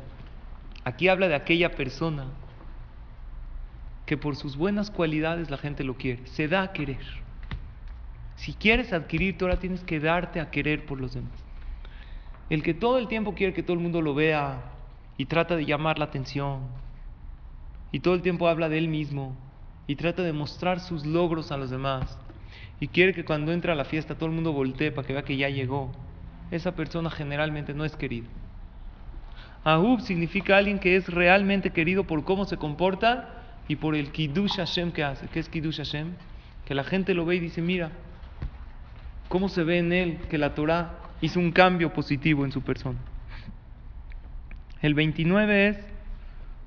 Aquí 0.84 1.08
habla 1.08 1.28
de 1.28 1.36
aquella 1.36 1.76
persona 1.76 2.28
que 4.06 4.18
por 4.18 4.36
sus 4.36 4.58
buenas 4.58 4.92
cualidades 4.92 5.50
la 5.50 5.58
gente 5.58 5.84
lo 5.84 5.96
quiere. 5.96 6.26
Se 6.28 6.48
da 6.48 6.62
a 6.64 6.74
querer. 6.74 7.04
Si 8.36 8.54
quieres 8.54 8.92
adquirir 8.92 9.38
ahora 9.40 9.60
tienes 9.60 9.84
que 9.84 10.00
darte 10.00 10.40
a 10.40 10.52
querer 10.52 10.86
por 10.86 11.00
los 11.00 11.14
demás. 11.14 11.32
El 12.50 12.62
que 12.62 12.74
todo 12.74 12.98
el 12.98 13.08
tiempo 13.08 13.34
quiere 13.34 13.54
que 13.54 13.64
todo 13.64 13.76
el 13.76 13.84
mundo 13.84 14.02
lo 14.02 14.14
vea 14.14 14.62
y 15.18 15.26
trata 15.26 15.56
de 15.56 15.66
llamar 15.66 15.98
la 15.98 16.06
atención 16.06 16.62
y 17.92 18.00
todo 18.00 18.16
el 18.16 18.22
tiempo 18.22 18.48
habla 18.48 18.70
de 18.70 18.78
él 18.78 18.90
mismo 18.90 19.36
y 19.88 19.96
trata 19.96 20.24
de 20.24 20.34
mostrar 20.34 20.80
sus 20.80 21.06
logros 21.06 21.52
a 21.52 21.58
los 21.58 21.70
demás 21.70 22.18
y 22.80 22.88
quiere 22.88 23.14
que 23.14 23.24
cuando 23.24 23.54
entra 23.54 23.74
a 23.74 23.76
la 23.76 23.86
fiesta 23.86 24.16
todo 24.16 24.26
el 24.26 24.36
mundo 24.36 24.52
voltee 24.52 24.92
para 24.92 25.08
que 25.08 25.14
vea 25.14 25.24
que 25.24 25.38
ya 25.38 25.50
llegó 25.50 25.92
esa 26.52 26.76
persona 26.76 27.10
generalmente 27.10 27.74
no 27.74 27.86
es 27.86 27.96
querido. 27.96 28.28
Ahub 29.64 30.02
significa 30.02 30.58
alguien 30.58 30.80
que 30.80 30.96
es 30.96 31.08
realmente 31.08 31.70
querido 31.70 32.04
por 32.04 32.24
cómo 32.26 32.46
se 32.46 32.58
comporta 32.58 33.30
y 33.68 33.78
por 33.78 33.96
el 33.96 34.12
Kiddush 34.12 34.58
Hashem 34.58 34.92
que 34.92 35.04
hace. 35.04 35.28
¿Qué 35.28 35.40
es 35.40 35.48
Kiddush 35.48 35.78
Hashem? 35.78 36.14
Que 36.66 36.76
la 36.76 36.84
gente 36.84 37.14
lo 37.14 37.26
ve 37.26 37.36
y 37.36 37.40
dice, 37.40 37.62
mira, 37.62 37.92
cómo 39.30 39.48
se 39.48 39.64
ve 39.64 39.80
en 39.80 39.94
él 39.94 40.18
que 40.30 40.38
la 40.38 40.54
Torah 40.54 40.96
hizo 41.22 41.40
un 41.40 41.52
cambio 41.52 41.94
positivo 41.94 42.44
en 42.44 42.52
su 42.52 42.62
persona. 42.62 43.00
El 44.82 44.94
29 44.96 45.68
es 45.70 45.78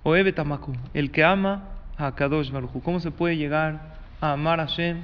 Oebe 0.02 0.32
Tamaku, 0.32 0.72
el 0.94 1.10
que 1.10 1.22
ama 1.22 1.68
a 1.98 2.14
Kadosh 2.14 2.50
Baruj 2.50 2.82
¿Cómo 2.82 3.00
se 3.00 3.10
puede 3.10 3.36
llegar 3.36 3.96
a 4.20 4.32
amar 4.32 4.60
a 4.60 4.66
Hashem? 4.66 5.02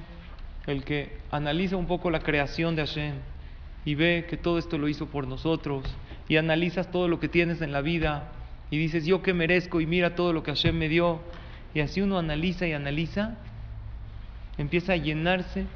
El 0.67 0.85
que 0.85 1.19
analiza 1.31 1.77
un 1.77 1.87
poco 1.87 2.11
la 2.11 2.21
creación 2.21 2.75
de 2.75 2.87
Hashem 2.87 3.15
y 3.85 3.95
ve 3.95 4.27
que 4.29 4.37
todo 4.37 4.59
esto 4.59 4.79
lo 4.79 4.89
hizo 4.89 5.07
por 5.07 5.27
nosotros 5.27 5.85
y 6.29 6.37
analizas 6.37 6.91
todo 6.91 7.09
lo 7.09 7.19
que 7.21 7.29
tienes 7.29 7.61
en 7.63 7.73
la 7.73 7.81
vida 7.81 8.31
y 8.71 8.79
dices, 8.79 9.05
yo 9.05 9.21
que 9.21 9.35
merezco 9.35 9.83
y 9.83 9.87
mira 9.87 10.15
todo 10.15 10.33
lo 10.33 10.43
que 10.43 10.51
Hashem 10.51 10.75
me 10.75 10.89
dio. 10.89 11.21
Y 11.75 11.81
así 11.81 12.01
uno 12.01 12.19
analiza 12.19 12.67
y 12.67 12.73
analiza, 12.73 13.37
empieza 14.57 14.95
a 14.95 14.97
llenarse 14.97 15.67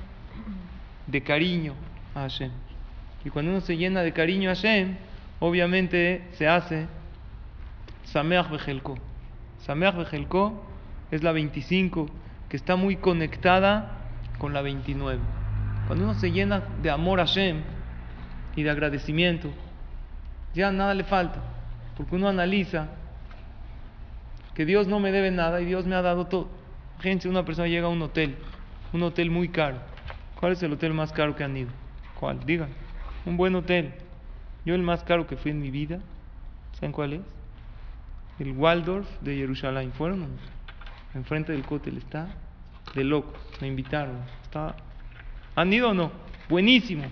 de 1.06 1.22
cariño 1.22 1.74
a 2.14 2.20
Hashem. 2.20 2.50
Y 3.22 3.28
cuando 3.28 3.50
uno 3.50 3.60
se 3.60 3.76
llena 3.76 4.02
de 4.02 4.12
cariño 4.12 4.50
a 4.50 4.54
Hashem, 4.54 4.96
obviamente 5.40 6.24
se 6.32 6.48
hace 6.48 6.86
Sameach 8.04 8.48
Bejelko. 8.50 8.96
Sameach 9.58 9.96
Bejelko 9.96 10.64
es 11.10 11.22
la 11.22 11.32
25, 11.32 12.08
que 12.48 12.56
está 12.56 12.76
muy 12.76 12.96
conectada 12.96 13.98
con 14.38 14.54
la 14.54 14.62
29. 14.62 15.20
Cuando 15.86 16.04
uno 16.04 16.14
se 16.14 16.32
llena 16.32 16.62
de 16.82 16.90
amor 16.90 17.20
a 17.20 17.26
Hashem, 17.26 17.62
y 18.56 18.62
de 18.62 18.70
agradecimiento, 18.70 19.50
ya 20.54 20.72
nada 20.72 20.94
le 20.94 21.04
falta, 21.04 21.38
porque 21.96 22.16
uno 22.16 22.28
analiza 22.28 22.88
que 24.54 24.64
Dios 24.64 24.88
no 24.88 24.98
me 24.98 25.12
debe 25.12 25.30
nada 25.30 25.60
y 25.60 25.66
Dios 25.66 25.86
me 25.86 25.94
ha 25.94 26.02
dado 26.02 26.26
todo. 26.26 26.48
Gente, 27.00 27.28
una 27.28 27.44
persona 27.44 27.68
llega 27.68 27.86
a 27.86 27.90
un 27.90 28.00
hotel, 28.00 28.34
un 28.94 29.02
hotel 29.02 29.30
muy 29.30 29.50
caro. 29.50 29.76
¿Cuál 30.40 30.52
es 30.52 30.62
el 30.62 30.72
hotel 30.72 30.94
más 30.94 31.12
caro 31.12 31.36
que 31.36 31.44
han 31.44 31.54
ido? 31.56 31.68
¿Cuál? 32.18 32.40
Digan. 32.46 32.70
Un 33.26 33.36
buen 33.36 33.54
hotel. 33.54 33.92
Yo 34.64 34.74
el 34.74 34.82
más 34.82 35.04
caro 35.04 35.26
que 35.26 35.36
fui 35.36 35.50
en 35.50 35.60
mi 35.60 35.70
vida, 35.70 36.00
¿saben 36.72 36.92
cuál 36.92 37.12
es? 37.12 37.20
El 38.38 38.52
Waldorf 38.52 39.08
de 39.20 39.36
Jerusalén. 39.36 39.92
Fueron 39.92 40.26
enfrente 41.14 41.52
del 41.52 41.64
hotel, 41.68 41.98
está 41.98 42.28
de 42.94 43.04
locos. 43.04 43.38
Me 43.60 43.68
invitaron. 43.68 44.16
Está... 44.42 44.74
¿Han 45.54 45.72
ido 45.72 45.90
o 45.90 45.94
no? 45.94 46.10
Buenísimo 46.48 47.04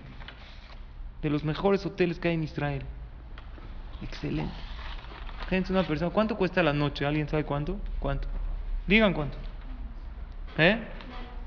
de 1.25 1.31
los 1.31 1.43
mejores 1.43 1.87
hoteles 1.87 2.19
que 2.19 2.29
hay 2.29 2.35
en 2.35 2.45
Israel. 2.45 2.83
Excelente. 4.03 4.53
Gente, 5.49 5.73
una 5.73 5.83
persona, 5.83 6.11
¿cuánto 6.11 6.37
cuesta 6.37 6.63
la 6.63 6.75
noche? 6.75 7.07
¿Alguien 7.07 7.27
sabe 7.27 7.45
cuánto? 7.45 7.81
¿Cuánto? 7.99 8.29
Digan 8.87 9.15
cuánto. 9.15 9.39
¿Eh? 10.59 10.79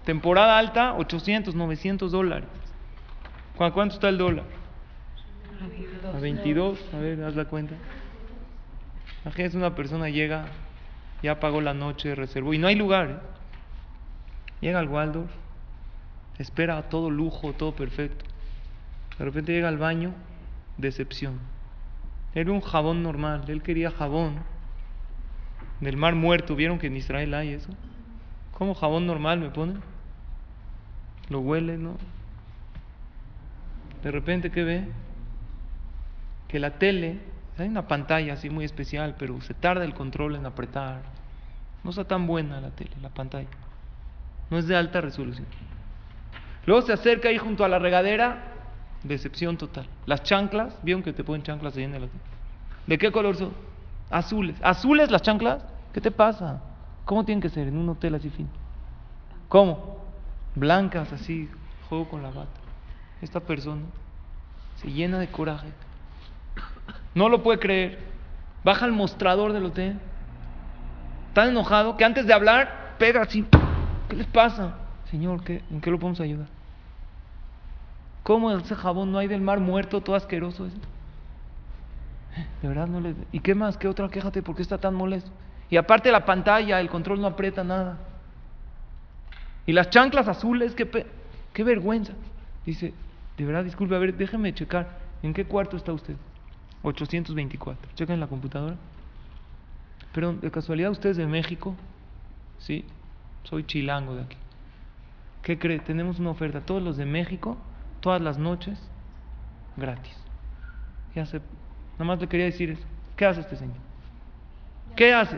Temporada 0.04 0.58
alta, 0.58 0.96
800, 0.96 1.54
900 1.54 2.12
dólares. 2.12 2.50
¿Cuánto 3.56 3.94
está 3.94 4.10
el 4.10 4.18
dólar? 4.18 4.46
A 6.12 6.20
22, 6.20 6.80
a 6.96 6.98
ver, 6.98 7.24
haz 7.24 7.36
la 7.36 7.46
cuenta. 7.46 7.76
Imagínense 9.26 9.58
una 9.58 9.76
persona 9.76 10.10
llega, 10.10 10.46
ya 11.22 11.40
pagó 11.40 11.62
la 11.62 11.76
noche, 11.76 12.16
reservó 12.16 12.52
y 12.56 12.58
no 12.58 12.66
hay 12.66 12.76
lugar. 12.76 13.10
¿eh? 13.10 13.18
Llega 14.62 14.80
al 14.80 14.88
Waldorf, 14.88 15.30
espera 16.40 16.82
todo 16.90 17.12
lujo, 17.12 17.54
todo 17.54 17.76
perfecto. 17.76 18.26
De 19.18 19.26
repente 19.26 19.52
llega 19.52 19.68
al 19.68 19.78
baño, 19.78 20.14
decepción. 20.78 21.40
Era 22.36 22.52
un 22.52 22.62
jabón 22.62 23.02
normal, 23.02 23.46
él 23.48 23.64
quería 23.64 23.90
jabón 23.92 24.36
del 25.80 25.98
mar 25.98 26.16
muerto. 26.16 26.56
¿Vieron 26.56 26.80
que 26.80 26.88
en 26.88 26.98
Israel 26.98 27.34
hay 27.34 27.54
eso? 27.54 27.70
¿Cómo 28.54 28.76
jabón 28.76 29.08
normal 29.08 29.40
me 29.40 29.50
ponen? 29.50 29.82
Lo 31.30 31.40
huele, 31.40 31.78
¿no? 31.78 31.98
De 34.04 34.12
repente, 34.12 34.52
¿qué 34.52 34.64
ve? 34.64 34.88
Que 36.48 36.60
la 36.60 36.72
tele, 36.72 37.20
hay 37.58 37.68
una 37.68 37.88
pantalla 37.88 38.34
así 38.34 38.50
muy 38.50 38.66
especial, 38.66 39.16
pero 39.18 39.40
se 39.42 39.54
tarda 39.54 39.84
el 39.84 39.94
control 39.94 40.36
en 40.36 40.46
apretar. 40.46 41.02
No 41.84 41.90
está 41.90 42.06
tan 42.06 42.28
buena 42.28 42.62
la 42.62 42.70
tele, 42.72 42.92
la 43.02 43.10
pantalla. 43.10 43.48
No 44.50 44.58
es 44.58 44.68
de 44.68 44.76
alta 44.76 45.02
resolución. 45.02 45.48
Luego 46.66 46.82
se 46.84 46.94
acerca 46.94 47.30
ahí 47.30 47.38
junto 47.38 47.66
a 47.66 47.70
la 47.70 47.80
regadera, 47.80 48.57
decepción 49.08 49.58
total. 49.58 49.88
Las 50.06 50.24
chanclas, 50.24 50.78
¿vieron 50.84 51.04
que 51.04 51.14
te 51.14 51.24
ponen 51.24 51.44
chanclas 51.44 51.76
ahí 51.78 51.84
en 51.84 51.96
el 51.96 52.04
hotel? 52.04 52.20
¿De 52.86 52.98
qué 52.98 53.12
color 53.12 53.36
son? 53.36 53.54
Azules. 54.10 54.56
¿Azules 54.62 55.12
las 55.12 55.22
chanclas? 55.22 55.64
¿Qué 55.94 56.02
te 56.02 56.12
pasa? 56.12 56.62
¿Cómo 57.06 57.26
tienen 57.26 57.42
que 57.42 57.50
ser 57.50 57.68
en 57.68 57.78
un 57.78 57.90
hotel 57.90 58.16
así 58.16 58.30
fino? 58.30 58.50
¿Cómo? 59.48 59.98
Blancas, 60.56 61.12
así, 61.14 61.50
juego 61.90 62.10
con 62.10 62.22
la 62.22 62.30
bata. 62.30 62.60
Esta 63.22 63.40
persona 63.40 63.84
se 64.78 64.92
llena 64.92 65.20
de 65.20 65.28
coraje. 65.28 65.70
No 67.16 67.30
lo 67.30 67.44
puede 67.44 67.60
creer. 67.60 68.00
Baja 68.64 68.86
al 68.86 68.92
mostrador 68.92 69.54
del 69.54 69.66
hotel. 69.66 70.00
Tan 71.34 71.50
enojado 71.50 71.98
que 71.98 72.06
antes 72.06 72.28
de 72.28 72.34
hablar, 72.34 72.96
pega 72.98 73.22
así. 73.22 73.46
¿Qué 74.10 74.16
les 74.16 74.28
pasa? 74.28 74.76
Señor, 75.10 75.44
¿qué, 75.44 75.64
¿en 75.72 75.82
qué 75.82 75.92
lo 75.92 76.00
podemos 76.00 76.20
ayudar? 76.20 76.48
¿Cómo 78.28 78.52
ese 78.52 78.76
jabón 78.76 79.14
no 79.14 79.20
hay 79.20 79.30
del 79.30 79.40
mar 79.40 79.62
muerto, 79.62 80.02
todo 80.02 80.18
asqueroso? 80.18 80.66
Ese? 80.66 80.76
De 82.62 82.68
verdad 82.68 82.86
no 82.86 83.00
le... 83.00 83.16
¿Y 83.32 83.40
qué 83.40 83.56
más? 83.56 83.78
¿Qué 83.78 83.88
otra? 83.88 84.10
Quéjate, 84.10 84.44
¿por 84.44 84.54
qué 84.54 84.64
está 84.64 84.78
tan 84.78 84.96
molesto? 84.96 85.32
Y 85.70 85.78
aparte 85.78 86.12
la 86.12 86.26
pantalla, 86.26 86.82
el 86.82 86.90
control 86.90 87.22
no 87.22 87.28
aprieta 87.28 87.64
nada. 87.64 88.00
Y 89.66 89.72
las 89.72 89.90
chanclas 89.92 90.28
azules, 90.28 90.76
qué, 90.76 91.08
qué 91.54 91.64
vergüenza. 91.64 92.12
Dice, 92.66 92.94
de 93.38 93.46
verdad, 93.46 93.64
disculpe, 93.64 93.96
a 93.96 94.00
ver, 94.00 94.14
déjeme 94.14 94.54
checar. 94.54 94.98
¿En 95.24 95.34
qué 95.34 95.46
cuarto 95.46 95.78
está 95.78 95.94
usted? 95.94 96.18
824. 96.82 97.92
Checa 97.96 98.14
en 98.14 98.20
la 98.20 98.28
computadora. 98.28 98.76
Pero 100.12 100.34
de 100.34 100.52
casualidad 100.52 100.92
usted 100.92 101.12
es 101.12 101.18
de 101.18 101.28
México. 101.28 101.78
Sí, 102.60 102.84
soy 103.44 103.64
chilango 103.64 104.16
de 104.16 104.24
aquí. 104.24 104.38
¿Qué 105.44 105.58
cree? 105.58 105.80
Tenemos 105.80 106.20
una 106.20 106.32
oferta. 106.32 106.60
Todos 106.60 106.84
los 106.84 106.98
de 106.98 107.06
México, 107.06 107.58
todas 108.08 108.22
las 108.22 108.38
noches, 108.38 108.80
gratis. 109.76 110.16
Ya 111.14 111.26
se 111.26 111.40
Nada 112.00 112.06
más 112.06 112.22
le 112.22 112.28
quería 112.30 112.46
decir 112.46 112.70
eso. 112.70 112.88
¿Qué 113.18 113.26
hace 113.26 113.42
este 113.42 113.58
señor? 113.58 113.76
¿Qué 114.96 115.14
hace? 115.14 115.38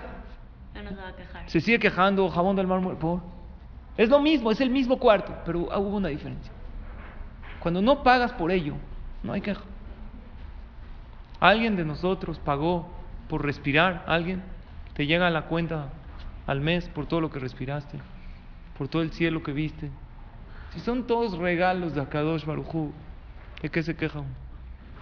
No 0.76 0.90
se 0.90 0.96
va 0.96 1.08
a 1.08 1.16
quejar. 1.16 1.50
Se 1.50 1.62
sigue 1.62 1.80
quejando, 1.80 2.30
jabón 2.30 2.56
del 2.56 2.68
mar 2.68 2.80
muerto. 2.80 3.24
Es 3.98 4.08
lo 4.10 4.20
mismo, 4.20 4.52
es 4.52 4.62
el 4.62 4.70
mismo 4.70 5.00
cuarto, 5.00 5.36
pero 5.48 5.62
hubo 5.62 5.98
una 5.98 6.10
diferencia. 6.10 6.52
Cuando 7.60 7.82
no 7.82 8.04
pagas 8.04 8.34
por 8.34 8.52
ello, 8.52 8.76
no 9.24 9.34
hay 9.34 9.42
queja. 9.42 9.64
Alguien 11.40 11.76
de 11.76 11.86
nosotros 11.86 12.38
pagó 12.38 12.88
por 13.30 13.44
respirar, 13.44 14.04
alguien 14.06 14.44
te 14.94 15.08
llega 15.08 15.26
a 15.26 15.32
la 15.32 15.48
cuenta 15.48 15.90
al 16.46 16.62
mes 16.62 16.88
por 16.90 17.08
todo 17.08 17.20
lo 17.20 17.32
que 17.32 17.40
respiraste, 17.40 17.98
por 18.78 18.90
todo 18.90 19.02
el 19.02 19.12
cielo 19.12 19.42
que 19.42 19.54
viste. 19.54 19.90
Si 20.74 20.80
son 20.80 21.08
todos 21.08 21.38
regalos 21.38 21.96
de 21.96 22.02
Akadosh 22.02 22.46
Barujú, 22.46 22.92
¿de 23.62 23.70
qué 23.70 23.82
se 23.82 23.96
queja 23.96 24.20
uno? 24.20 24.30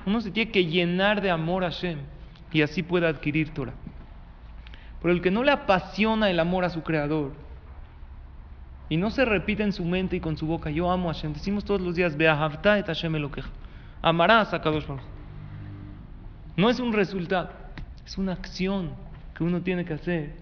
Uno 0.06 0.22
se 0.22 0.32
tiene 0.32 0.52
que 0.52 0.66
llenar 0.66 1.22
de 1.22 1.30
amor 1.30 1.66
a 1.66 1.72
Hashem 1.72 2.00
y 2.52 2.62
así 2.62 2.84
puede 2.84 3.08
adquirir 3.08 3.54
Torah. 3.54 3.74
Pero 5.02 5.14
el 5.14 5.22
que 5.22 5.32
no 5.32 5.44
le 5.44 5.52
apasiona 5.52 6.30
el 6.30 6.40
amor 6.40 6.64
a 6.64 6.70
su 6.70 6.82
creador 6.82 7.34
y 8.90 8.96
no 8.96 9.10
se 9.10 9.26
repite 9.26 9.64
en 9.64 9.74
su 9.74 9.84
mente 9.84 10.16
y 10.16 10.20
con 10.22 10.38
su 10.38 10.48
boca, 10.48 10.70
yo 10.70 10.90
amo 10.90 11.10
a 11.10 11.14
Hashem, 11.14 11.34
decimos 11.34 11.66
todos 11.66 11.82
los 11.82 11.96
días, 11.96 12.16
Beahavta 12.16 12.80
et 12.80 12.86
Hashem 12.86 13.30
queja. 13.30 13.50
Amarás 14.02 14.54
a 14.54 14.62
Kadosh 14.62 14.88
Baruch. 14.88 15.04
No 16.56 16.70
es 16.70 16.80
un 16.80 16.94
resultado, 16.94 17.50
es 18.06 18.18
una 18.18 18.32
acción 18.32 18.92
que 19.36 19.44
uno 19.44 19.62
tiene 19.62 19.84
que 19.84 19.94
hacer 19.94 20.36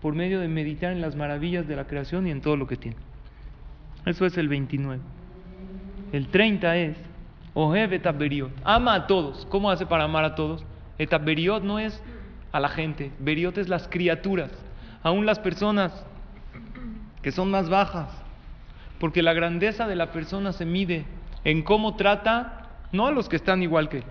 por 0.00 0.14
medio 0.14 0.40
de 0.40 0.48
meditar 0.48 0.92
en 0.92 1.00
las 1.00 1.16
maravillas 1.16 1.66
de 1.66 1.76
la 1.76 1.86
creación 1.86 2.26
y 2.26 2.30
en 2.30 2.40
todo 2.40 2.56
lo 2.56 2.66
que 2.66 2.76
tiene. 2.76 3.09
Eso 4.06 4.26
es 4.26 4.36
el 4.38 4.48
29. 4.48 5.00
El 6.12 6.28
30 6.28 6.76
es 6.76 6.96
Ohev 7.54 7.92
etaberiot. 7.92 8.50
Ama 8.64 8.94
a 8.94 9.06
todos. 9.06 9.46
¿Cómo 9.50 9.70
hace 9.70 9.86
para 9.86 10.04
amar 10.04 10.24
a 10.24 10.34
todos? 10.34 10.64
Etaberiot 10.98 11.62
no 11.62 11.78
es 11.78 12.02
a 12.52 12.60
la 12.60 12.68
gente. 12.68 13.12
Beriot 13.18 13.58
es 13.58 13.68
las 13.68 13.88
criaturas. 13.88 14.50
Aún 15.02 15.26
las 15.26 15.38
personas 15.38 16.04
que 17.22 17.32
son 17.32 17.50
más 17.50 17.68
bajas. 17.68 18.08
Porque 18.98 19.22
la 19.22 19.32
grandeza 19.32 19.86
de 19.86 19.96
la 19.96 20.12
persona 20.12 20.52
se 20.52 20.66
mide 20.66 21.04
en 21.44 21.62
cómo 21.62 21.96
trata, 21.96 22.68
no 22.92 23.06
a 23.06 23.12
los 23.12 23.28
que 23.28 23.36
están 23.36 23.62
igual 23.62 23.88
que 23.88 24.02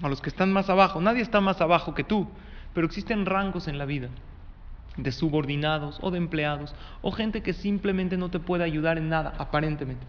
a 0.00 0.08
los 0.08 0.20
que 0.20 0.28
están 0.28 0.52
más 0.52 0.70
abajo. 0.70 1.00
Nadie 1.00 1.22
está 1.22 1.40
más 1.40 1.60
abajo 1.60 1.94
que 1.94 2.04
tú. 2.04 2.28
Pero 2.72 2.86
existen 2.86 3.26
rangos 3.26 3.66
en 3.66 3.78
la 3.78 3.84
vida 3.84 4.08
de 4.98 5.12
subordinados 5.12 5.98
o 6.02 6.10
de 6.10 6.18
empleados 6.18 6.74
o 7.00 7.12
gente 7.12 7.42
que 7.42 7.54
simplemente 7.54 8.16
no 8.16 8.30
te 8.30 8.40
puede 8.40 8.64
ayudar 8.64 8.98
en 8.98 9.08
nada, 9.08 9.32
aparentemente. 9.38 10.04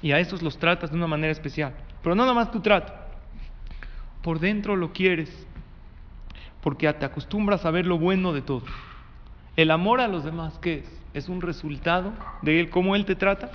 Y 0.00 0.12
a 0.12 0.18
esos 0.18 0.42
los 0.42 0.58
tratas 0.58 0.90
de 0.90 0.96
una 0.96 1.06
manera 1.06 1.32
especial. 1.32 1.74
Pero 2.02 2.14
no 2.14 2.22
nada 2.22 2.34
más 2.34 2.50
tu 2.50 2.60
trato. 2.60 2.92
Por 4.22 4.38
dentro 4.38 4.76
lo 4.76 4.92
quieres. 4.92 5.46
Porque 6.62 6.90
te 6.92 7.04
acostumbras 7.04 7.66
a 7.66 7.70
ver 7.70 7.86
lo 7.86 7.98
bueno 7.98 8.32
de 8.32 8.42
todo. 8.42 8.62
El 9.56 9.70
amor 9.70 10.00
a 10.00 10.08
los 10.08 10.24
demás, 10.24 10.58
¿qué 10.62 10.78
es? 10.78 11.00
¿Es 11.12 11.28
un 11.28 11.42
resultado 11.42 12.12
de 12.40 12.60
él, 12.60 12.70
cómo 12.70 12.94
él 12.94 13.04
te 13.04 13.16
trata? 13.16 13.50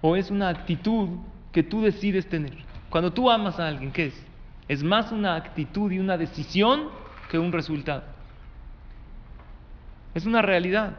¿O 0.00 0.16
es 0.16 0.30
una 0.30 0.48
actitud 0.48 1.08
que 1.52 1.62
tú 1.62 1.82
decides 1.82 2.28
tener? 2.28 2.56
Cuando 2.88 3.12
tú 3.12 3.30
amas 3.30 3.58
a 3.58 3.66
alguien, 3.66 3.90
¿qué 3.90 4.06
es? 4.06 4.26
Es 4.68 4.82
más 4.82 5.12
una 5.12 5.34
actitud 5.34 5.90
y 5.90 5.98
una 5.98 6.16
decisión 6.16 6.88
que 7.30 7.38
un 7.38 7.52
resultado. 7.52 8.04
Es 10.18 10.26
una 10.26 10.42
realidad. 10.42 10.96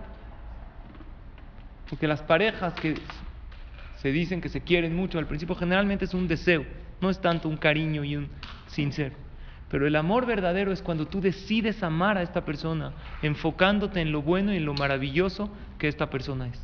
Porque 1.89 2.07
las 2.07 2.21
parejas 2.21 2.73
que 2.75 2.95
se 3.97 4.13
dicen 4.13 4.39
que 4.39 4.47
se 4.47 4.61
quieren 4.61 4.95
mucho, 4.95 5.19
al 5.19 5.27
principio 5.27 5.55
generalmente 5.55 6.05
es 6.05 6.13
un 6.13 6.29
deseo, 6.29 6.63
no 7.01 7.09
es 7.09 7.19
tanto 7.19 7.49
un 7.49 7.57
cariño 7.57 8.05
y 8.05 8.15
un 8.15 8.29
sincero. 8.67 9.17
Pero 9.67 9.85
el 9.85 9.97
amor 9.97 10.25
verdadero 10.25 10.71
es 10.71 10.81
cuando 10.81 11.05
tú 11.05 11.19
decides 11.19 11.83
amar 11.83 12.17
a 12.17 12.21
esta 12.21 12.45
persona, 12.45 12.93
enfocándote 13.21 13.99
en 13.99 14.13
lo 14.13 14.21
bueno 14.21 14.53
y 14.53 14.55
en 14.55 14.65
lo 14.65 14.73
maravilloso 14.73 15.49
que 15.77 15.89
esta 15.89 16.09
persona 16.09 16.47
es. 16.47 16.63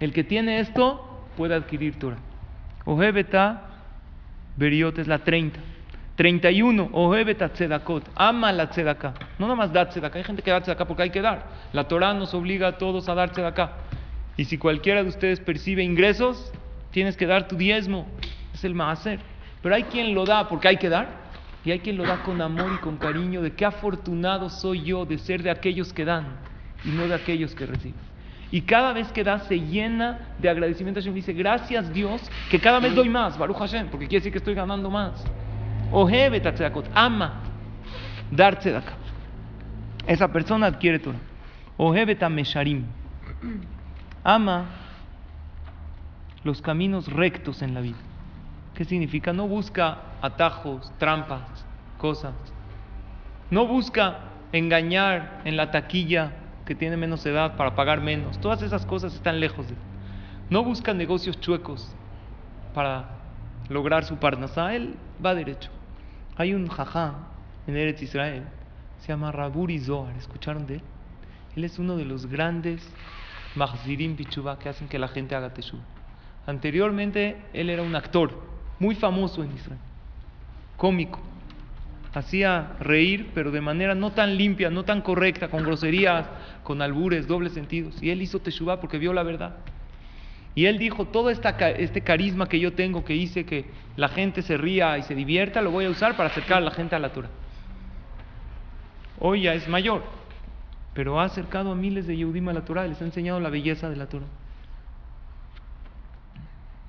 El 0.00 0.12
que 0.12 0.22
tiene 0.22 0.60
esto 0.60 1.26
puede 1.34 1.54
adquirir 1.54 1.98
Torah. 1.98 2.18
Ojebeta 2.84 3.62
Beriot 4.58 4.98
es 4.98 5.08
la 5.08 5.20
30. 5.20 5.58
31. 6.16 6.90
Ojebeta 6.92 7.48
Tzedakot. 7.48 8.04
Ama 8.16 8.52
la 8.52 8.68
Tzedaká. 8.68 9.14
No 9.38 9.46
nada 9.46 9.56
más 9.56 9.72
da 9.72 9.88
Tzedaká. 9.88 10.18
Hay 10.18 10.24
gente 10.24 10.42
que 10.42 10.50
da 10.50 10.60
Tzedaká 10.60 10.86
porque 10.86 11.02
hay 11.02 11.10
que 11.10 11.20
dar. 11.20 11.46
La 11.72 11.84
Torah 11.84 12.14
nos 12.14 12.34
obliga 12.34 12.68
a 12.68 12.78
todos 12.78 13.08
a 13.08 13.14
dar 13.14 13.30
Tzedaká. 13.30 13.72
Y 14.36 14.44
si 14.44 14.58
cualquiera 14.58 15.02
de 15.02 15.08
ustedes 15.08 15.40
percibe 15.40 15.82
ingresos, 15.82 16.52
tienes 16.90 17.16
que 17.16 17.26
dar 17.26 17.48
tu 17.48 17.56
diezmo. 17.56 18.06
Es 18.52 18.64
el 18.64 18.74
maaser. 18.74 19.20
Pero 19.62 19.74
hay 19.74 19.84
quien 19.84 20.14
lo 20.14 20.24
da 20.24 20.48
porque 20.48 20.68
hay 20.68 20.76
que 20.76 20.88
dar. 20.88 21.24
Y 21.64 21.70
hay 21.70 21.80
quien 21.80 21.96
lo 21.96 22.04
da 22.04 22.22
con 22.22 22.40
amor 22.40 22.72
y 22.74 22.78
con 22.78 22.96
cariño. 22.96 23.42
De 23.42 23.52
qué 23.52 23.64
afortunado 23.64 24.50
soy 24.50 24.82
yo 24.82 25.04
de 25.04 25.18
ser 25.18 25.42
de 25.42 25.50
aquellos 25.50 25.92
que 25.92 26.04
dan 26.04 26.26
y 26.84 26.88
no 26.88 27.08
de 27.08 27.14
aquellos 27.14 27.54
que 27.54 27.66
reciben. 27.66 28.14
Y 28.50 28.60
cada 28.60 28.92
vez 28.92 29.10
que 29.10 29.24
da 29.24 29.40
se 29.40 29.58
llena 29.58 30.34
de 30.38 30.48
agradecimiento 30.48 31.00
Hashem. 31.00 31.14
Dice, 31.14 31.32
gracias 31.32 31.92
Dios, 31.92 32.22
que 32.50 32.60
cada 32.60 32.78
vez 32.78 32.94
doy 32.94 33.08
más, 33.08 33.36
Baruch 33.36 33.56
Hashem, 33.56 33.88
porque 33.88 34.06
quiere 34.06 34.20
decir 34.20 34.32
que 34.32 34.38
estoy 34.38 34.54
ganando 34.54 34.90
más. 34.90 35.24
Ojebe 35.90 36.42
ama 36.94 37.42
dar 38.30 38.58
tzedakah. 38.58 39.03
Esa 40.06 40.28
persona 40.32 40.66
adquiere 40.66 40.98
todo. 40.98 41.14
Ojebe 41.76 42.16
mesharim 42.28 42.84
ama 44.22 44.66
los 46.44 46.62
caminos 46.62 47.12
rectos 47.12 47.62
en 47.62 47.74
la 47.74 47.80
vida. 47.80 47.96
¿Qué 48.74 48.84
significa? 48.84 49.32
No 49.32 49.46
busca 49.46 49.98
atajos, 50.20 50.92
trampas, 50.98 51.42
cosas. 51.98 52.34
No 53.50 53.66
busca 53.66 54.20
engañar 54.52 55.42
en 55.44 55.56
la 55.56 55.70
taquilla 55.70 56.32
que 56.64 56.74
tiene 56.74 56.96
menos 56.96 57.24
edad 57.26 57.56
para 57.56 57.74
pagar 57.74 58.00
menos. 58.00 58.40
Todas 58.40 58.62
esas 58.62 58.84
cosas 58.86 59.14
están 59.14 59.40
lejos 59.40 59.66
de 59.66 59.72
él. 59.74 59.78
No 60.50 60.64
busca 60.64 60.92
negocios 60.92 61.40
chuecos 61.40 61.94
para 62.74 63.10
lograr 63.68 64.04
su 64.04 64.16
parnasá. 64.16 64.74
Él 64.74 64.96
va 65.24 65.34
derecho. 65.34 65.70
Hay 66.36 66.52
un 66.54 66.68
jajá 66.68 67.14
en 67.66 67.76
Eretz 67.76 68.02
Israel, 68.02 68.44
se 69.04 69.12
llama 69.12 69.30
Raburi 69.30 69.78
Zohar, 69.78 70.16
¿escucharon 70.16 70.66
de 70.66 70.76
él? 70.76 70.82
Él 71.56 71.64
es 71.64 71.78
uno 71.78 71.94
de 71.96 72.06
los 72.06 72.24
grandes 72.24 72.82
Mahzirim 73.54 74.16
Bichuba 74.16 74.58
que 74.58 74.70
hacen 74.70 74.88
que 74.88 74.98
la 74.98 75.08
gente 75.08 75.34
haga 75.34 75.52
teshuva. 75.52 75.82
Anteriormente 76.46 77.36
él 77.52 77.68
era 77.68 77.82
un 77.82 77.94
actor 77.94 78.40
muy 78.78 78.94
famoso 78.94 79.44
en 79.44 79.52
Israel, 79.52 79.78
cómico. 80.78 81.20
Hacía 82.14 82.76
reír, 82.80 83.30
pero 83.34 83.50
de 83.50 83.60
manera 83.60 83.94
no 83.94 84.12
tan 84.12 84.38
limpia, 84.38 84.70
no 84.70 84.84
tan 84.84 85.02
correcta, 85.02 85.48
con 85.48 85.64
groserías, 85.64 86.26
con 86.62 86.80
albures, 86.80 87.26
dobles 87.26 87.52
sentidos. 87.52 88.02
Y 88.02 88.08
él 88.08 88.22
hizo 88.22 88.38
teshuva 88.38 88.80
porque 88.80 88.96
vio 88.96 89.12
la 89.12 89.22
verdad. 89.22 89.56
Y 90.54 90.64
él 90.64 90.78
dijo, 90.78 91.04
todo 91.04 91.28
esta, 91.28 91.50
este 91.72 92.00
carisma 92.00 92.48
que 92.48 92.58
yo 92.58 92.72
tengo, 92.72 93.04
que 93.04 93.14
hice 93.14 93.44
que 93.44 93.66
la 93.96 94.08
gente 94.08 94.40
se 94.40 94.56
ría 94.56 94.96
y 94.96 95.02
se 95.02 95.14
divierta, 95.14 95.60
lo 95.60 95.72
voy 95.72 95.84
a 95.84 95.90
usar 95.90 96.16
para 96.16 96.30
acercar 96.30 96.58
a 96.58 96.60
la 96.62 96.70
gente 96.70 96.96
a 96.96 96.98
la 96.98 97.12
Torah. 97.12 97.28
Hoy 99.18 99.42
ya 99.42 99.54
es 99.54 99.68
mayor, 99.68 100.02
pero 100.92 101.20
ha 101.20 101.24
acercado 101.24 101.72
a 101.72 101.74
miles 101.74 102.06
de 102.06 102.16
Yehudim 102.16 102.48
a 102.48 102.52
la 102.52 102.64
Torah, 102.64 102.86
les 102.86 103.00
ha 103.00 103.04
enseñado 103.04 103.40
la 103.40 103.50
belleza 103.50 103.88
de 103.88 103.96
la 103.96 104.08
Torah. 104.08 104.26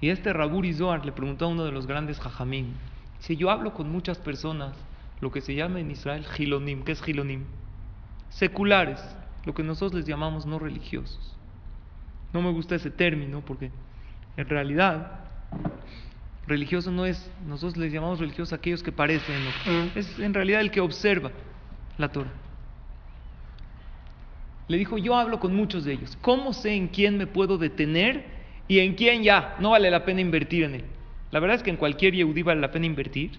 Y 0.02 0.10
este 0.10 0.34
Raburi 0.34 0.74
Zohar 0.74 1.06
le 1.06 1.12
preguntó 1.12 1.46
a 1.46 1.50
uno 1.50 1.66
de 1.66 1.72
los 1.72 1.88
grandes 1.88 2.20
Jajamín, 2.20 2.76
si 3.20 3.38
yo 3.38 3.50
hablo 3.50 3.74
con 3.74 3.90
muchas 3.92 4.20
personas, 4.20 4.76
lo 5.22 5.32
que 5.32 5.42
se 5.42 5.56
llama 5.56 5.80
en 5.80 5.92
Israel 5.92 6.26
Gilonim, 6.26 6.84
¿qué 6.84 6.92
es 6.92 7.02
Gilonim? 7.02 7.46
Seculares, 8.30 9.02
lo 9.46 9.54
que 9.54 9.64
nosotros 9.64 9.94
les 9.94 10.06
llamamos 10.06 10.46
no 10.46 10.60
religiosos. 10.60 11.36
No 12.34 12.42
me 12.42 12.52
gusta 12.52 12.76
ese 12.76 12.92
término 12.92 13.42
porque 13.42 13.72
en 14.36 14.50
realidad 14.50 15.20
religioso 16.48 16.92
no 16.92 17.06
es, 17.06 17.32
nosotros 17.48 17.78
les 17.78 17.94
llamamos 17.94 18.20
religiosos 18.20 18.54
aquellos 18.54 18.84
que 18.84 18.92
parecen, 18.92 19.38
es 19.96 20.20
en 20.20 20.34
realidad 20.34 20.62
el 20.62 20.70
que 20.70 20.82
observa 20.82 21.32
la 21.98 22.10
Torah. 22.10 22.32
Le 24.68 24.78
dijo, 24.78 24.98
yo 24.98 25.16
hablo 25.16 25.40
con 25.40 25.56
muchos 25.56 25.86
de 25.86 25.94
ellos. 25.94 26.18
¿Cómo 26.22 26.54
sé 26.54 26.74
en 26.74 26.88
quién 26.88 27.18
me 27.18 27.28
puedo 27.28 27.58
detener 27.58 28.26
y 28.68 28.80
en 28.80 28.96
quién 28.96 29.22
ya 29.24 29.56
no 29.60 29.72
vale 29.72 29.92
la 29.92 30.06
pena 30.06 30.22
invertir 30.22 30.64
en 30.64 30.76
él? 30.76 30.86
La 31.32 31.40
verdad 31.40 31.58
es 31.58 31.64
que 31.64 31.70
en 31.70 31.78
cualquier 31.78 32.16
Yehudi 32.16 32.42
vale 32.42 32.62
la 32.62 32.72
pena 32.72 32.86
invertir 32.86 33.32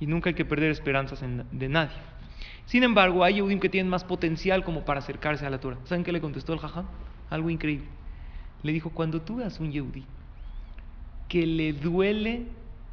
y 0.00 0.06
nunca 0.06 0.30
hay 0.30 0.34
que 0.34 0.44
perder 0.44 0.70
esperanzas 0.70 1.22
de 1.52 1.68
nadie. 1.68 1.96
Sin 2.64 2.82
embargo, 2.82 3.22
hay 3.22 3.34
Yehudim 3.34 3.60
que 3.60 3.68
tienen 3.68 3.90
más 3.90 4.04
potencial 4.04 4.64
como 4.64 4.84
para 4.84 5.00
acercarse 5.00 5.46
a 5.46 5.50
la 5.50 5.60
Torah. 5.60 5.78
¿Saben 5.84 6.04
qué 6.04 6.12
le 6.12 6.20
contestó 6.20 6.52
el 6.52 6.58
Jajam? 6.58 6.86
Algo 7.30 7.50
increíble 7.50 7.88
le 8.66 8.72
dijo, 8.72 8.90
cuando 8.90 9.22
tú 9.22 9.36
veas 9.36 9.58
un 9.60 9.72
Yehudi 9.72 10.04
que 11.28 11.46
le 11.46 11.72
duele, 11.72 12.46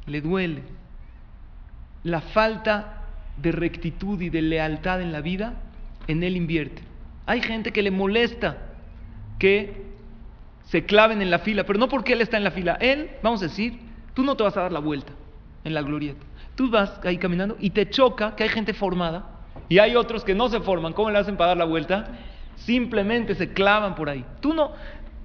le 0.06 0.20
duele 0.20 0.62
la 2.02 2.20
falta 2.20 3.02
de 3.36 3.52
rectitud 3.52 4.20
y 4.20 4.30
de 4.30 4.42
lealtad 4.42 5.00
en 5.00 5.12
la 5.12 5.20
vida, 5.20 5.54
en 6.06 6.22
él 6.22 6.36
invierte. 6.36 6.82
Hay 7.26 7.40
gente 7.40 7.72
que 7.72 7.82
le 7.82 7.90
molesta 7.90 8.58
que 9.38 9.84
se 10.64 10.84
claven 10.84 11.22
en 11.22 11.30
la 11.30 11.38
fila, 11.38 11.64
pero 11.64 11.78
no 11.78 11.88
porque 11.88 12.12
él 12.12 12.20
está 12.20 12.36
en 12.36 12.44
la 12.44 12.50
fila. 12.50 12.76
Él, 12.80 13.10
vamos 13.22 13.42
a 13.42 13.46
decir, 13.46 13.78
tú 14.14 14.22
no 14.22 14.36
te 14.36 14.42
vas 14.42 14.56
a 14.56 14.62
dar 14.62 14.72
la 14.72 14.80
vuelta 14.80 15.12
en 15.64 15.74
la 15.74 15.82
glorieta. 15.82 16.24
Tú 16.54 16.70
vas 16.70 17.00
ahí 17.04 17.18
caminando 17.18 17.56
y 17.60 17.70
te 17.70 17.88
choca 17.88 18.36
que 18.36 18.44
hay 18.44 18.48
gente 18.48 18.74
formada 18.74 19.24
y 19.68 19.78
hay 19.78 19.96
otros 19.96 20.24
que 20.24 20.34
no 20.34 20.48
se 20.48 20.60
forman. 20.60 20.92
¿Cómo 20.92 21.10
le 21.10 21.18
hacen 21.18 21.36
para 21.36 21.48
dar 21.48 21.56
la 21.56 21.64
vuelta? 21.64 22.08
Simplemente 22.56 23.34
se 23.34 23.52
clavan 23.52 23.94
por 23.94 24.08
ahí. 24.08 24.24
Tú 24.40 24.54
no, 24.54 24.72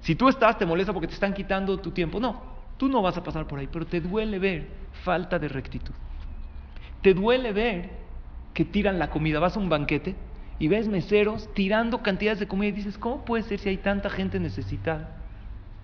si 0.00 0.14
tú 0.14 0.28
estás, 0.28 0.58
te 0.58 0.66
molesta 0.66 0.92
porque 0.92 1.06
te 1.06 1.14
están 1.14 1.32
quitando 1.32 1.78
tu 1.78 1.90
tiempo. 1.90 2.18
No, 2.18 2.42
tú 2.76 2.88
no 2.88 3.00
vas 3.02 3.16
a 3.16 3.22
pasar 3.22 3.46
por 3.46 3.58
ahí, 3.58 3.68
pero 3.70 3.86
te 3.86 4.00
duele 4.00 4.38
ver 4.38 4.66
falta 5.04 5.38
de 5.38 5.48
rectitud. 5.48 5.94
Te 7.02 7.14
duele 7.14 7.52
ver 7.52 7.99
que 8.54 8.64
tiran 8.64 8.98
la 8.98 9.10
comida. 9.10 9.38
Vas 9.38 9.56
a 9.56 9.60
un 9.60 9.68
banquete 9.68 10.16
y 10.58 10.68
ves 10.68 10.88
meseros 10.88 11.52
tirando 11.54 12.02
cantidades 12.02 12.40
de 12.40 12.48
comida 12.48 12.68
y 12.68 12.72
dices, 12.72 12.98
¿cómo 12.98 13.24
puede 13.24 13.42
ser 13.44 13.58
si 13.58 13.68
hay 13.68 13.78
tanta 13.78 14.10
gente 14.10 14.38
necesitada 14.40 15.16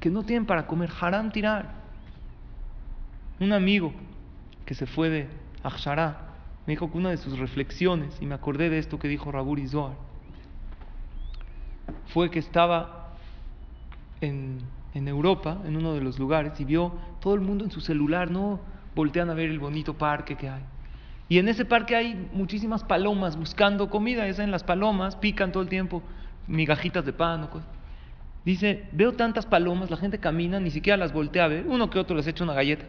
que 0.01 0.11
no 0.11 0.23
tienen 0.23 0.47
para 0.47 0.67
comer? 0.67 0.91
Haram 1.01 1.31
tirar. 1.31 1.75
Un 3.41 3.53
amigo 3.53 3.93
que 4.65 4.75
se 4.75 4.87
fue 4.87 5.09
de 5.09 5.29
Akshara 5.63 6.27
me 6.67 6.73
dijo 6.73 6.91
que 6.91 6.99
una 6.99 7.11
de 7.11 7.17
sus 7.17 7.39
reflexiones, 7.39 8.19
y 8.21 8.27
me 8.27 8.35
acordé 8.35 8.69
de 8.69 8.79
esto 8.79 8.99
que 8.99 9.07
dijo 9.07 9.31
Raburi 9.31 9.69
Zohar, 9.69 9.95
fue 12.09 12.31
que 12.31 12.41
estaba 12.41 13.15
en, 14.21 14.59
Europa, 14.95 15.59
en 15.65 15.77
uno 15.77 15.95
de 15.95 16.01
los 16.01 16.19
lugares, 16.19 16.59
y 16.59 16.65
vio 16.65 16.93
todo 17.21 17.35
el 17.35 17.41
mundo 17.41 17.65
en 17.65 17.71
su 17.71 17.81
celular, 17.81 18.31
¿no? 18.31 18.59
Voltean 18.97 19.31
a 19.31 19.35
ver 19.35 19.51
el 19.51 19.61
bonito 19.61 19.95
parque 19.95 20.37
que 20.37 20.49
hay. 20.49 20.63
Y 21.29 21.39
en 21.39 21.49
ese 21.49 21.65
parque 21.65 21.97
hay 21.97 22.29
muchísimas 22.33 22.85
palomas 22.85 23.37
buscando 23.37 23.91
comida. 23.91 24.27
en 24.27 24.51
las 24.51 24.63
palomas 24.63 25.17
pican 25.17 25.53
todo 25.53 25.63
el 25.63 25.69
tiempo 25.69 26.03
migajitas 26.47 27.05
de 27.05 27.13
pan 27.13 27.45
o 27.45 27.51
cosas. 27.51 27.69
Dice, 28.45 28.87
veo 28.93 29.13
tantas 29.13 29.45
palomas, 29.45 29.91
la 29.91 29.97
gente 29.97 30.19
camina, 30.19 30.61
ni 30.61 30.71
siquiera 30.71 30.97
las 30.97 31.13
voltea 31.13 31.45
a 31.45 31.49
ver. 31.49 31.67
Uno 31.67 31.91
que 31.91 31.99
otro 31.99 32.17
les 32.17 32.27
echa 32.29 32.45
una 32.45 32.55
galleta. 32.55 32.85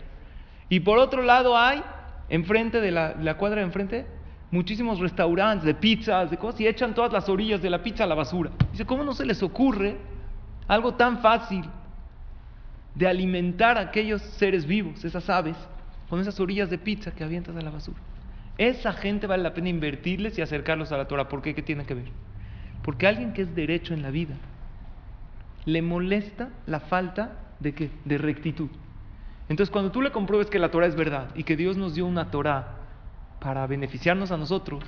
Y 0.70 0.82
por 0.82 1.00
otro 1.00 1.24
lado 1.24 1.58
hay, 1.58 1.82
enfrente 2.30 2.80
de 2.80 2.92
la, 2.92 3.16
la 3.16 3.38
cuadra 3.38 3.62
de 3.62 3.66
enfrente, 3.66 4.06
muchísimos 4.52 5.00
restaurantes 5.00 5.66
de 5.66 5.74
pizzas, 5.74 6.30
de 6.30 6.38
cosas, 6.38 6.62
y 6.62 6.68
echan 6.68 6.94
todas 6.94 7.12
las 7.12 7.28
orillas 7.28 7.62
de 7.62 7.72
la 7.72 7.82
pizza 7.82 8.04
a 8.04 8.08
la 8.08 8.14
basura. 8.14 8.52
Dice, 8.72 8.86
¿cómo 8.86 9.04
no 9.04 9.14
se 9.14 9.26
les 9.26 9.42
ocurre 9.42 9.98
algo 10.68 10.94
tan 10.94 11.20
fácil 11.20 11.64
de 12.94 13.08
alimentar 13.08 13.78
a 13.78 13.82
aquellos 13.82 14.22
seres 14.22 14.66
vivos, 14.66 15.06
esas 15.06 15.30
aves, 15.30 15.56
con 16.10 16.20
esas 16.20 16.40
orillas 16.40 16.70
de 16.70 16.78
pizza 16.78 17.12
que 17.12 17.24
avientas 17.24 17.56
a 17.56 17.62
la 17.62 17.70
basura. 17.70 18.00
Esa 18.58 18.94
gente 18.94 19.28
vale 19.28 19.44
la 19.44 19.54
pena 19.54 19.70
invertirles 19.70 20.38
y 20.38 20.42
acercarlos 20.42 20.92
a 20.92 20.98
la 20.98 21.08
Torah. 21.08 21.30
¿Por 21.30 21.42
qué? 21.42 21.54
¿Qué 21.54 21.62
tiene 21.62 21.86
que 21.86 21.94
ver? 21.94 22.12
Porque 22.82 23.08
alguien 23.08 23.34
que 23.34 23.44
es 23.44 23.56
derecho 23.56 23.94
en 23.94 24.02
la 24.02 24.12
vida 24.12 24.36
le 25.66 25.82
molesta 25.82 26.50
la 26.66 26.80
falta 26.80 27.34
de 27.60 27.74
qué? 27.74 27.92
De 28.06 28.18
rectitud. 28.18 28.70
Entonces, 29.50 29.72
cuando 29.72 29.92
tú 29.92 30.02
le 30.02 30.12
compruebes 30.12 30.50
que 30.50 30.60
la 30.60 30.72
Torah 30.72 30.88
es 30.88 30.96
verdad 30.96 31.30
y 31.36 31.44
que 31.44 31.56
Dios 31.56 31.78
nos 31.78 31.96
dio 31.96 32.06
una 32.06 32.32
Torah 32.32 32.76
para 33.40 33.68
beneficiarnos 33.68 34.32
a 34.32 34.38
nosotros, 34.38 34.84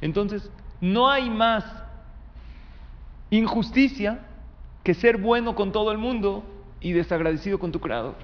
entonces 0.00 0.50
no 0.80 1.08
hay 1.08 1.30
más 1.30 1.64
injusticia 3.30 4.20
que 4.82 4.94
ser 4.94 5.18
bueno 5.18 5.54
con 5.54 5.72
todo 5.72 5.92
el 5.92 5.98
mundo 5.98 6.44
y 6.80 6.92
desagradecido 6.92 7.58
con 7.58 7.72
tu 7.72 7.80
creador. 7.80 8.14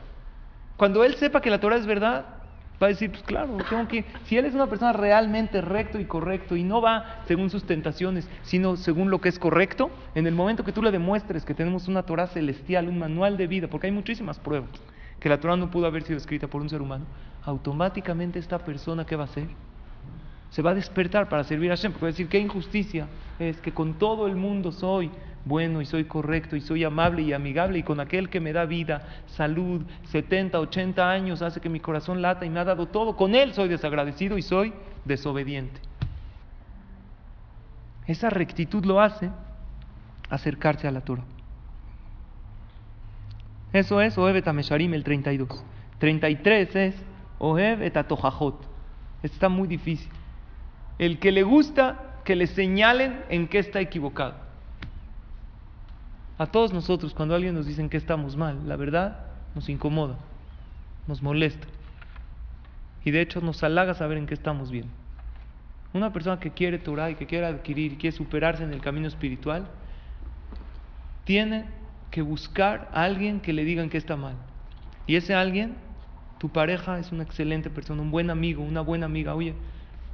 Cuando 0.77 1.05
él 1.05 1.15
sepa 1.15 1.41
que 1.41 1.51
la 1.51 1.61
Torah 1.61 1.77
es 1.77 1.87
verdad, 1.87 2.36
va 2.83 2.87
a 2.87 2.91
decir, 2.91 3.11
pues 3.11 3.23
claro, 3.23 3.57
tengo 3.69 3.89
que, 3.89 4.05
si 4.25 4.37
él 4.37 4.45
es 4.45 4.55
una 4.55 4.67
persona 4.67 4.93
realmente 4.93 5.61
recto 5.61 5.99
y 5.99 6.05
correcto 6.05 6.57
y 6.57 6.63
no 6.63 6.81
va 6.81 7.23
según 7.27 7.51
sus 7.51 7.65
tentaciones, 7.65 8.29
sino 8.43 8.77
según 8.77 9.11
lo 9.11 9.21
que 9.21 9.29
es 9.29 9.39
correcto, 9.39 9.91
en 10.15 10.27
el 10.27 10.35
momento 10.35 10.65
que 10.65 10.73
tú 10.73 10.83
le 10.83 10.91
demuestres 10.91 11.45
que 11.45 11.55
tenemos 11.55 11.89
una 11.89 12.03
Torah 12.03 12.27
celestial, 12.27 12.89
un 12.89 12.99
manual 12.99 13.37
de 13.37 13.47
vida, 13.47 13.69
porque 13.69 13.87
hay 13.87 13.93
muchísimas 13.93 14.39
pruebas 14.39 14.71
que 15.21 15.29
la 15.29 15.41
Torah 15.41 15.57
no 15.57 15.71
pudo 15.71 15.87
haber 15.87 16.03
sido 16.03 16.19
escrita 16.19 16.47
por 16.47 16.61
un 16.61 16.69
ser 16.69 16.83
humano, 16.83 17.07
automáticamente 17.43 18.39
esta 18.39 18.59
persona, 18.59 19.07
¿qué 19.07 19.17
va 19.17 19.23
a 19.23 19.27
hacer? 19.27 19.49
Se 20.51 20.63
va 20.63 20.71
a 20.71 20.75
despertar 20.75 21.29
para 21.29 21.45
servir 21.45 21.71
a 21.71 21.77
Hashem, 21.77 21.93
porque 21.93 22.05
va 22.05 22.09
a 22.09 22.13
decir, 22.13 22.29
qué 22.29 22.39
injusticia 22.39 23.09
es 23.39 23.61
que 23.61 23.73
con 23.73 23.95
todo 23.95 24.27
el 24.27 24.37
mundo 24.37 24.73
soy 24.73 25.11
bueno 25.47 25.81
y 25.81 25.87
soy 25.87 26.05
correcto 26.05 26.57
y 26.57 26.61
soy 26.61 26.83
amable 26.83 27.23
y 27.23 27.33
amigable 27.33 27.79
y 27.79 27.83
con 27.85 28.01
aquel 28.01 28.29
que 28.29 28.41
me 28.41 28.53
da 28.53 28.67
vida, 28.67 29.23
salud, 29.27 29.83
70, 30.11 30.59
80 30.59 31.09
años 31.09 31.41
hace 31.41 31.61
que 31.61 31.69
mi 31.69 31.79
corazón 31.79 32.21
lata 32.21 32.45
y 32.45 32.51
me 32.51 32.59
ha 32.59 32.65
dado 32.65 32.89
todo, 32.89 33.17
con 33.17 33.35
él 33.35 33.55
soy 33.55 33.69
desagradecido 33.69 34.37
y 34.37 34.43
soy 34.43 34.75
desobediente. 35.05 35.81
Esa 38.09 38.29
rectitud 38.29 38.85
lo 38.85 39.01
hace 39.01 39.31
acercarse 40.29 40.89
a 40.89 40.91
la 40.91 41.01
Torah. 41.01 41.25
Eso 43.73 44.01
es 44.01 44.19
Ohev 44.19 44.37
et 44.37 44.47
el 44.47 45.05
32. 45.05 45.65
33 45.99 46.77
es 46.77 46.95
Ohev 47.39 47.83
et 47.83 47.97
Está 49.23 49.49
muy 49.49 49.69
difícil. 49.69 50.11
El 50.99 51.19
que 51.19 51.31
le 51.31 51.43
gusta 51.45 52.21
que 52.25 52.35
le 52.35 52.49
señalen 52.49 53.23
en 53.29 53.47
qué 53.47 53.59
está 53.59 53.81
equivocado. 53.81 54.46
A 56.39 56.47
todos 56.47 56.73
nosotros, 56.73 57.15
cuando 57.15 57.35
alguien 57.35 57.55
nos 57.55 57.67
dice 57.67 57.89
que 57.89 57.97
estamos 57.97 58.37
mal, 58.37 58.69
la 58.69 58.77
verdad 58.77 59.21
nos 59.55 59.69
incomoda, 59.69 60.19
nos 61.07 61.23
molesta. 61.23 61.67
Y 63.05 63.11
de 63.11 63.23
hecho 63.23 63.41
nos 63.41 63.63
halaga 63.63 63.95
saber 63.95 64.19
en 64.19 64.27
qué 64.27 64.35
estamos 64.35 64.71
bien. 64.71 64.91
Una 65.95 66.13
persona 66.13 66.39
que 66.39 66.51
quiere 66.51 66.79
Torah 66.79 67.11
y 67.11 67.15
que 67.15 67.27
quiere 67.27 67.47
adquirir 67.47 67.93
y 67.93 67.97
quiere 67.97 68.15
superarse 68.15 68.65
en 68.65 68.73
el 68.75 68.83
camino 68.83 69.09
espiritual, 69.09 69.67
tiene 71.25 71.65
que 72.11 72.21
buscar 72.21 72.91
a 72.93 73.05
alguien 73.05 73.41
que 73.41 73.55
le 73.55 73.65
digan 73.65 73.89
que 73.89 73.97
está 73.97 74.17
mal. 74.17 74.35
Y 75.07 75.17
ese 75.17 75.35
alguien, 75.35 75.77
tu 76.39 76.51
pareja, 76.51 76.99
es 76.99 77.13
una 77.13 77.23
excelente 77.23 77.71
persona, 77.71 78.03
un 78.03 78.11
buen 78.11 78.29
amigo, 78.29 78.63
una 78.63 78.83
buena 78.83 79.07
amiga. 79.07 79.35
Oye, 79.35 79.55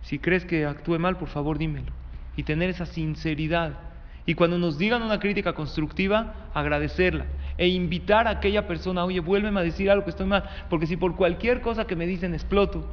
si 0.02 0.18
crees 0.20 0.44
que 0.44 0.66
actúe 0.66 0.98
mal, 0.98 1.16
por 1.16 1.28
favor 1.28 1.58
dímelo. 1.58 1.92
Y 2.36 2.44
tener 2.44 2.70
esa 2.70 2.86
sinceridad 2.86 3.78
y 4.24 4.34
cuando 4.34 4.58
nos 4.58 4.78
digan 4.78 5.02
una 5.02 5.18
crítica 5.18 5.52
constructiva, 5.52 6.34
agradecerla 6.54 7.26
e 7.58 7.68
invitar 7.68 8.28
a 8.28 8.30
aquella 8.30 8.66
persona, 8.66 9.04
oye, 9.04 9.20
vuélveme 9.20 9.60
a 9.60 9.62
decir 9.62 9.90
algo 9.90 10.04
que 10.04 10.10
estoy 10.10 10.26
mal, 10.26 10.48
porque 10.70 10.86
si 10.86 10.96
por 10.96 11.16
cualquier 11.16 11.60
cosa 11.60 11.86
que 11.86 11.96
me 11.96 12.06
dicen 12.06 12.34
exploto, 12.34 12.86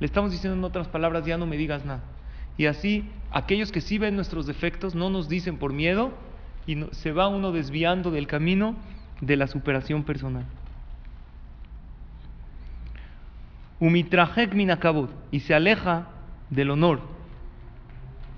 Le 0.00 0.06
estamos 0.06 0.30
diciendo 0.30 0.56
en 0.56 0.64
otras 0.64 0.86
palabras, 0.88 1.26
ya 1.26 1.36
no 1.38 1.46
me 1.46 1.56
digas 1.56 1.84
nada. 1.84 2.02
Y 2.56 2.66
así, 2.66 3.08
aquellos 3.30 3.72
que 3.72 3.80
sí 3.80 3.98
ven 3.98 4.14
nuestros 4.14 4.46
defectos 4.46 4.94
no 4.94 5.10
nos 5.10 5.28
dicen 5.28 5.58
por 5.58 5.72
miedo 5.72 6.12
y 6.66 6.84
se 6.92 7.12
va 7.12 7.28
uno 7.28 7.50
desviando 7.50 8.10
del 8.10 8.26
camino 8.26 8.76
de 9.20 9.36
la 9.36 9.46
superación 9.46 10.04
personal. 10.04 10.44
Umitrajek 13.80 14.54
minakabot 14.54 15.10
y 15.30 15.40
se 15.40 15.54
aleja 15.54 16.08
del 16.50 16.70
honor. 16.70 17.00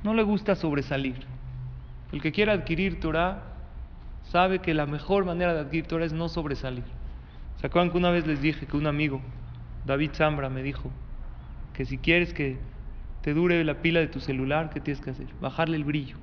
No 0.02 0.14
le 0.14 0.22
gusta 0.22 0.54
sobresalir. 0.54 1.26
El 2.12 2.20
que 2.20 2.32
quiera 2.32 2.52
adquirir 2.52 3.00
Torah 3.00 3.42
sabe 4.24 4.60
que 4.60 4.74
la 4.74 4.86
mejor 4.86 5.24
manera 5.24 5.54
de 5.54 5.60
adquirir 5.60 5.86
Torah 5.86 6.04
es 6.04 6.12
no 6.12 6.28
sobresalir. 6.28 6.84
¿Se 7.60 7.66
acuerdan 7.66 7.90
que 7.90 7.98
una 7.98 8.10
vez 8.10 8.26
les 8.26 8.40
dije 8.40 8.66
que 8.66 8.76
un 8.76 8.86
amigo, 8.86 9.20
David 9.86 10.10
Zambra, 10.14 10.48
me 10.48 10.62
dijo 10.62 10.90
que 11.74 11.84
si 11.84 11.98
quieres 11.98 12.32
que 12.32 12.58
te 13.22 13.34
dure 13.34 13.62
la 13.64 13.82
pila 13.82 14.00
de 14.00 14.08
tu 14.08 14.20
celular, 14.20 14.70
¿qué 14.70 14.80
tienes 14.80 15.02
que 15.02 15.10
hacer? 15.10 15.26
Bajarle 15.40 15.76
el 15.76 15.84
brillo. 15.84 16.16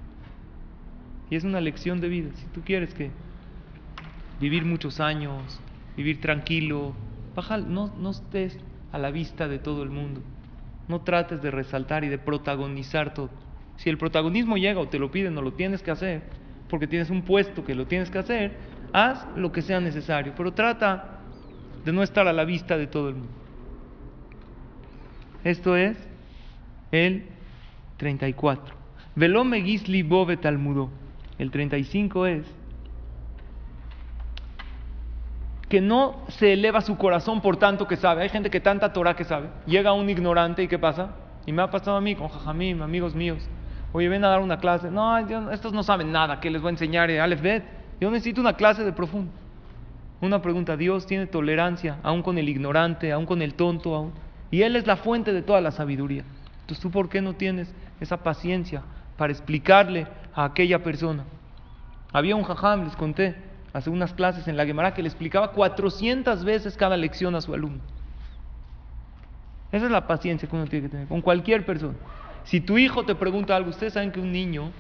Y 1.29 1.35
es 1.35 1.43
una 1.43 1.61
lección 1.61 2.01
de 2.01 2.09
vida. 2.09 2.29
Si 2.35 2.45
tú 2.47 2.61
quieres 2.61 2.93
que 2.93 3.11
vivir 4.39 4.65
muchos 4.65 4.99
años, 4.99 5.59
vivir 5.95 6.21
tranquilo, 6.21 6.95
baja, 7.35 7.57
no, 7.57 7.93
no 7.99 8.11
estés 8.11 8.57
a 8.91 8.97
la 8.97 9.11
vista 9.11 9.47
de 9.47 9.59
todo 9.59 9.83
el 9.83 9.89
mundo. 9.89 10.21
No 10.87 11.01
trates 11.01 11.41
de 11.41 11.51
resaltar 11.51 12.03
y 12.03 12.09
de 12.09 12.17
protagonizar 12.17 13.13
todo. 13.13 13.29
Si 13.77 13.89
el 13.89 13.97
protagonismo 13.97 14.57
llega 14.57 14.79
o 14.79 14.87
te 14.87 14.99
lo 14.99 15.11
piden 15.11 15.37
o 15.37 15.41
lo 15.41 15.53
tienes 15.53 15.81
que 15.81 15.91
hacer, 15.91 16.23
porque 16.69 16.87
tienes 16.87 17.09
un 17.09 17.21
puesto 17.21 17.63
que 17.63 17.75
lo 17.75 17.85
tienes 17.87 18.09
que 18.09 18.17
hacer, 18.19 18.57
haz 18.91 19.25
lo 19.35 19.51
que 19.51 19.61
sea 19.61 19.79
necesario, 19.79 20.33
pero 20.35 20.53
trata 20.53 21.19
de 21.85 21.93
no 21.93 22.03
estar 22.03 22.27
a 22.27 22.33
la 22.33 22.43
vista 22.43 22.77
de 22.77 22.87
todo 22.87 23.09
el 23.09 23.15
mundo. 23.15 23.33
Esto 25.43 25.75
es 25.77 25.97
el 26.91 27.25
34. 27.97 28.75
Velome 29.15 29.61
gisli 29.61 30.03
bove 30.03 30.37
talmudo. 30.37 30.89
El 31.37 31.51
35 31.51 32.25
es 32.25 32.45
que 35.69 35.81
no 35.81 36.23
se 36.29 36.53
eleva 36.53 36.81
su 36.81 36.97
corazón 36.97 37.41
por 37.41 37.57
tanto 37.57 37.87
que 37.87 37.95
sabe. 37.95 38.23
Hay 38.23 38.29
gente 38.29 38.49
que 38.49 38.59
tanta 38.59 38.93
Torah 38.93 39.15
que 39.15 39.23
sabe. 39.23 39.49
Llega 39.65 39.93
un 39.93 40.09
ignorante 40.09 40.63
y 40.63 40.67
¿qué 40.67 40.79
pasa? 40.79 41.15
Y 41.45 41.51
me 41.51 41.61
ha 41.61 41.69
pasado 41.69 41.97
a 41.97 42.01
mí 42.01 42.15
con 42.15 42.29
Jajamim, 42.29 42.81
amigos 42.81 43.15
míos. 43.15 43.47
Oye, 43.93 44.09
ven 44.09 44.23
a 44.23 44.29
dar 44.29 44.41
una 44.41 44.59
clase. 44.59 44.91
No, 44.91 45.17
estos 45.51 45.73
no 45.73 45.83
saben 45.83 46.11
nada. 46.11 46.39
¿Qué 46.39 46.49
les 46.49 46.61
voy 46.61 46.69
a 46.69 46.71
enseñar? 46.71 47.09
Eh, 47.09 47.19
Aleph 47.19 47.41
Bet. 47.41 47.63
Yo 47.99 48.11
necesito 48.11 48.41
una 48.41 48.53
clase 48.53 48.83
de 48.83 48.91
profundo. 48.91 49.31
Una 50.21 50.41
pregunta. 50.41 50.77
Dios 50.77 51.05
tiene 51.05 51.27
tolerancia, 51.27 51.97
aún 52.03 52.21
con 52.21 52.37
el 52.37 52.49
ignorante, 52.49 53.11
aún 53.11 53.25
con 53.25 53.41
el 53.41 53.53
tonto. 53.53 53.95
Aún. 53.95 54.11
Y 54.51 54.61
Él 54.61 54.75
es 54.75 54.87
la 54.87 54.97
fuente 54.97 55.33
de 55.33 55.41
toda 55.41 55.61
la 55.61 55.71
sabiduría. 55.71 56.23
Entonces, 56.61 56.81
¿tú 56.81 56.91
por 56.91 57.09
qué 57.09 57.21
no 57.21 57.33
tienes 57.33 57.73
esa 57.99 58.17
paciencia 58.17 58.83
para 59.17 59.31
explicarle 59.31 60.07
a 60.35 60.45
aquella 60.45 60.83
persona? 60.83 61.23
Había 62.11 62.35
un 62.35 62.43
jajam, 62.43 62.83
les 62.83 62.95
conté, 62.95 63.35
hace 63.73 63.89
unas 63.89 64.13
clases 64.13 64.47
en 64.47 64.57
la 64.57 64.65
Gemara 64.65 64.93
que 64.93 65.01
le 65.01 65.07
explicaba 65.07 65.51
400 65.51 66.43
veces 66.43 66.75
cada 66.77 66.97
lección 66.97 67.35
a 67.35 67.41
su 67.41 67.53
alumno. 67.53 67.81
Esa 69.71 69.85
es 69.85 69.91
la 69.91 70.07
paciencia 70.07 70.47
que 70.47 70.55
uno 70.55 70.65
tiene 70.65 70.87
que 70.87 70.91
tener 70.91 71.07
con 71.07 71.21
cualquier 71.21 71.65
persona. 71.65 71.95
Si 72.47 72.61
tu 72.61 72.77
hijo 72.77 73.03
te 73.03 73.13
pregunta 73.13 73.57
algo, 73.57 73.71
ustedes 73.71 73.91
saben 73.91 74.13
que 74.13 74.21
un 74.21 74.31
niño 74.31 74.71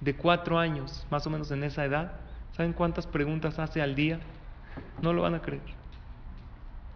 de 0.00 0.14
cuatro 0.14 0.58
años, 0.58 1.06
más 1.10 1.26
o 1.26 1.30
menos 1.30 1.50
en 1.50 1.62
esa 1.62 1.84
edad, 1.84 2.12
¿saben 2.56 2.72
cuántas 2.72 3.06
preguntas 3.06 3.58
hace 3.58 3.82
al 3.82 3.94
día? 3.94 4.18
No 5.02 5.12
lo 5.12 5.20
van 5.22 5.34
a 5.34 5.42
creer. 5.42 5.60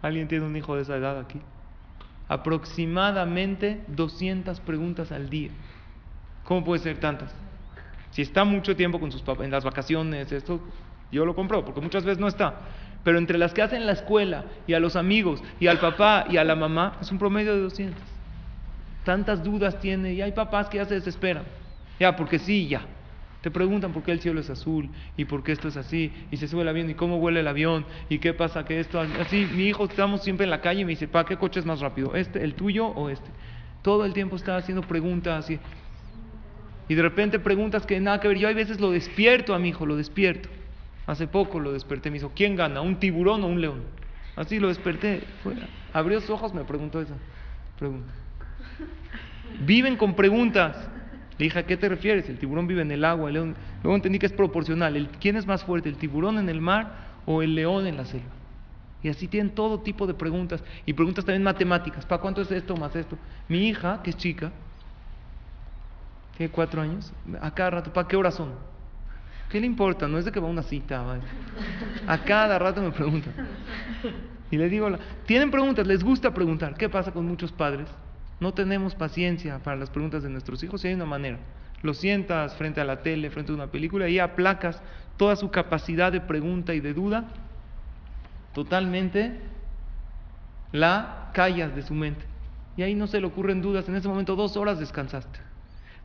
¿Alguien 0.01 0.27
tiene 0.27 0.45
un 0.47 0.55
hijo 0.55 0.75
de 0.75 0.81
esa 0.81 0.97
edad 0.97 1.19
aquí? 1.19 1.39
Aproximadamente 2.27 3.83
200 3.89 4.59
preguntas 4.61 5.11
al 5.11 5.29
día. 5.29 5.51
¿Cómo 6.45 6.63
puede 6.63 6.81
ser 6.81 6.99
tantas? 6.99 7.31
Si 8.09 8.23
está 8.23 8.45
mucho 8.45 8.75
tiempo 8.75 8.99
con 8.99 9.11
sus 9.11 9.21
papás, 9.21 9.45
en 9.45 9.51
las 9.51 9.63
vacaciones, 9.63 10.31
esto, 10.31 10.61
yo 11.11 11.25
lo 11.25 11.35
compro, 11.35 11.63
porque 11.63 11.81
muchas 11.81 12.03
veces 12.03 12.17
no 12.17 12.27
está. 12.27 12.55
Pero 13.03 13.19
entre 13.19 13.37
las 13.37 13.53
que 13.53 13.61
hacen 13.61 13.81
en 13.81 13.85
la 13.85 13.93
escuela, 13.93 14.45
y 14.65 14.73
a 14.73 14.79
los 14.79 14.95
amigos, 14.95 15.43
y 15.59 15.67
al 15.67 15.77
papá, 15.77 16.25
y 16.27 16.37
a 16.37 16.43
la 16.43 16.55
mamá, 16.55 16.97
es 16.99 17.11
un 17.11 17.19
promedio 17.19 17.53
de 17.53 17.61
200. 17.61 18.18
Tantas 19.09 19.43
dudas 19.43 19.79
tiene, 19.79 20.13
y 20.13 20.21
hay 20.21 20.33
papás 20.33 20.69
que 20.69 20.77
ya 20.77 20.85
se 20.85 20.93
desesperan. 20.93 21.41
Ya, 21.99 22.15
porque 22.15 22.37
sí, 22.37 22.67
ya. 22.67 22.81
Te 23.41 23.49
preguntan 23.49 23.91
por 23.91 24.03
qué 24.03 24.11
el 24.11 24.19
cielo 24.19 24.39
es 24.39 24.51
azul, 24.51 24.87
y 25.17 25.25
por 25.25 25.41
qué 25.41 25.51
esto 25.51 25.67
es 25.67 25.77
así, 25.77 26.13
y 26.29 26.37
se 26.37 26.47
sube 26.47 26.61
el 26.61 26.67
avión, 26.67 26.91
y 26.91 26.93
cómo 26.93 27.17
huele 27.17 27.39
el 27.39 27.47
avión, 27.47 27.87
y 28.07 28.19
qué 28.19 28.35
pasa 28.35 28.65
que 28.65 28.79
esto, 28.79 28.99
así. 28.99 29.49
Mi 29.51 29.63
hijo, 29.63 29.85
estamos 29.85 30.21
siempre 30.21 30.43
en 30.43 30.51
la 30.51 30.61
calle 30.61 30.81
y 30.81 30.85
me 30.85 30.91
dice, 30.91 31.07
¿para 31.07 31.27
qué 31.27 31.37
coche 31.37 31.59
es 31.59 31.65
más 31.65 31.79
rápido? 31.79 32.13
¿Este, 32.13 32.43
el 32.43 32.53
tuyo 32.53 32.85
o 32.85 33.09
este? 33.09 33.27
Todo 33.81 34.05
el 34.05 34.13
tiempo 34.13 34.35
está 34.35 34.57
haciendo 34.57 34.83
preguntas, 34.83 35.49
y 35.49 35.59
y 36.87 36.93
de 36.93 37.01
repente 37.01 37.39
preguntas 37.39 37.87
que 37.87 37.99
nada 37.99 38.19
que 38.19 38.27
ver. 38.27 38.37
Yo 38.37 38.47
hay 38.47 38.53
veces 38.53 38.79
lo 38.79 38.91
despierto 38.91 39.55
a 39.55 39.59
mi 39.59 39.69
hijo, 39.69 39.87
lo 39.87 39.95
despierto. 39.95 40.49
Hace 41.07 41.25
poco 41.25 41.59
lo 41.59 41.71
desperté, 41.71 42.11
me 42.11 42.19
dijo, 42.19 42.31
¿quién 42.35 42.55
gana? 42.55 42.81
¿Un 42.81 42.97
tiburón 42.99 43.43
o 43.43 43.47
un 43.47 43.59
león? 43.59 43.81
Así 44.35 44.59
lo 44.59 44.67
desperté. 44.67 45.23
Abrió 45.93 46.21
sus 46.21 46.29
ojos, 46.29 46.53
me 46.53 46.63
preguntó 46.63 47.01
esa 47.01 47.15
pregunta. 47.79 48.13
Viven 49.65 49.97
con 49.97 50.15
preguntas. 50.15 50.75
Le 51.37 51.45
dije, 51.45 51.59
¿a 51.59 51.65
qué 51.65 51.77
te 51.77 51.87
refieres? 51.87 52.29
El 52.29 52.37
tiburón 52.37 52.67
vive 52.67 52.81
en 52.81 52.91
el 52.91 53.05
agua, 53.05 53.29
el 53.29 53.33
león. 53.35 53.55
Luego 53.83 53.95
entendí 53.95 54.19
que 54.19 54.25
es 54.25 54.33
proporcional. 54.33 54.95
El, 54.95 55.07
¿Quién 55.07 55.37
es 55.37 55.45
más 55.45 55.63
fuerte, 55.63 55.89
el 55.89 55.97
tiburón 55.97 56.37
en 56.37 56.49
el 56.49 56.59
mar 56.61 56.91
o 57.25 57.41
el 57.41 57.55
león 57.55 57.87
en 57.87 57.97
la 57.97 58.05
selva? 58.05 58.27
Y 59.01 59.07
así 59.07 59.27
tienen 59.27 59.55
todo 59.55 59.79
tipo 59.79 60.05
de 60.05 60.13
preguntas. 60.13 60.63
Y 60.85 60.93
preguntas 60.93 61.23
también 61.23 61.43
matemáticas. 61.43 62.05
¿Para 62.05 62.21
cuánto 62.21 62.41
es 62.41 62.51
esto 62.51 62.75
más 62.75 62.95
esto? 62.95 63.17
Mi 63.47 63.69
hija, 63.69 64.01
que 64.03 64.09
es 64.09 64.17
chica, 64.17 64.51
tiene 66.35 66.51
cuatro 66.51 66.81
años, 66.81 67.11
a 67.41 67.53
cada 67.53 67.69
rato, 67.69 67.93
¿para 67.93 68.07
qué 68.07 68.15
hora 68.15 68.31
son? 68.31 68.53
¿Qué 69.49 69.59
le 69.59 69.65
importa? 69.65 70.07
No 70.07 70.17
es 70.17 70.25
de 70.25 70.31
que 70.31 70.39
va 70.39 70.47
a 70.47 70.51
una 70.51 70.63
cita. 70.63 71.19
A 72.07 72.17
cada 72.23 72.59
rato 72.59 72.81
me 72.81 72.91
preguntan. 72.91 73.33
Y 74.51 74.57
le 74.57 74.69
digo, 74.69 74.89
tienen 75.25 75.51
preguntas, 75.51 75.85
les 75.85 76.03
gusta 76.03 76.33
preguntar. 76.33 76.75
¿Qué 76.75 76.87
pasa 76.87 77.11
con 77.11 77.25
muchos 77.25 77.51
padres? 77.51 77.89
No 78.39 78.53
tenemos 78.53 78.95
paciencia 78.95 79.59
para 79.59 79.77
las 79.77 79.89
preguntas 79.89 80.23
de 80.23 80.29
nuestros 80.29 80.63
hijos 80.63 80.83
y 80.83 80.87
hay 80.87 80.93
una 80.93 81.05
manera. 81.05 81.37
Lo 81.81 81.93
sientas 81.93 82.55
frente 82.55 82.81
a 82.81 82.85
la 82.85 83.01
tele, 83.01 83.29
frente 83.29 83.51
a 83.51 83.55
una 83.55 83.67
película 83.67 84.07
y 84.09 84.19
aplacas 84.19 84.81
toda 85.17 85.35
su 85.35 85.51
capacidad 85.51 86.11
de 86.11 86.21
pregunta 86.21 86.73
y 86.73 86.79
de 86.79 86.93
duda. 86.93 87.25
Totalmente 88.53 89.39
la 90.71 91.31
callas 91.33 91.75
de 91.75 91.81
su 91.81 91.93
mente. 91.93 92.25
Y 92.77 92.83
ahí 92.83 92.95
no 92.95 93.07
se 93.07 93.19
le 93.19 93.27
ocurren 93.27 93.61
dudas. 93.61 93.87
En 93.89 93.95
ese 93.95 94.07
momento 94.07 94.35
dos 94.35 94.55
horas 94.55 94.79
descansaste. 94.79 95.39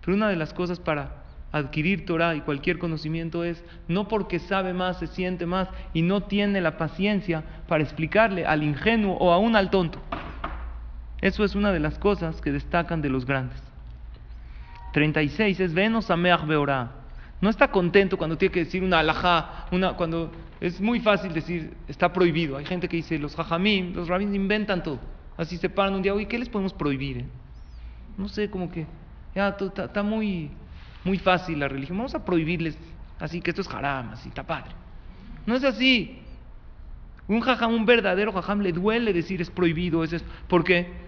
Pero 0.01 0.16
una 0.16 0.29
de 0.29 0.37
las 0.37 0.53
cosas 0.53 0.81
para 0.81 1.25
adquirir 1.53 2.05
Torah 2.05 2.35
y 2.35 2.40
cualquier 2.40 2.79
conocimiento 2.79 3.44
es 3.44 3.62
no 3.87 4.09
porque 4.09 4.40
sabe 4.40 4.73
más, 4.73 4.99
se 4.99 5.07
siente 5.07 5.47
más 5.47 5.68
y 5.92 6.03
no 6.03 6.25
tiene 6.25 6.61
la 6.61 6.77
paciencia 6.77 7.44
para 7.68 7.85
explicarle 7.85 8.44
al 8.44 8.64
ingenuo 8.64 9.16
o 9.18 9.33
aún 9.33 9.55
al 9.55 9.70
tonto. 9.70 10.01
Eso 11.24 11.42
es 11.42 11.54
una 11.54 11.72
de 11.72 11.80
las 11.80 11.98
cosas 11.98 12.38
que 12.42 12.52
destacan 12.52 13.00
de 13.00 13.08
los 13.08 13.24
grandes. 13.24 13.56
36 14.92 15.58
es 15.58 15.72
Venos 15.72 16.10
Ameach 16.10 16.44
Beorah. 16.44 16.90
No 17.40 17.48
está 17.48 17.68
contento 17.68 18.18
cuando 18.18 18.37
tiene 18.37 18.52
que 18.52 18.64
decir 18.66 18.84
una 18.84 18.98
alajá, 18.98 19.64
una, 19.72 19.94
cuando 19.94 20.30
es 20.60 20.82
muy 20.82 21.00
fácil 21.00 21.32
decir 21.32 21.72
está 21.88 22.12
prohibido. 22.12 22.58
Hay 22.58 22.66
gente 22.66 22.90
que 22.90 22.98
dice 22.98 23.18
los 23.18 23.34
jajamim, 23.34 23.94
los 23.94 24.06
rabinos 24.06 24.34
inventan 24.34 24.82
todo. 24.82 25.00
Así 25.38 25.56
se 25.56 25.70
paran 25.70 25.94
un 25.94 26.02
día, 26.02 26.12
oye, 26.12 26.28
¿qué 26.28 26.38
les 26.38 26.50
podemos 26.50 26.74
prohibir? 26.74 27.16
Eh? 27.16 27.24
No 28.18 28.28
sé, 28.28 28.50
como 28.50 28.70
que 28.70 28.84
ya 29.34 29.56
está 29.58 30.02
muy, 30.02 30.50
muy 31.04 31.16
fácil 31.16 31.58
la 31.58 31.68
religión. 31.68 31.96
Vamos 31.96 32.14
a 32.14 32.22
prohibirles 32.22 32.76
así 33.18 33.40
que 33.40 33.48
esto 33.50 33.62
es 33.62 33.70
haram, 33.70 34.10
así 34.10 34.28
está 34.28 34.42
padre. 34.42 34.72
No 35.46 35.56
es 35.56 35.64
así. 35.64 36.18
Un 37.28 37.40
jajam, 37.40 37.72
un 37.72 37.87
verdadero 37.87 38.30
jajam, 38.30 38.61
le 38.61 38.72
duele 38.72 39.14
decir 39.14 39.40
es 39.40 39.49
prohibido. 39.49 40.05
Es, 40.05 40.22
¿Por 40.49 40.64
qué? 40.64 41.03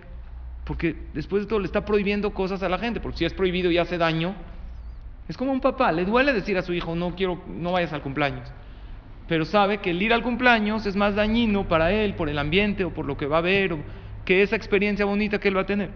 Porque 0.67 0.95
después 1.15 1.45
de 1.45 1.49
todo 1.49 1.61
le 1.61 1.67
está 1.67 1.87
prohibiendo 1.87 2.35
cosas 2.35 2.63
a 2.63 2.69
la 2.69 2.77
gente. 2.77 3.01
Porque 3.01 3.19
si 3.19 3.25
es 3.25 3.33
prohibido 3.33 3.71
y 3.71 3.79
hace 3.79 3.97
daño. 3.97 4.35
Es 5.29 5.39
como 5.39 5.53
un 5.53 5.61
papá, 5.61 5.91
le 5.91 6.05
duele 6.05 6.33
decir 6.33 6.57
a 6.59 6.63
su 6.63 6.73
hijo, 6.73 6.95
no 6.95 7.17
quiero, 7.17 7.43
no 7.49 7.73
vayas 7.73 7.93
al 7.93 8.03
cumpleaños. 8.03 8.53
Pero 9.27 9.45
sabe 9.45 9.79
que 9.79 9.91
el 9.91 10.01
ir 10.01 10.13
al 10.13 10.23
cumpleaños 10.23 10.87
es 10.87 10.95
más 10.95 11.17
dañino 11.17 11.67
para 11.67 11.91
él, 11.91 12.15
por 12.15 12.29
el 12.29 12.39
ambiente 12.39 12.85
o 12.85 12.95
por 12.95 13.07
lo 13.07 13.17
que 13.17 13.27
va 13.27 13.39
a 13.39 13.41
ver, 13.41 13.73
o 13.73 13.79
que 14.25 14.43
esa 14.43 14.55
experiencia 14.55 15.05
bonita 15.05 15.41
que 15.41 15.49
él 15.49 15.57
va 15.57 15.63
a 15.63 15.67
tener 15.67 15.91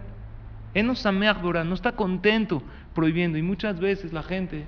no 0.73 1.73
está 1.73 1.91
contento 1.93 2.63
prohibiendo. 2.93 3.37
Y 3.37 3.41
muchas 3.41 3.79
veces 3.79 4.13
la 4.13 4.23
gente 4.23 4.65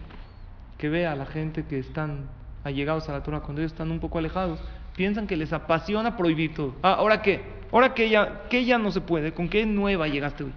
que 0.78 0.90
ve 0.90 1.08
a 1.08 1.16
la 1.16 1.26
gente 1.26 1.66
que 1.66 1.80
están 1.80 2.30
allegados 2.64 3.10
a 3.10 3.14
la 3.14 3.24
Torah, 3.24 3.42
cuando 3.42 3.62
ellos 3.62 3.72
están 3.72 3.92
un 3.92 4.00
poco 4.00 4.18
alejados, 4.18 4.60
piensan 4.96 5.28
que 5.28 5.38
les 5.38 5.54
apasiona 5.54 6.18
prohibir 6.18 6.54
todo. 6.54 6.76
Ah, 6.82 6.94
¿ahora 6.94 7.22
qué? 7.22 7.42
¿Ahora 7.72 7.94
qué 7.94 8.10
ya, 8.10 8.44
qué 8.50 8.66
ya 8.66 8.78
no 8.78 8.92
se 8.92 9.02
puede? 9.02 9.34
¿Con 9.34 9.50
qué 9.50 9.66
nueva 9.66 10.08
llegaste 10.08 10.44
hoy? 10.44 10.54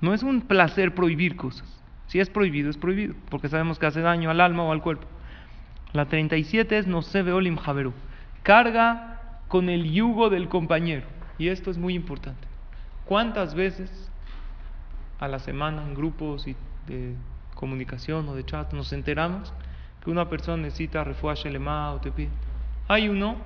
No 0.00 0.14
es 0.14 0.22
un 0.22 0.42
placer 0.42 0.94
prohibir 0.94 1.36
cosas. 1.36 1.66
Si 2.06 2.20
es 2.20 2.30
prohibido, 2.30 2.70
es 2.70 2.76
prohibido, 2.76 3.14
porque 3.30 3.48
sabemos 3.48 3.78
que 3.78 3.86
hace 3.86 4.00
daño 4.00 4.30
al 4.30 4.40
alma 4.40 4.64
o 4.64 4.72
al 4.72 4.80
cuerpo. 4.80 5.06
La 5.92 6.06
37 6.06 6.78
es 6.78 6.86
no 6.86 7.02
se 7.02 7.22
ve 7.22 7.32
olim 7.32 7.56
javeru. 7.56 7.92
Carga 8.42 9.40
con 9.48 9.68
el 9.68 9.90
yugo 9.90 10.30
del 10.30 10.48
compañero. 10.48 11.06
y 11.38 11.48
esto 11.48 11.70
es 11.70 11.78
muy 11.78 11.94
importante, 11.94 12.48
¿cuántas 13.04 13.54
veces 13.54 14.10
a 15.20 15.28
la 15.28 15.38
semana 15.38 15.82
en 15.82 15.94
grupos 15.94 16.44
de 16.44 17.14
comunicación 17.54 18.28
o 18.28 18.34
de 18.34 18.44
chat 18.44 18.72
nos 18.72 18.92
enteramos 18.92 19.52
una 20.10 20.28
persona 20.28 20.62
necesita 20.62 21.04
lema 21.44 21.92
o 21.92 22.00
te 22.00 22.10
pide? 22.10 22.30
Hay 22.88 23.08
uno 23.08 23.36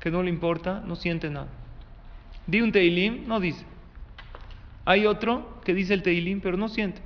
que 0.00 0.10
no 0.10 0.22
le 0.22 0.30
importa, 0.30 0.82
no 0.86 0.96
siente 0.96 1.30
nada. 1.30 1.48
Di 2.46 2.60
un 2.60 2.72
teilim, 2.72 3.26
no 3.26 3.40
dice. 3.40 3.64
Hay 4.84 5.06
otro 5.06 5.60
que 5.64 5.72
dice 5.72 5.94
el 5.94 6.02
teilim, 6.02 6.40
pero 6.40 6.56
no 6.56 6.68
siente. 6.68 7.00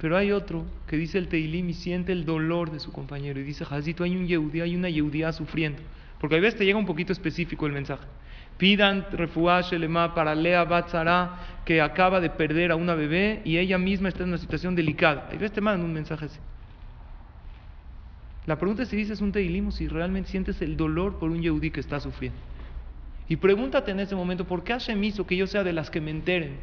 Pero 0.00 0.16
hay 0.16 0.32
otro 0.32 0.64
que 0.86 0.96
dice 0.96 1.18
el 1.18 1.28
Teilim 1.28 1.68
y 1.68 1.74
siente 1.74 2.12
el 2.12 2.24
dolor 2.24 2.70
de 2.70 2.80
su 2.80 2.90
compañero. 2.90 3.38
Y 3.38 3.42
dice, 3.42 3.66
Jazito, 3.66 4.02
hay 4.02 4.16
un 4.16 4.26
Yehudí, 4.26 4.62
hay 4.62 4.74
una 4.74 4.88
Yehudía 4.88 5.30
sufriendo. 5.30 5.82
Porque 6.18 6.36
a 6.36 6.40
veces 6.40 6.58
te 6.58 6.64
llega 6.64 6.78
un 6.78 6.86
poquito 6.86 7.12
específico 7.12 7.66
el 7.66 7.72
mensaje. 7.72 8.06
Pidan 8.56 9.06
refuash 9.12 9.74
elema 9.74 10.14
para 10.14 10.34
Lea 10.34 10.64
Batzara, 10.64 11.60
que 11.66 11.82
acaba 11.82 12.18
de 12.20 12.30
perder 12.30 12.72
a 12.72 12.76
una 12.76 12.94
bebé 12.94 13.42
y 13.44 13.58
ella 13.58 13.76
misma 13.76 14.08
está 14.08 14.22
en 14.22 14.30
una 14.30 14.38
situación 14.38 14.74
delicada. 14.74 15.28
A 15.28 15.32
veces 15.32 15.52
te 15.52 15.60
mandan 15.60 15.84
un 15.84 15.92
mensaje 15.92 16.26
así. 16.26 16.38
La 18.46 18.56
pregunta 18.58 18.82
es 18.82 18.88
si 18.88 18.96
dices 18.96 19.20
un 19.20 19.32
Teilim 19.32 19.70
si 19.70 19.88
realmente 19.88 20.30
sientes 20.30 20.60
el 20.62 20.76
dolor 20.76 21.18
por 21.18 21.30
un 21.30 21.42
Yehudí 21.42 21.70
que 21.70 21.80
está 21.80 22.00
sufriendo. 22.00 22.38
Y 23.28 23.36
pregúntate 23.36 23.92
en 23.92 24.00
ese 24.00 24.16
momento, 24.16 24.46
¿por 24.46 24.64
qué 24.64 24.72
Hashem 24.72 25.04
hizo 25.04 25.26
que 25.26 25.36
yo 25.36 25.46
sea 25.46 25.62
de 25.62 25.72
las 25.72 25.90
que 25.90 26.00
me 26.00 26.10
enteren 26.10 26.58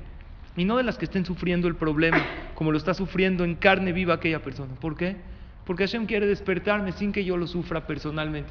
y 0.58 0.66
no 0.66 0.76
de 0.76 0.84
las 0.84 0.98
que 0.98 1.06
estén 1.06 1.24
sufriendo 1.24 1.68
el 1.68 1.76
problema, 1.76 2.26
como 2.56 2.72
lo 2.72 2.80
está 2.80 2.96
sufriendo 2.96 3.46
en 3.46 3.56
carne 3.56 3.94
viva 3.94 4.16
aquella 4.16 4.42
persona. 4.42 4.74
¿Por 4.74 4.98
qué? 4.98 5.16
Porque 5.66 5.84
Hashem 5.84 6.08
quiere 6.08 6.26
despertarme 6.26 6.92
sin 6.92 7.12
que 7.12 7.24
yo 7.24 7.38
lo 7.38 7.46
sufra 7.46 7.86
personalmente. 7.86 8.50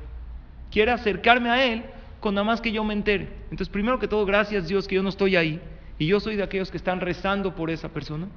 Quiere 0.70 0.92
acercarme 0.92 1.50
a 1.50 1.66
Él 1.66 1.82
con 2.20 2.34
nada 2.34 2.44
más 2.44 2.60
que 2.60 2.70
yo 2.70 2.84
me 2.84 2.94
entere. 2.94 3.28
Entonces, 3.44 3.68
primero 3.68 3.98
que 3.98 4.06
todo, 4.06 4.24
gracias 4.24 4.68
Dios 4.68 4.86
que 4.86 4.94
yo 4.94 5.02
no 5.02 5.08
estoy 5.08 5.34
ahí 5.34 5.60
y 5.98 6.06
yo 6.06 6.20
soy 6.20 6.36
de 6.36 6.44
aquellos 6.44 6.70
que 6.70 6.76
están 6.76 7.00
rezando 7.00 7.56
por 7.56 7.70
esa 7.70 7.88
persona 7.88 8.28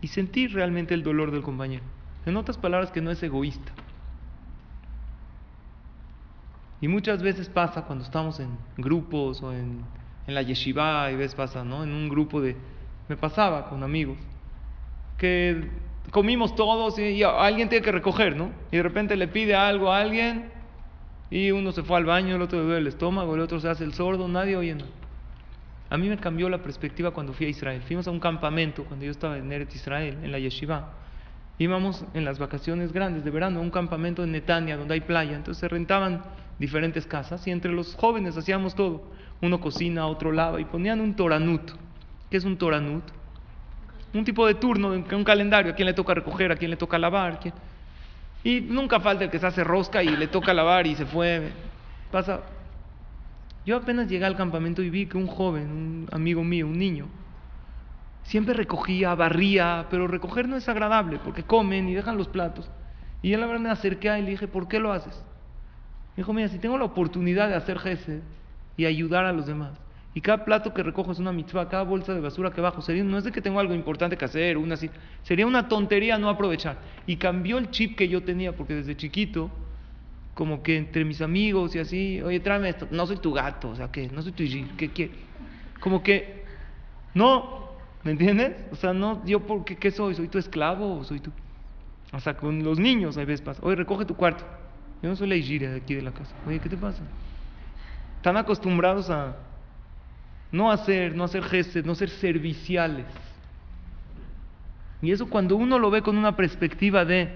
y 0.00 0.08
sentir 0.08 0.54
realmente 0.54 0.94
el 0.94 1.02
dolor 1.02 1.30
del 1.30 1.42
compañero. 1.42 1.84
En 2.24 2.38
otras 2.38 2.56
palabras, 2.56 2.90
que 2.90 3.02
no 3.02 3.10
es 3.10 3.22
egoísta. 3.22 3.72
Y 6.80 6.88
muchas 6.88 7.22
veces 7.22 7.48
pasa 7.48 7.82
cuando 7.82 8.04
estamos 8.04 8.40
en 8.40 8.58
grupos 8.76 9.42
o 9.42 9.52
en, 9.52 9.84
en 10.26 10.34
la 10.34 10.42
yeshiva, 10.42 11.10
y 11.10 11.16
ves 11.16 11.34
pasa, 11.34 11.64
¿no? 11.64 11.82
En 11.84 11.90
un 11.90 12.08
grupo 12.08 12.40
de, 12.40 12.56
me 13.08 13.16
pasaba 13.16 13.68
con 13.68 13.82
amigos, 13.82 14.18
que 15.18 15.68
comimos 16.10 16.54
todos 16.54 16.98
y, 16.98 17.22
alguien 17.22 17.68
tiene 17.68 17.84
que 17.84 17.92
recoger, 17.92 18.36
¿no? 18.36 18.50
Y 18.70 18.76
de 18.76 18.82
repente 18.82 19.16
le 19.16 19.28
pide 19.28 19.54
algo 19.54 19.92
a 19.92 19.98
alguien 19.98 20.50
y 21.30 21.50
uno 21.50 21.72
se 21.72 21.82
fue 21.82 21.96
al 21.96 22.04
baño, 22.04 22.36
el 22.36 22.42
otro 22.42 22.58
le 22.58 22.64
duele 22.64 22.80
el 22.80 22.86
estómago, 22.86 23.34
el 23.34 23.40
otro 23.40 23.60
se 23.60 23.68
hace 23.68 23.84
el 23.84 23.94
sordo, 23.94 24.28
nadie 24.28 24.56
oye 24.56 24.74
nada. 24.74 24.90
A 25.90 25.96
mí 25.96 26.08
me 26.08 26.16
cambió 26.16 26.48
la 26.48 26.62
perspectiva 26.62 27.10
cuando 27.12 27.32
fui 27.32 27.46
a 27.46 27.48
Israel. 27.50 27.82
Fuimos 27.86 28.08
a 28.08 28.10
un 28.10 28.18
campamento 28.18 28.84
cuando 28.84 29.04
yo 29.04 29.10
estaba 29.10 29.38
en 29.38 29.52
Eretz 29.52 29.74
Israel, 29.76 30.18
en 30.22 30.32
la 30.32 30.38
yeshiva. 30.38 30.92
Íbamos 31.58 32.04
en 32.14 32.24
las 32.24 32.38
vacaciones 32.38 32.92
grandes 32.92 33.24
de 33.24 33.30
verano 33.30 33.60
a 33.60 33.62
un 33.62 33.70
campamento 33.70 34.24
en 34.24 34.32
Netania 34.32 34.76
donde 34.76 34.94
hay 34.94 35.02
playa. 35.02 35.36
Entonces 35.36 35.60
se 35.60 35.68
rentaban 35.68 36.22
diferentes 36.58 37.06
casas 37.06 37.46
y 37.46 37.50
entre 37.50 37.72
los 37.72 37.94
jóvenes 37.94 38.36
hacíamos 38.36 38.74
todo. 38.74 39.02
Uno 39.40 39.60
cocina, 39.60 40.06
otro 40.06 40.32
lava 40.32 40.60
y 40.60 40.64
ponían 40.64 41.00
un 41.00 41.14
toranut. 41.14 41.72
¿Qué 42.34 42.38
es 42.38 42.44
un 42.44 42.56
Toranut? 42.56 43.04
Un 44.12 44.24
tipo 44.24 44.44
de 44.44 44.54
turno, 44.54 44.88
un 44.88 45.24
calendario, 45.24 45.70
a 45.70 45.74
quién 45.76 45.86
le 45.86 45.94
toca 45.94 46.14
recoger, 46.14 46.50
a 46.50 46.56
quién 46.56 46.68
le 46.68 46.76
toca 46.76 46.98
lavar. 46.98 47.38
Y 48.42 48.60
nunca 48.60 48.98
falta 48.98 49.22
el 49.22 49.30
que 49.30 49.38
se 49.38 49.46
hace 49.46 49.62
rosca 49.62 50.02
y 50.02 50.16
le 50.16 50.26
toca 50.26 50.52
lavar 50.52 50.84
y 50.86 50.96
se 50.96 51.06
fue. 51.06 51.52
Pasa. 52.10 52.40
Yo 53.64 53.76
apenas 53.76 54.08
llegué 54.08 54.24
al 54.24 54.36
campamento 54.36 54.82
y 54.82 54.90
vi 54.90 55.06
que 55.06 55.16
un 55.16 55.28
joven, 55.28 55.70
un 55.70 56.08
amigo 56.10 56.42
mío, 56.42 56.66
un 56.66 56.76
niño, 56.76 57.06
siempre 58.24 58.52
recogía, 58.52 59.14
barría, 59.14 59.86
pero 59.88 60.08
recoger 60.08 60.48
no 60.48 60.56
es 60.56 60.68
agradable 60.68 61.20
porque 61.24 61.44
comen 61.44 61.88
y 61.88 61.94
dejan 61.94 62.18
los 62.18 62.26
platos. 62.26 62.68
Y 63.22 63.30
yo 63.30 63.38
la 63.38 63.46
verdad 63.46 63.62
me 63.62 63.70
acerqué 63.70 64.10
a 64.10 64.18
él 64.18 64.24
y 64.24 64.26
le 64.26 64.30
dije, 64.32 64.48
¿por 64.48 64.66
qué 64.66 64.80
lo 64.80 64.92
haces? 64.92 65.24
Dijo, 66.16 66.32
mira, 66.32 66.48
si 66.48 66.58
tengo 66.58 66.78
la 66.78 66.84
oportunidad 66.84 67.48
de 67.48 67.54
hacer 67.54 67.78
jefe 67.78 68.20
y 68.76 68.86
ayudar 68.86 69.24
a 69.24 69.32
los 69.32 69.46
demás, 69.46 69.72
y 70.14 70.20
cada 70.20 70.44
plato 70.44 70.72
que 70.72 70.84
recojo 70.84 71.10
es 71.10 71.18
una 71.18 71.32
mitzvah, 71.32 71.68
cada 71.68 71.82
bolsa 71.82 72.14
de 72.14 72.20
basura 72.20 72.52
que 72.52 72.60
bajo. 72.60 72.80
Sería, 72.80 73.02
no 73.02 73.18
es 73.18 73.24
de 73.24 73.32
que 73.32 73.42
tengo 73.42 73.58
algo 73.58 73.74
importante 73.74 74.16
que 74.16 74.24
hacer, 74.24 74.56
una 74.56 74.74
así. 74.74 74.88
Sería 75.24 75.44
una 75.44 75.66
tontería 75.66 76.18
no 76.18 76.28
aprovechar. 76.28 76.78
Y 77.04 77.16
cambió 77.16 77.58
el 77.58 77.70
chip 77.70 77.96
que 77.96 78.08
yo 78.08 78.22
tenía, 78.22 78.54
porque 78.54 78.74
desde 78.74 78.96
chiquito, 78.96 79.50
como 80.34 80.62
que 80.62 80.76
entre 80.76 81.04
mis 81.04 81.20
amigos 81.20 81.74
y 81.74 81.80
así, 81.80 82.22
oye, 82.22 82.38
tráeme 82.38 82.68
esto. 82.68 82.86
No 82.92 83.08
soy 83.08 83.16
tu 83.16 83.32
gato, 83.32 83.70
o 83.70 83.74
sea, 83.74 83.90
¿qué? 83.90 84.08
No 84.08 84.22
soy 84.22 84.30
tu 84.30 84.44
gir, 84.44 84.68
¿qué 84.76 84.90
quieres? 84.90 85.16
Como 85.80 86.04
que, 86.04 86.44
no, 87.12 87.70
¿me 88.04 88.12
entiendes? 88.12 88.52
O 88.70 88.76
sea, 88.76 88.92
no, 88.92 89.20
yo, 89.26 89.40
¿por 89.40 89.64
qué, 89.64 89.90
soy? 89.90 90.14
¿Soy 90.14 90.28
tu 90.28 90.38
esclavo 90.38 91.02
soy 91.02 91.18
tu.? 91.18 91.32
O 92.12 92.20
sea, 92.20 92.36
con 92.36 92.62
los 92.62 92.78
niños 92.78 93.18
a 93.18 93.24
veces 93.24 93.40
pasa. 93.40 93.60
Oye, 93.64 93.74
recoge 93.74 94.04
tu 94.04 94.14
cuarto. 94.14 94.44
Yo 95.04 95.10
no 95.10 95.16
soy 95.16 95.28
la 95.28 95.36
Igiria 95.36 95.70
de 95.70 95.76
aquí 95.76 95.94
de 95.94 96.00
la 96.00 96.12
casa. 96.12 96.34
Oye, 96.46 96.60
¿qué 96.60 96.70
te 96.70 96.78
pasa? 96.78 97.02
Están 98.16 98.38
acostumbrados 98.38 99.10
a 99.10 99.36
no 100.50 100.70
hacer, 100.70 101.14
no 101.14 101.24
hacer 101.24 101.42
gestos, 101.42 101.84
no 101.84 101.94
ser 101.94 102.08
serviciales. 102.08 103.04
Y 105.02 105.12
eso 105.12 105.28
cuando 105.28 105.56
uno 105.56 105.78
lo 105.78 105.90
ve 105.90 106.00
con 106.00 106.16
una 106.16 106.36
perspectiva 106.36 107.04
de 107.04 107.28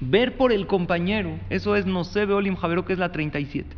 ver 0.00 0.38
por 0.38 0.52
el 0.52 0.66
compañero, 0.66 1.38
eso 1.50 1.76
es 1.76 1.84
no 1.84 2.02
ve 2.02 2.32
olim 2.32 2.56
javero, 2.56 2.86
que 2.86 2.94
es 2.94 2.98
la 2.98 3.12
37. 3.12 3.76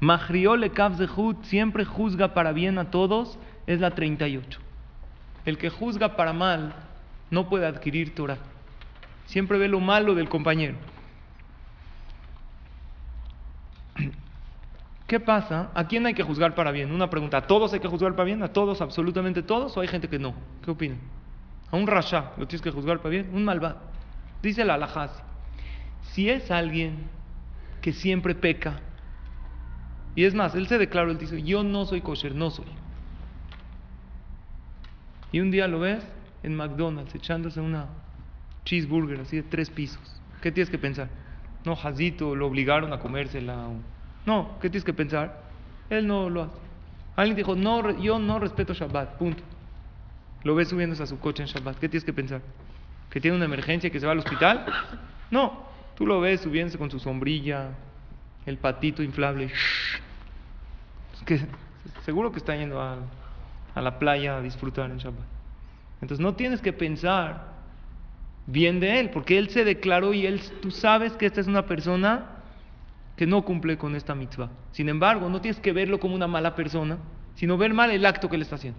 Mahriole 0.00 0.72
Zehut 0.74 1.44
siempre 1.44 1.84
juzga 1.84 2.34
para 2.34 2.50
bien 2.50 2.78
a 2.78 2.90
todos, 2.90 3.38
es 3.68 3.78
la 3.78 3.92
38. 3.92 4.58
El 5.44 5.58
que 5.58 5.70
juzga 5.70 6.16
para 6.16 6.32
mal 6.32 6.74
no 7.30 7.48
puede 7.48 7.68
adquirir 7.68 8.16
Torah. 8.16 8.38
Siempre 9.26 9.58
ve 9.58 9.68
lo 9.68 9.78
malo 9.78 10.16
del 10.16 10.28
compañero. 10.28 10.74
¿Qué 15.08 15.20
pasa? 15.20 15.70
¿A 15.74 15.88
quién 15.88 16.04
hay 16.04 16.12
que 16.12 16.22
juzgar 16.22 16.54
para 16.54 16.70
bien? 16.70 16.92
Una 16.92 17.08
pregunta. 17.08 17.38
¿A 17.38 17.46
todos 17.46 17.72
hay 17.72 17.80
que 17.80 17.88
juzgar 17.88 18.12
para 18.12 18.24
bien? 18.26 18.42
¿A 18.42 18.52
todos, 18.52 18.82
absolutamente 18.82 19.42
todos? 19.42 19.74
¿O 19.74 19.80
hay 19.80 19.88
gente 19.88 20.06
que 20.06 20.18
no? 20.18 20.34
¿Qué 20.62 20.70
opinan? 20.70 20.98
A 21.72 21.76
un 21.76 21.86
rasha 21.86 22.32
lo 22.36 22.46
tienes 22.46 22.60
que 22.60 22.70
juzgar 22.70 22.98
para 22.98 23.08
bien. 23.08 23.30
Un 23.32 23.42
malvado. 23.42 23.78
Dice 24.42 24.66
la 24.66 24.74
alajasi. 24.74 25.18
Si 26.02 26.28
es 26.28 26.50
alguien 26.50 27.06
que 27.80 27.94
siempre 27.94 28.34
peca, 28.34 28.80
y 30.14 30.24
es 30.24 30.34
más, 30.34 30.54
él 30.54 30.66
se 30.68 30.76
declaró, 30.76 31.10
él 31.10 31.18
dice, 31.18 31.42
yo 31.42 31.62
no 31.62 31.86
soy 31.86 32.02
kosher, 32.02 32.34
no 32.34 32.50
soy. 32.50 32.66
Y 35.32 35.40
un 35.40 35.50
día 35.50 35.68
lo 35.68 35.80
ves 35.80 36.06
en 36.42 36.54
McDonald's 36.54 37.14
echándose 37.14 37.60
una 37.60 37.86
cheeseburger 38.66 39.20
así 39.20 39.36
de 39.36 39.42
tres 39.42 39.70
pisos. 39.70 40.20
¿Qué 40.42 40.52
tienes 40.52 40.68
que 40.68 40.78
pensar? 40.78 41.08
No, 41.64 41.76
Jazito, 41.76 42.34
lo 42.34 42.46
obligaron 42.46 42.92
a 42.92 42.98
comérsela. 42.98 43.68
No, 44.28 44.58
¿qué 44.60 44.68
tienes 44.68 44.84
que 44.84 44.92
pensar? 44.92 45.40
Él 45.88 46.06
no 46.06 46.28
lo 46.28 46.42
hace. 46.42 46.58
Alguien 47.16 47.34
dijo, 47.34 47.56
no, 47.56 47.98
yo 47.98 48.18
no 48.18 48.38
respeto 48.38 48.74
Shabbat, 48.74 49.16
punto. 49.16 49.42
Lo 50.44 50.54
ves 50.54 50.68
subiéndose 50.68 51.02
a 51.02 51.06
su 51.06 51.18
coche 51.18 51.42
en 51.42 51.48
Shabbat. 51.48 51.78
¿Qué 51.78 51.88
tienes 51.88 52.04
que 52.04 52.12
pensar? 52.12 52.42
¿Que 53.08 53.22
tiene 53.22 53.38
una 53.38 53.46
emergencia 53.46 53.88
y 53.88 53.90
que 53.90 53.98
se 53.98 54.04
va 54.04 54.12
al 54.12 54.18
hospital? 54.18 54.66
No, 55.30 55.64
tú 55.96 56.06
lo 56.06 56.20
ves 56.20 56.42
subiéndose 56.42 56.76
con 56.76 56.90
su 56.90 56.98
sombrilla, 56.98 57.70
el 58.44 58.58
patito 58.58 59.02
inflable. 59.02 59.50
que 61.24 61.40
seguro 62.04 62.30
que 62.30 62.38
está 62.38 62.54
yendo 62.54 62.82
a, 62.82 62.98
a 63.74 63.80
la 63.80 63.98
playa 63.98 64.36
a 64.36 64.42
disfrutar 64.42 64.90
en 64.90 64.98
Shabbat. 64.98 65.26
Entonces 66.02 66.20
no 66.22 66.34
tienes 66.34 66.60
que 66.60 66.74
pensar 66.74 67.46
bien 68.44 68.78
de 68.78 69.00
él, 69.00 69.08
porque 69.08 69.38
él 69.38 69.48
se 69.48 69.64
declaró 69.64 70.12
y 70.12 70.26
él, 70.26 70.42
tú 70.60 70.70
sabes 70.70 71.14
que 71.14 71.24
esta 71.24 71.40
es 71.40 71.46
una 71.46 71.64
persona 71.64 72.37
que 73.18 73.26
no 73.26 73.42
cumple 73.42 73.76
con 73.76 73.96
esta 73.96 74.14
mitzvah. 74.14 74.48
Sin 74.70 74.88
embargo, 74.88 75.28
no 75.28 75.40
tienes 75.40 75.60
que 75.60 75.72
verlo 75.72 75.98
como 75.98 76.14
una 76.14 76.28
mala 76.28 76.54
persona, 76.54 76.98
sino 77.34 77.58
ver 77.58 77.74
mal 77.74 77.90
el 77.90 78.06
acto 78.06 78.28
que 78.28 78.36
le 78.36 78.44
está 78.44 78.54
haciendo. 78.54 78.78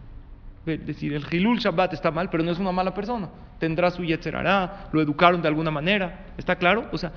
Es 0.66 0.86
decir, 0.88 1.14
el 1.14 1.26
Hilul 1.30 1.60
Shabbat 1.60 1.92
está 1.92 2.10
mal, 2.10 2.30
pero 2.30 2.42
no 2.42 2.52
es 2.52 2.58
una 2.58 2.72
mala 2.72 2.94
persona. 2.94 3.28
Tendrá 3.60 3.92
su 3.92 4.02
Yetzerará, 4.06 4.88
lo 4.94 5.02
educaron 5.02 5.42
de 5.42 5.50
alguna 5.50 5.72
manera. 5.72 6.28
¿Está 6.38 6.56
claro? 6.56 6.88
O 6.94 6.98
sea, 6.98 7.12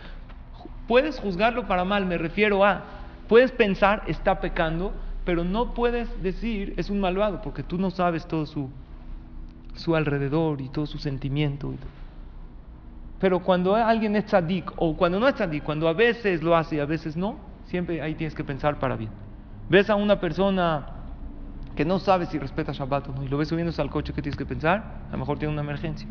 puedes 0.88 1.20
juzgarlo 1.20 1.68
para 1.68 1.84
mal, 1.84 2.06
me 2.06 2.18
refiero 2.18 2.64
a, 2.64 2.82
puedes 3.28 3.52
pensar, 3.52 4.02
está 4.08 4.40
pecando, 4.40 4.92
pero 5.24 5.44
no 5.44 5.74
puedes 5.74 6.08
decir, 6.24 6.74
es 6.76 6.90
un 6.90 6.98
malvado, 6.98 7.40
porque 7.40 7.62
tú 7.62 7.78
no 7.78 7.92
sabes 7.92 8.26
todo 8.26 8.46
su, 8.46 8.68
su 9.76 9.94
alrededor 9.94 10.60
y 10.60 10.68
todo 10.70 10.86
su 10.86 10.98
sentimiento. 10.98 11.72
Y 11.72 11.76
todo. 11.76 12.01
Pero 13.22 13.40
cuando 13.40 13.74
alguien 13.74 14.14
es 14.16 14.26
tzadik 14.26 14.70
o 14.76 14.94
cuando 14.94 15.18
no 15.18 15.26
es 15.26 15.34
tzadik, 15.34 15.62
cuando 15.62 15.88
a 15.88 15.94
veces 15.94 16.42
lo 16.42 16.54
hace 16.54 16.76
y 16.76 16.80
a 16.80 16.84
veces 16.84 17.16
no, 17.16 17.38
siempre 17.64 18.02
ahí 18.02 18.14
tienes 18.14 18.34
que 18.34 18.44
pensar 18.44 18.78
para 18.78 18.96
bien. 18.96 19.10
Ves 19.70 19.88
a 19.88 19.94
una 19.94 20.20
persona 20.20 20.86
que 21.74 21.86
no 21.86 21.98
sabe 21.98 22.26
si 22.26 22.38
respeta 22.38 22.72
Shabbat 22.72 23.08
o 23.08 23.12
no 23.12 23.22
y 23.22 23.28
lo 23.28 23.38
ves 23.38 23.48
subiéndose 23.48 23.80
al 23.80 23.88
coche, 23.88 24.12
¿qué 24.12 24.20
tienes 24.20 24.36
que 24.36 24.44
pensar? 24.44 25.04
A 25.08 25.12
lo 25.12 25.18
mejor 25.18 25.38
tiene 25.38 25.54
una 25.54 25.62
emergencia. 25.62 26.06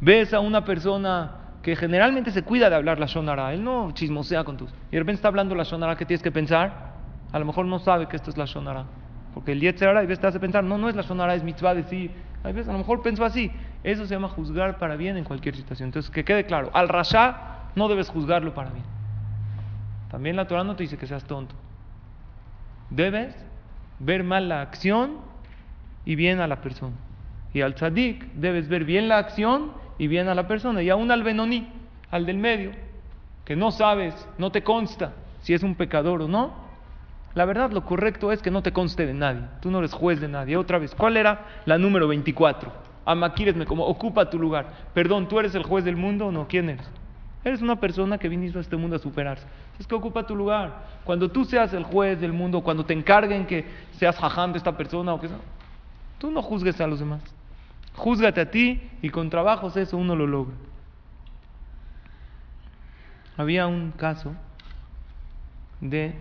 Ves 0.00 0.32
a 0.32 0.40
una 0.40 0.64
persona 0.64 1.32
que 1.62 1.76
generalmente 1.76 2.30
se 2.30 2.42
cuida 2.42 2.70
de 2.70 2.76
hablar 2.76 2.98
la 2.98 3.06
shonara, 3.06 3.52
él 3.52 3.62
no 3.62 3.90
chismosea 3.92 4.44
con 4.44 4.56
tus. 4.56 4.70
Y 4.88 4.92
de 4.92 5.00
repente 5.00 5.16
está 5.16 5.28
hablando 5.28 5.54
la 5.54 5.64
shonara, 5.64 5.96
¿qué 5.96 6.06
tienes 6.06 6.22
que 6.22 6.32
pensar? 6.32 6.92
a 7.32 7.38
lo 7.38 7.46
mejor 7.46 7.64
no 7.66 7.78
sabe 7.78 8.06
que 8.06 8.16
esto 8.16 8.30
es 8.30 8.36
la 8.36 8.44
Shonara. 8.44 8.84
Porque 9.34 9.52
el 9.52 9.60
Yetzerara 9.60 10.00
a 10.00 10.02
veces 10.02 10.20
te 10.20 10.26
hace 10.26 10.38
pensar, 10.38 10.62
no, 10.62 10.76
no 10.76 10.88
es 10.88 10.94
la 10.94 11.02
Shonara, 11.02 11.34
es 11.34 11.42
mitzvah 11.42 11.74
decir. 11.74 12.10
A 12.44 12.48
veces 12.48 12.68
a 12.68 12.72
lo 12.72 12.78
mejor 12.78 13.02
pensó 13.02 13.24
así. 13.24 13.50
Eso 13.84 14.06
se 14.06 14.14
llama 14.14 14.28
juzgar 14.28 14.78
para 14.78 14.96
bien 14.96 15.16
en 15.16 15.24
cualquier 15.24 15.56
situación. 15.56 15.88
Entonces, 15.88 16.10
que 16.10 16.24
quede 16.24 16.44
claro, 16.44 16.70
al 16.72 16.88
Rasha 16.88 17.70
no 17.74 17.88
debes 17.88 18.08
juzgarlo 18.08 18.54
para 18.54 18.70
bien. 18.70 18.84
También 20.10 20.36
la 20.36 20.46
Torah 20.46 20.62
no 20.62 20.76
te 20.76 20.84
dice 20.84 20.98
que 20.98 21.06
seas 21.06 21.24
tonto. 21.24 21.54
Debes 22.90 23.34
ver 23.98 24.24
mal 24.24 24.48
la 24.48 24.60
acción 24.60 25.16
y 26.04 26.14
bien 26.16 26.40
a 26.40 26.46
la 26.46 26.60
persona. 26.60 26.94
Y 27.54 27.62
al 27.62 27.74
tzadik 27.74 28.32
debes 28.34 28.68
ver 28.68 28.84
bien 28.84 29.08
la 29.08 29.18
acción 29.18 29.72
y 29.98 30.06
bien 30.06 30.28
a 30.28 30.34
la 30.34 30.46
persona. 30.46 30.82
Y 30.82 30.90
aún 30.90 31.10
al 31.10 31.22
benoní, 31.22 31.68
al 32.10 32.26
del 32.26 32.38
medio, 32.38 32.72
que 33.44 33.56
no 33.56 33.70
sabes, 33.70 34.14
no 34.38 34.52
te 34.52 34.62
consta 34.62 35.12
si 35.40 35.54
es 35.54 35.62
un 35.62 35.74
pecador 35.74 36.22
o 36.22 36.28
no. 36.28 36.52
La 37.34 37.46
verdad, 37.46 37.72
lo 37.72 37.84
correcto 37.84 38.30
es 38.30 38.42
que 38.42 38.50
no 38.50 38.62
te 38.62 38.72
conste 38.72 39.06
de 39.06 39.14
nadie. 39.14 39.42
Tú 39.60 39.70
no 39.70 39.78
eres 39.78 39.94
juez 39.94 40.20
de 40.20 40.28
nadie. 40.28 40.56
Otra 40.56 40.78
vez, 40.78 40.94
¿cuál 40.94 41.16
era 41.16 41.46
la 41.64 41.78
número 41.78 42.06
24? 42.06 42.81
Amaquiresme 43.04 43.66
como 43.66 43.84
ocupa 43.84 44.30
tu 44.30 44.38
lugar. 44.38 44.66
Perdón, 44.94 45.28
¿tú 45.28 45.38
eres 45.38 45.54
el 45.54 45.62
juez 45.62 45.84
del 45.84 45.96
mundo 45.96 46.26
o 46.26 46.32
no? 46.32 46.46
¿Quién 46.46 46.70
eres? 46.70 46.88
Eres 47.44 47.60
una 47.60 47.76
persona 47.76 48.18
que 48.18 48.28
viniste 48.28 48.56
a 48.58 48.60
este 48.60 48.76
mundo 48.76 48.96
a 48.96 48.98
superarse. 49.00 49.46
Es 49.78 49.86
que 49.86 49.94
ocupa 49.94 50.26
tu 50.26 50.36
lugar. 50.36 50.86
Cuando 51.04 51.30
tú 51.30 51.44
seas 51.44 51.72
el 51.74 51.82
juez 51.82 52.20
del 52.20 52.32
mundo, 52.32 52.60
cuando 52.60 52.84
te 52.84 52.94
encarguen 52.94 53.46
que 53.46 53.64
seas 53.98 54.16
jajam 54.16 54.52
de 54.52 54.58
esta 54.58 54.76
persona 54.76 55.12
o 55.14 55.20
que 55.20 55.28
sea, 55.28 55.38
tú 56.18 56.30
no 56.30 56.40
juzgues 56.40 56.80
a 56.80 56.86
los 56.86 57.00
demás. 57.00 57.22
Júzgate 57.94 58.40
a 58.40 58.50
ti 58.50 58.80
y 59.02 59.10
con 59.10 59.28
trabajos 59.28 59.76
eso 59.76 59.96
uno 59.96 60.14
lo 60.14 60.26
logra. 60.26 60.54
Había 63.36 63.66
un 63.66 63.90
caso 63.92 64.34
de 65.80 66.14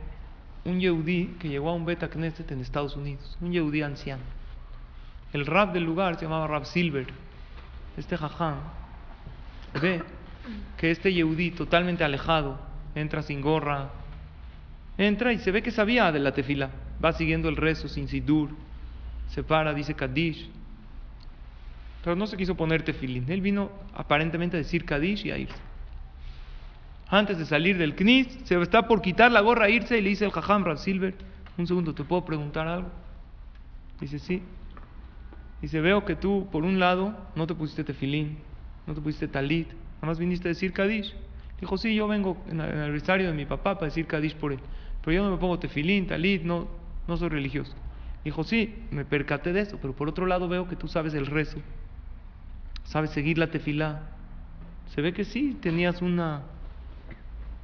un 0.66 0.80
yehudí 0.80 1.36
que 1.40 1.50
llegó 1.50 1.70
a 1.70 1.74
un 1.74 1.86
beta 1.86 2.10
Knesset 2.10 2.52
en 2.52 2.62
Estados 2.62 2.96
Unidos, 2.96 3.38
un 3.42 3.52
yehudí 3.52 3.84
anciano. 3.84 4.24
El 5.34 5.46
rab 5.46 5.72
del 5.74 5.84
lugar 5.84 6.16
se 6.16 6.26
llamaba 6.26 6.48
Rab 6.48 6.66
Silver. 6.66 7.08
Este 7.98 8.18
jajam 8.18 8.56
ve 9.82 10.02
que 10.78 10.92
este 10.92 11.14
yehudí 11.14 11.52
totalmente 11.52 12.04
alejado 12.04 12.60
entra 12.96 13.22
sin 13.22 13.42
gorra, 13.42 13.92
entra 14.98 15.32
y 15.34 15.40
se 15.40 15.52
ve 15.52 15.62
que 15.62 15.72
sabía 15.72 16.12
de 16.12 16.20
la 16.20 16.34
tefila, 16.34 16.72
va 17.04 17.14
siguiendo 17.14 17.48
el 17.48 17.56
rezo 17.56 17.88
sin 17.88 18.08
sidur, 18.08 18.50
se 19.30 19.44
para, 19.44 19.74
dice 19.74 19.94
Kaddish, 19.94 20.50
pero 22.04 22.16
no 22.16 22.28
se 22.28 22.36
quiso 22.36 22.56
poner 22.56 22.82
tefilín. 22.84 23.26
Él 23.30 23.42
vino 23.42 23.72
aparentemente 23.94 24.58
a 24.58 24.60
decir 24.60 24.86
Kaddish 24.86 25.26
y 25.26 25.32
a 25.32 25.38
irse. 25.38 25.56
Antes 27.08 27.38
de 27.38 27.46
salir 27.46 27.78
del 27.78 27.96
Knis, 27.96 28.28
se 28.46 28.60
está 28.62 28.88
por 28.88 29.02
quitar 29.02 29.32
la 29.32 29.42
gorra, 29.42 29.66
a 29.66 29.70
irse 29.70 29.98
y 29.98 30.02
le 30.02 30.10
dice 30.10 30.26
el 30.26 30.32
Jajam 30.32 30.64
Rab 30.64 30.78
Silver, 30.78 31.14
un 31.58 31.68
segundo, 31.68 31.94
¿te 31.94 32.04
puedo 32.04 32.26
preguntar 32.26 32.68
algo? 32.68 32.90
Dice, 34.00 34.18
sí. 34.18 34.42
Dice, 35.62 35.80
veo 35.80 36.06
que 36.06 36.16
tú, 36.16 36.48
por 36.52 36.64
un 36.64 36.80
lado, 36.80 37.16
no 37.36 37.46
te 37.46 37.54
pusiste 37.54 37.84
tefilín, 37.84 38.40
no 38.88 38.96
te 38.96 39.02
pusiste 39.02 39.28
talit, 39.28 39.68
nada 39.68 40.08
más 40.08 40.20
viniste 40.20 40.48
a 40.48 40.50
decir 40.50 40.74
Kadish. 40.74 41.14
Dijo, 41.60 41.78
sí, 41.78 41.94
yo 41.94 42.08
vengo 42.08 42.38
en 42.50 42.60
el 42.60 42.82
aniversario 42.82 43.28
de 43.28 43.34
mi 43.34 43.46
papá 43.46 43.76
para 43.76 43.86
decir 43.86 44.08
Kadish 44.08 44.36
por 44.36 44.52
él, 44.52 44.60
pero 45.04 45.16
yo 45.16 45.24
no 45.24 45.30
me 45.30 45.38
pongo 45.38 45.60
tefilín, 45.60 46.08
talit, 46.08 46.42
no, 46.42 46.68
no 47.08 47.18
soy 47.18 47.30
religioso. 47.30 47.76
Dijo, 48.24 48.44
sí, 48.44 48.76
me 48.90 49.06
percaté 49.06 49.54
de 49.54 49.62
eso, 49.62 49.78
pero 49.82 49.94
por 49.94 50.10
otro 50.10 50.26
lado 50.26 50.48
veo 50.48 50.68
que 50.68 50.76
tú 50.76 50.88
sabes 50.88 51.14
el 51.14 51.28
rezo, 51.28 51.60
sabes 52.84 53.12
seguir 53.12 53.38
la 53.38 53.52
tefilá. 53.52 54.02
Se 54.88 55.02
ve 55.02 55.14
que 55.14 55.24
sí, 55.24 55.58
tenías 55.62 56.02
una... 56.02 56.42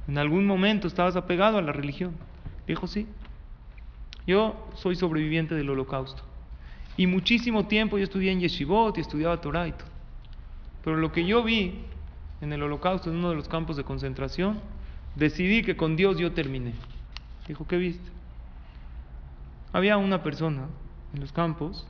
En 0.06 0.16
algún 0.16 0.46
momento 0.46 0.88
estabas 0.88 1.16
apegado 1.16 1.58
a 1.58 1.62
la 1.62 1.72
religión. 1.72 2.14
Dijo, 2.66 2.86
sí. 2.86 3.06
Yo 4.26 4.70
soy 4.74 4.96
sobreviviente 4.96 5.54
del 5.54 5.68
holocausto. 5.68 6.22
Y 6.98 7.06
muchísimo 7.06 7.68
tiempo 7.68 7.96
yo 7.96 8.04
estudié 8.04 8.32
en 8.32 8.40
Yeshivot 8.40 8.98
y 8.98 9.00
estudiaba 9.00 9.40
Torah 9.40 9.68
y 9.68 9.72
todo. 9.72 9.88
Pero 10.82 10.96
lo 10.96 11.12
que 11.12 11.24
yo 11.24 11.44
vi 11.44 11.84
en 12.40 12.52
el 12.52 12.60
holocausto, 12.60 13.08
en 13.08 13.18
uno 13.18 13.30
de 13.30 13.36
los 13.36 13.48
campos 13.48 13.76
de 13.76 13.84
concentración, 13.84 14.58
decidí 15.14 15.62
que 15.62 15.76
con 15.76 15.94
Dios 15.94 16.18
yo 16.18 16.32
terminé. 16.32 16.72
Dijo, 17.46 17.68
¿qué 17.68 17.76
viste? 17.76 18.10
Había 19.72 19.96
una 19.96 20.24
persona 20.24 20.66
en 21.14 21.20
los 21.20 21.30
campos 21.30 21.86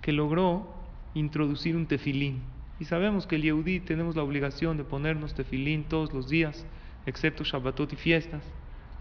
que 0.00 0.12
logró 0.12 0.72
introducir 1.14 1.74
un 1.74 1.86
tefilín. 1.86 2.40
Y 2.78 2.84
sabemos 2.84 3.26
que 3.26 3.34
el 3.34 3.42
Yehudí 3.42 3.80
tenemos 3.80 4.14
la 4.14 4.22
obligación 4.22 4.76
de 4.76 4.84
ponernos 4.84 5.34
tefilín 5.34 5.82
todos 5.82 6.12
los 6.12 6.28
días, 6.28 6.64
excepto 7.06 7.42
Shabbatot 7.42 7.92
y 7.92 7.96
fiestas. 7.96 8.44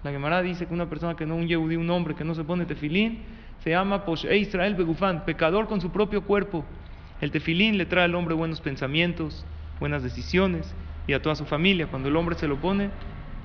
La 0.04 0.10
Gemara 0.10 0.42
dice 0.42 0.66
que 0.66 0.74
una 0.74 0.90
persona 0.90 1.16
que 1.16 1.28
no, 1.28 1.36
un 1.36 1.48
Yehudí, 1.48 1.76
un 1.76 1.92
hombre 1.92 2.16
que 2.16 2.24
no 2.24 2.34
se 2.34 2.44
pone 2.44 2.66
tefilín, 2.66 3.20
se 3.64 3.70
llama 3.70 4.04
Poshe 4.04 4.36
Israel 4.38 4.76
Begufán, 4.76 5.24
pecador 5.24 5.68
con 5.68 5.80
su 5.80 5.90
propio 5.90 6.24
cuerpo. 6.24 6.66
El 7.22 7.32
tefilín 7.32 7.78
le 7.78 7.86
trae 7.86 8.04
al 8.04 8.16
hombre 8.16 8.36
buenos 8.36 8.60
pensamientos, 8.60 9.46
buenas 9.80 10.04
decisiones 10.04 10.76
y 11.08 11.14
a 11.14 11.22
toda 11.22 11.36
su 11.36 11.46
familia. 11.46 11.88
Cuando 11.88 12.10
el 12.10 12.16
hombre 12.18 12.36
se 12.36 12.46
lo 12.46 12.58
pone, 12.58 12.90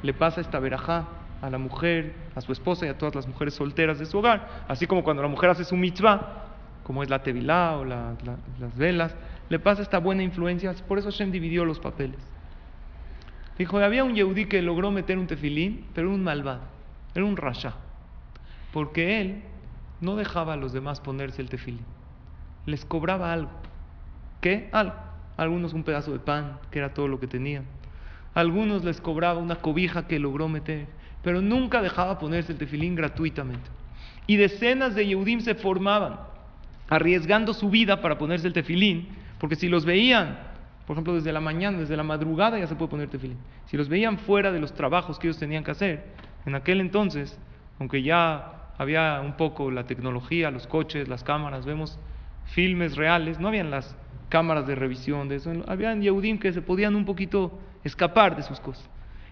le 0.03 0.13
pasa 0.15 0.41
esta 0.41 0.59
verajá 0.59 1.07
a 1.41 1.51
la 1.51 1.59
mujer, 1.59 2.15
a 2.35 2.41
su 2.41 2.51
esposa 2.51 2.85
y 2.85 2.89
a 2.89 2.99
todas 2.99 3.15
las 3.15 3.29
mujeres 3.29 3.55
solteras 3.55 4.01
de 4.01 4.07
su 4.07 4.19
hogar. 4.19 4.65
Así 4.67 4.89
como 4.89 5.05
cuando 5.05 5.23
la 5.23 5.29
mujer 5.29 5.51
hace 5.51 5.63
su 5.63 5.77
mitzvah, 5.77 6.47
como 6.83 7.05
es 7.05 7.11
la 7.11 7.23
tevilá 7.23 7.77
o 7.77 7.85
las 7.85 8.77
velas, 8.77 9.15
le 9.49 9.61
pasa 9.61 9.83
esta 9.83 9.99
buena 9.99 10.25
influencia. 10.25 10.75
Por 10.89 10.99
eso 10.99 11.13
Hashem 11.13 11.31
dividió 11.31 11.65
los 11.65 11.79
papeles. 11.79 12.19
Dijo, 13.57 13.79
había 13.79 14.03
un 14.03 14.17
yehudí 14.17 14.47
que 14.47 14.63
logró 14.63 14.91
meter 14.91 15.17
un 15.17 15.29
tefilín, 15.29 15.85
pero 15.95 16.11
un 16.11 16.25
malvado, 16.25 16.63
era 17.15 17.25
un 17.25 17.37
rasha. 17.37 17.75
Porque 18.73 19.21
él 19.21 19.43
no 20.01 20.17
dejaba 20.17 20.55
a 20.55 20.57
los 20.57 20.73
demás 20.73 21.01
ponerse 21.01 21.43
el 21.43 21.49
tefilín. 21.49 21.85
Les 22.67 22.85
cobraba 22.85 23.33
algo. 23.33 23.51
¿Qué? 24.41 24.69
Algo. 24.73 24.95
Algunos 25.37 25.73
un 25.73 25.85
pedazo 25.85 26.13
de 26.13 26.19
pan, 26.19 26.59
que 26.71 26.79
era 26.79 26.95
todo 26.95 27.09
lo 27.09 27.21
que 27.21 27.27
tenían. 27.27 27.65
Algunos 28.35 28.85
les 28.85 29.01
cobraba 29.01 29.39
una 29.39 29.57
cobija 29.57 30.07
que 30.07 30.19
logró 30.19 30.49
meter. 30.49 30.87
Pero 31.23 31.41
nunca 31.41 31.83
dejaba 31.83 32.19
ponerse 32.19 32.53
el 32.53 32.59
tefilín 32.59 32.95
gratuitamente. 32.95 33.69
Y 34.27 34.37
decenas 34.37 34.95
de 34.95 35.07
Yehudim 35.07 35.41
se 35.41 35.55
formaban, 35.55 36.21
arriesgando 36.89 37.55
su 37.55 37.71
vida 37.71 38.01
para 38.01 38.19
ponerse 38.19 38.47
el 38.47 38.53
tefilín, 38.53 39.09
porque 39.39 39.57
si 39.57 39.69
los 39.69 39.85
veían, 39.85 40.39
por 40.87 40.95
ejemplo, 40.95 41.15
desde 41.15 41.33
la 41.33 41.41
mañana, 41.41 41.79
desde 41.79 41.97
la 41.97 42.03
madrugada 42.03 42.59
ya 42.59 42.67
se 42.67 42.75
puede 42.75 42.91
poner 42.91 43.09
tefilín. 43.09 43.39
Si 43.67 43.77
los 43.77 43.89
veían 43.89 44.19
fuera 44.19 44.53
de 44.53 44.61
los 44.61 44.75
trabajos 44.75 45.19
que 45.19 45.29
ellos 45.29 45.39
tenían 45.39 45.65
que 45.65 45.71
hacer, 45.71 46.05
en 46.45 46.55
aquel 46.55 46.81
entonces, 46.81 47.39
aunque 47.79 48.03
ya 48.03 48.58
había 48.79 49.21
un 49.21 49.37
poco 49.37 49.71
la 49.71 49.85
tecnología, 49.85 50.51
los 50.51 50.67
coches, 50.67 51.09
las 51.09 51.25
cámaras, 51.25 51.67
vemos 51.67 51.99
filmes 52.47 52.97
reales, 52.97 53.39
no 53.39 53.49
habían 53.49 53.71
las 53.71 53.97
cámaras 54.29 54.67
de 54.67 54.75
revisión 54.75 55.29
de 55.29 55.37
eso, 55.37 55.53
habían 55.67 56.01
Yehudim 56.01 56.39
que 56.39 56.53
se 56.53 56.63
podían 56.63 56.95
un 56.95 57.05
poquito 57.05 57.59
escapar 57.85 58.37
de 58.37 58.43
sus 58.43 58.61
cosas 58.61 58.89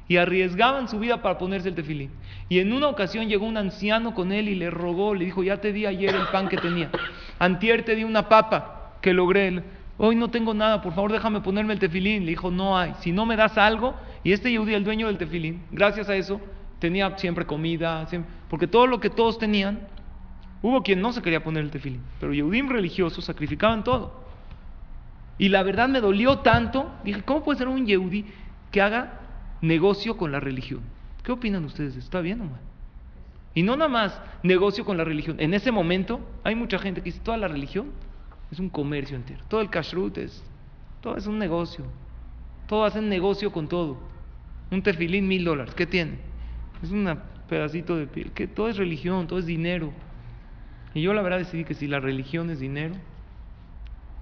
y 0.08 0.16
arriesgaban 0.18 0.88
su 0.88 0.98
vida 0.98 1.22
para 1.22 1.38
ponerse 1.38 1.68
el 1.68 1.74
tefilín. 1.74 2.10
Y 2.48 2.60
en 2.60 2.72
una 2.72 2.88
ocasión 2.88 3.28
llegó 3.28 3.46
un 3.46 3.56
anciano 3.56 4.14
con 4.14 4.32
él 4.32 4.48
y 4.48 4.54
le 4.54 4.70
rogó, 4.70 5.14
le 5.14 5.24
dijo, 5.24 5.42
ya 5.42 5.60
te 5.60 5.72
di 5.72 5.86
ayer 5.86 6.14
el 6.14 6.26
pan 6.26 6.48
que 6.48 6.56
tenía, 6.56 6.90
antier 7.38 7.84
te 7.84 7.94
di 7.94 8.04
una 8.04 8.28
papa 8.28 8.98
que 9.00 9.12
logré, 9.12 9.62
hoy 9.98 10.16
no 10.16 10.28
tengo 10.28 10.54
nada, 10.54 10.80
por 10.82 10.92
favor 10.94 11.12
déjame 11.12 11.40
ponerme 11.40 11.72
el 11.72 11.78
tefilín. 11.78 12.24
Le 12.24 12.30
dijo, 12.30 12.50
no 12.50 12.78
hay, 12.78 12.94
si 13.00 13.12
no 13.12 13.26
me 13.26 13.36
das 13.36 13.58
algo, 13.58 13.94
y 14.22 14.32
este 14.32 14.50
Yehudí, 14.50 14.74
el 14.74 14.84
dueño 14.84 15.06
del 15.06 15.18
tefilín, 15.18 15.62
gracias 15.70 16.08
a 16.08 16.16
eso, 16.16 16.40
tenía 16.78 17.16
siempre 17.18 17.46
comida, 17.46 18.06
porque 18.48 18.66
todo 18.66 18.86
lo 18.86 19.00
que 19.00 19.10
todos 19.10 19.38
tenían, 19.38 19.80
hubo 20.62 20.82
quien 20.82 21.00
no 21.00 21.12
se 21.12 21.22
quería 21.22 21.42
poner 21.42 21.64
el 21.64 21.70
tefilín, 21.70 22.02
pero 22.20 22.32
Yehudim 22.32 22.68
religiosos 22.68 23.24
sacrificaban 23.24 23.84
todo. 23.84 24.24
Y 25.38 25.48
la 25.48 25.62
verdad 25.62 25.88
me 25.88 26.00
dolió 26.00 26.38
tanto, 26.38 26.90
dije, 27.04 27.22
¿cómo 27.22 27.44
puede 27.44 27.58
ser 27.58 27.68
un 27.68 27.86
Yehudí 27.86 28.24
que 28.70 28.80
haga 28.80 29.20
negocio 29.60 30.16
con 30.16 30.32
la 30.32 30.40
religión? 30.40 30.80
¿Qué 31.22 31.32
opinan 31.32 31.64
ustedes? 31.64 31.96
¿Está 31.96 32.20
bien 32.20 32.40
o 32.40 32.44
mal? 32.44 32.60
Y 33.54 33.62
no 33.62 33.76
nada 33.76 33.88
más 33.88 34.20
negocio 34.42 34.84
con 34.84 34.96
la 34.96 35.04
religión. 35.04 35.36
En 35.40 35.54
ese 35.54 35.72
momento 35.72 36.20
hay 36.44 36.54
mucha 36.54 36.78
gente 36.78 37.00
que 37.00 37.06
dice, 37.06 37.20
toda 37.20 37.36
la 37.36 37.48
religión 37.48 37.90
es 38.50 38.58
un 38.58 38.68
comercio 38.68 39.16
entero. 39.16 39.42
Todo 39.48 39.60
el 39.60 39.70
kashrut 39.70 40.18
es, 40.18 40.44
todo 41.00 41.16
es 41.16 41.26
un 41.26 41.38
negocio. 41.38 41.84
Todos 42.66 42.92
hacen 42.92 43.08
negocio 43.08 43.52
con 43.52 43.68
todo. 43.68 43.98
Un 44.70 44.82
tefilín, 44.82 45.26
mil 45.26 45.44
dólares. 45.44 45.74
¿Qué 45.74 45.86
tiene? 45.86 46.18
Es 46.82 46.90
un 46.90 47.18
pedacito 47.48 47.96
de 47.96 48.06
piel. 48.06 48.32
Que 48.32 48.46
todo 48.46 48.68
es 48.68 48.76
religión, 48.76 49.26
todo 49.26 49.38
es 49.38 49.46
dinero. 49.46 49.92
Y 50.94 51.02
yo 51.02 51.12
la 51.12 51.22
verdad 51.22 51.38
decidí 51.38 51.64
que 51.64 51.74
si 51.74 51.86
la 51.86 52.00
religión 52.00 52.50
es 52.50 52.58
dinero, 52.58 52.94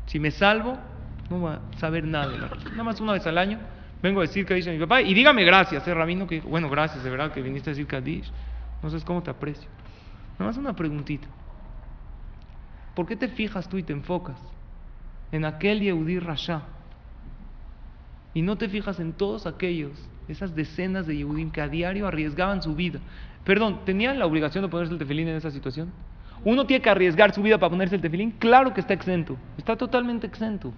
si 0.07 0.18
me 0.18 0.30
salvo, 0.30 0.78
no 1.30 1.38
voy 1.38 1.52
a 1.55 1.78
saber 1.78 2.05
nada 2.05 2.28
de 2.28 2.38
la 2.38 2.48
religión. 2.48 2.72
Nada 2.72 2.84
más 2.84 3.00
una 3.00 3.12
vez 3.12 3.26
al 3.26 3.38
año 3.38 3.59
vengo 4.02 4.20
a 4.20 4.24
decir 4.24 4.44
Kadish 4.44 4.68
a 4.68 4.72
mi 4.72 4.78
papá 4.78 5.00
y 5.00 5.14
dígame 5.14 5.44
gracias, 5.44 5.86
eh, 5.88 5.94
Rabino, 5.94 6.26
que 6.26 6.40
bueno, 6.40 6.68
gracias, 6.68 7.02
de 7.02 7.11
verdad 7.11 7.32
que 7.32 7.40
viniste 7.40 7.70
a 7.70 7.72
decir 7.72 7.86
Kadish. 7.86 8.30
No 8.82 8.90
sabes 8.90 9.05
cómo 9.05 9.22
te 9.22 9.30
aprecio. 9.30 9.68
Nada 10.38 10.50
más 10.50 10.57
una 10.57 10.74
preguntita. 10.74 11.26
¿Por 12.94 13.07
qué 13.07 13.16
te 13.16 13.28
fijas 13.28 13.68
tú 13.68 13.78
y 13.78 13.82
te 13.82 13.92
enfocas 13.92 14.38
en 15.32 15.44
aquel 15.44 15.80
Yehudí 15.80 16.18
Rasha? 16.18 16.62
Y 18.34 18.42
no 18.42 18.57
te 18.57 18.68
fijas 18.68 19.00
en 19.00 19.12
todos 19.12 19.46
aquellos 19.46 19.92
esas 20.29 20.55
decenas 20.55 21.07
de 21.07 21.16
Yehudim 21.16 21.51
que 21.51 21.61
a 21.61 21.68
diario 21.68 22.07
arriesgaban 22.07 22.62
su 22.62 22.75
vida. 22.75 23.01
Perdón, 23.45 23.81
¿tenían 23.85 24.18
la 24.18 24.27
obligación 24.27 24.64
de 24.64 24.68
ponerse 24.68 24.93
el 24.93 24.99
tefilín 24.99 25.29
en 25.29 25.37
esa 25.37 25.51
situación? 25.51 25.93
¿Uno 26.45 26.66
tiene 26.66 26.83
que 26.83 26.91
arriesgar 26.91 27.35
su 27.35 27.43
vida 27.43 27.59
para 27.59 27.70
ponerse 27.70 27.97
el 27.97 28.03
tefilín? 28.03 28.33
Claro 28.33 28.72
que 28.75 28.81
está 28.81 28.95
exento, 28.95 29.37
está 29.57 29.77
totalmente 29.77 30.27
exento. 30.27 30.72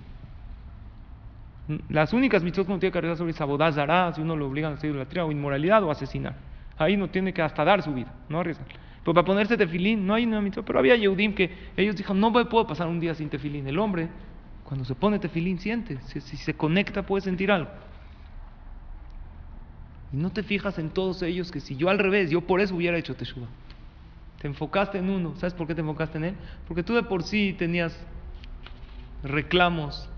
Las 1.89 2.13
únicas 2.13 2.45
mitzvot 2.45 2.67
que 2.67 2.73
uno 2.73 2.79
tiene 2.79 2.93
que 2.93 2.99
arriesgar 2.99 3.19
sobre 3.19 3.33
es 3.33 4.15
si 4.15 4.21
uno 4.21 4.37
lo 4.37 4.47
obliga 4.47 4.69
a 4.69 4.73
hacer 4.73 4.91
idolatría 4.91 5.25
o 5.25 5.33
inmoralidad 5.33 5.83
o 5.83 5.91
asesinar. 5.91 6.37
Ahí 6.79 6.97
no 6.97 7.09
tiene 7.09 7.33
que 7.33 7.43
hasta 7.43 7.65
dar 7.65 7.83
su 7.83 7.93
vida, 7.93 8.13
no 8.29 8.41
arriesgar. 8.41 8.69
Pero 9.03 9.15
para 9.15 9.25
ponerse 9.25 9.57
tefilín 9.57 10.07
no 10.07 10.15
hay 10.15 10.27
una 10.27 10.41
mitzvot. 10.41 10.65
Pero 10.65 10.79
había 10.79 10.97
Yehudim 10.97 11.35
que 11.35 11.51
ellos 11.77 11.97
dijeron, 11.97 12.21
no 12.21 12.33
puedo 12.33 12.67
pasar 12.67 12.89
un 12.89 13.01
día 13.01 13.15
sin 13.15 13.29
tefilín. 13.29 13.67
El 13.67 13.79
hombre, 13.79 14.09
cuando 14.65 14.85
se 14.85 14.95
pone 14.95 15.19
tefilín, 15.19 15.59
siente. 15.59 15.99
Si, 16.07 16.21
si 16.21 16.37
se 16.37 16.55
conecta 16.55 17.03
puede 17.03 17.23
sentir 17.23 17.51
algo. 17.51 17.71
Y 20.13 20.17
no 20.17 20.31
te 20.31 20.43
fijas 20.43 20.79
en 20.79 20.91
todos 20.91 21.23
ellos 21.23 21.51
que 21.51 21.61
si 21.61 21.77
yo 21.77 21.89
al 21.89 21.99
revés, 21.99 22.31
yo 22.31 22.41
por 22.43 22.61
eso 22.61 22.77
hubiera 22.77 22.97
hecho 22.97 23.15
teshuva. 23.15 23.49
Te 24.41 24.47
enfocaste 24.47 24.99
en 24.99 25.11
uno. 25.11 25.35
¿Sabes 25.37 25.55
por 25.55 25.67
qué 25.67 25.75
te 25.75 25.81
enfocaste 25.81 26.19
en 26.19 26.25
él? 26.25 26.35
Porque 26.69 26.83
tú 26.83 26.95
de 26.95 27.03
por 27.03 27.23
sí 27.23 27.55
tenías 27.59 27.99
reclamos 29.23 30.09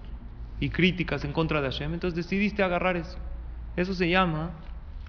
y 0.60 0.70
críticas 0.70 1.24
en 1.24 1.32
contra 1.32 1.60
de 1.60 1.70
Hashem. 1.70 1.94
Entonces 1.94 2.16
decidiste 2.16 2.62
agarrar 2.62 2.96
eso. 2.96 3.16
Eso 3.76 3.94
se 3.94 4.08
llama 4.08 4.50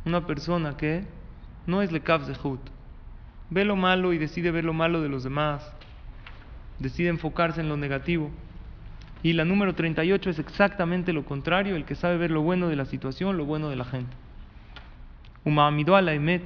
una 0.05 0.25
persona 0.25 0.77
que 0.77 1.03
no 1.65 1.81
es 1.81 1.91
lekav 1.91 2.25
zehut. 2.25 2.61
Ve 3.49 3.65
lo 3.65 3.75
malo 3.75 4.13
y 4.13 4.17
decide 4.17 4.51
ver 4.51 4.63
lo 4.63 4.73
malo 4.73 5.01
de 5.01 5.09
los 5.09 5.23
demás. 5.23 5.73
Decide 6.77 7.09
enfocarse 7.09 7.61
en 7.61 7.69
lo 7.69 7.77
negativo. 7.77 8.29
Y 9.21 9.33
la 9.33 9.43
número 9.43 9.75
38 9.75 10.29
es 10.29 10.39
exactamente 10.39 11.11
lo 11.11 11.25
contrario, 11.25 11.75
el 11.75 11.83
que 11.83 11.95
sabe 11.95 12.17
ver 12.17 12.31
lo 12.31 12.41
bueno 12.41 12.69
de 12.69 12.77
la 12.77 12.85
situación, 12.85 13.35
lo 13.35 13.45
bueno 13.45 13.69
de 13.69 13.75
la 13.75 13.85
gente. 13.85 14.15
Umamido 15.43 15.95
a 15.95 16.01
la 16.01 16.13
emet. 16.13 16.43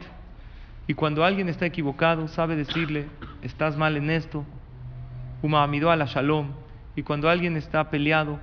Y 0.87 0.93
cuando 0.93 1.23
alguien 1.23 1.49
está 1.49 1.65
equivocado, 1.65 2.27
sabe 2.27 2.55
decirle, 2.55 3.07
estás 3.41 3.77
mal 3.77 3.97
en 3.97 4.09
esto. 4.09 4.45
Umamido 5.41 5.89
a 5.91 5.95
la 5.95 6.05
shalom. 6.05 6.51
Y 6.95 7.03
cuando 7.03 7.29
alguien 7.29 7.57
está 7.57 7.89
peleado, 7.89 8.39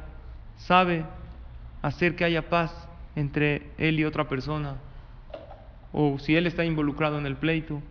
sabe 0.57 1.05
hacer 1.82 2.16
que 2.16 2.24
haya 2.24 2.48
paz 2.48 2.88
entre 3.16 3.70
él 3.78 4.01
y 4.01 4.05
otra 4.05 4.28
persona. 4.28 4.76
O 5.92 6.18
si 6.18 6.36
él 6.36 6.46
está 6.46 6.64
involucrado 6.64 7.18
en 7.18 7.26
el 7.26 7.36
pleito, 7.36 7.82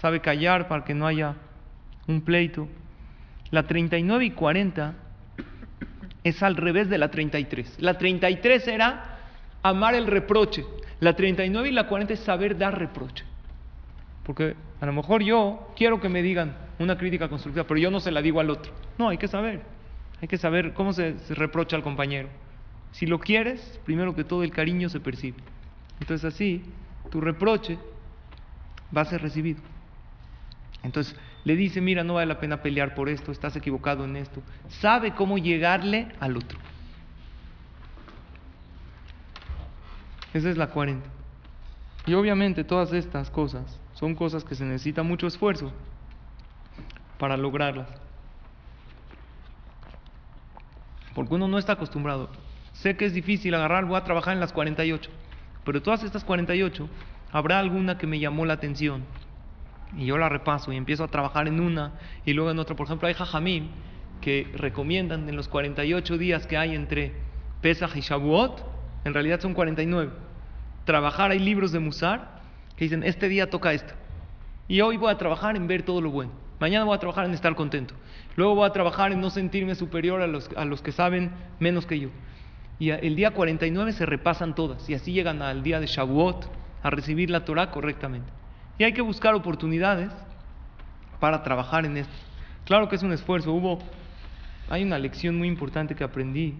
sabe 0.00 0.20
callar 0.20 0.68
para 0.68 0.84
que 0.84 0.94
no 0.94 1.06
haya 1.06 1.36
un 2.06 2.20
pleito. 2.22 2.68
La 3.50 3.64
39 3.64 4.24
y 4.24 4.30
40 4.30 4.94
es 6.24 6.42
al 6.42 6.56
revés 6.56 6.88
de 6.88 6.98
la 6.98 7.10
33. 7.10 7.76
La 7.80 7.98
33 7.98 8.68
era 8.68 9.18
amar 9.62 9.94
el 9.94 10.06
reproche. 10.06 10.64
La 11.02 11.16
39 11.16 11.68
y 11.68 11.72
la 11.72 11.88
40 11.88 12.14
es 12.14 12.20
saber 12.20 12.56
dar 12.56 12.78
reproche. 12.78 13.24
Porque 14.22 14.54
a 14.80 14.86
lo 14.86 14.92
mejor 14.92 15.20
yo 15.20 15.72
quiero 15.74 16.00
que 16.00 16.08
me 16.08 16.22
digan 16.22 16.56
una 16.78 16.96
crítica 16.96 17.28
constructiva, 17.28 17.66
pero 17.66 17.80
yo 17.80 17.90
no 17.90 17.98
se 17.98 18.12
la 18.12 18.22
digo 18.22 18.38
al 18.38 18.50
otro. 18.50 18.72
No, 18.98 19.08
hay 19.08 19.18
que 19.18 19.26
saber. 19.26 19.62
Hay 20.20 20.28
que 20.28 20.38
saber 20.38 20.74
cómo 20.74 20.92
se, 20.92 21.16
reprocha 21.30 21.74
al 21.74 21.82
compañero. 21.82 22.28
Si 22.92 23.06
lo 23.06 23.18
quieres, 23.18 23.80
primero 23.84 24.14
que 24.14 24.22
todo 24.22 24.44
el 24.44 24.52
cariño 24.52 24.88
se 24.88 25.00
percibe. 25.00 25.38
Entonces 25.98 26.32
así, 26.32 26.62
tu 27.10 27.20
reproche 27.20 27.78
va 28.96 29.00
a 29.00 29.06
ser 29.06 29.22
recibido. 29.22 29.60
Entonces 30.84 31.16
le 31.42 31.56
dice, 31.56 31.80
mira, 31.80 32.04
no 32.04 32.14
vale 32.14 32.26
la 32.26 32.38
pena 32.38 32.62
pelear 32.62 32.94
por 32.94 33.08
esto, 33.08 33.32
estás 33.32 33.56
equivocado 33.56 34.04
en 34.04 34.14
esto. 34.14 34.40
Sabe 34.68 35.16
cómo 35.16 35.36
llegarle 35.36 36.12
al 36.20 36.36
otro. 36.36 36.60
Esa 40.32 40.50
es 40.50 40.56
la 40.56 40.68
40. 40.68 41.08
Y 42.06 42.14
obviamente 42.14 42.64
todas 42.64 42.92
estas 42.92 43.30
cosas 43.30 43.78
son 43.94 44.14
cosas 44.14 44.44
que 44.44 44.54
se 44.54 44.64
necesita 44.64 45.02
mucho 45.02 45.26
esfuerzo 45.26 45.72
para 47.18 47.36
lograrlas. 47.36 47.88
Porque 51.14 51.34
uno 51.34 51.46
no 51.46 51.58
está 51.58 51.74
acostumbrado. 51.74 52.30
Sé 52.72 52.96
que 52.96 53.04
es 53.04 53.14
difícil 53.14 53.54
agarrar, 53.54 53.84
voy 53.84 53.96
a 53.96 54.04
trabajar 54.04 54.34
en 54.34 54.40
las 54.40 54.52
48. 54.52 55.10
Pero 55.64 55.82
todas 55.82 56.02
estas 56.02 56.24
48, 56.24 56.88
habrá 57.30 57.58
alguna 57.58 57.98
que 57.98 58.06
me 58.06 58.18
llamó 58.18 58.46
la 58.46 58.54
atención. 58.54 59.04
Y 59.96 60.06
yo 60.06 60.16
la 60.16 60.28
repaso 60.28 60.72
y 60.72 60.76
empiezo 60.76 61.04
a 61.04 61.08
trabajar 61.08 61.46
en 61.46 61.60
una 61.60 61.92
y 62.24 62.32
luego 62.32 62.50
en 62.50 62.58
otra. 62.58 62.74
Por 62.74 62.86
ejemplo, 62.86 63.08
hay 63.08 63.14
Jajamim 63.14 63.68
que 64.20 64.50
recomiendan 64.54 65.28
en 65.28 65.36
los 65.36 65.48
48 65.48 66.16
días 66.16 66.46
que 66.46 66.56
hay 66.56 66.74
entre 66.74 67.12
Pesach 67.60 67.94
y 67.94 68.00
Shavuot, 68.00 68.71
en 69.04 69.14
realidad 69.14 69.40
son 69.40 69.54
49. 69.54 70.10
Trabajar, 70.84 71.30
hay 71.30 71.38
libros 71.38 71.72
de 71.72 71.78
Musar 71.78 72.40
que 72.76 72.84
dicen, 72.84 73.02
este 73.02 73.28
día 73.28 73.50
toca 73.50 73.72
esto. 73.72 73.94
Y 74.68 74.80
hoy 74.80 74.96
voy 74.96 75.10
a 75.10 75.18
trabajar 75.18 75.56
en 75.56 75.66
ver 75.66 75.82
todo 75.82 76.00
lo 76.00 76.10
bueno. 76.10 76.32
Mañana 76.60 76.84
voy 76.84 76.94
a 76.94 76.98
trabajar 76.98 77.24
en 77.24 77.34
estar 77.34 77.54
contento. 77.54 77.94
Luego 78.36 78.54
voy 78.54 78.66
a 78.66 78.72
trabajar 78.72 79.12
en 79.12 79.20
no 79.20 79.30
sentirme 79.30 79.74
superior 79.74 80.22
a 80.22 80.26
los, 80.26 80.48
a 80.56 80.64
los 80.64 80.80
que 80.80 80.92
saben 80.92 81.32
menos 81.58 81.86
que 81.86 81.98
yo. 81.98 82.08
Y 82.78 82.90
el 82.90 83.16
día 83.16 83.32
49 83.32 83.92
se 83.92 84.06
repasan 84.06 84.54
todas 84.54 84.88
y 84.88 84.94
así 84.94 85.12
llegan 85.12 85.42
al 85.42 85.62
día 85.62 85.78
de 85.78 85.86
Shavuot 85.86 86.48
a 86.82 86.90
recibir 86.90 87.30
la 87.30 87.44
Torah 87.44 87.70
correctamente. 87.70 88.32
Y 88.78 88.84
hay 88.84 88.92
que 88.92 89.02
buscar 89.02 89.34
oportunidades 89.34 90.10
para 91.20 91.42
trabajar 91.42 91.84
en 91.86 91.98
esto. 91.98 92.14
Claro 92.64 92.88
que 92.88 92.96
es 92.96 93.02
un 93.02 93.12
esfuerzo. 93.12 93.52
Hubo, 93.52 93.78
hay 94.68 94.82
una 94.82 94.98
lección 94.98 95.36
muy 95.36 95.48
importante 95.48 95.94
que 95.94 96.04
aprendí 96.04 96.56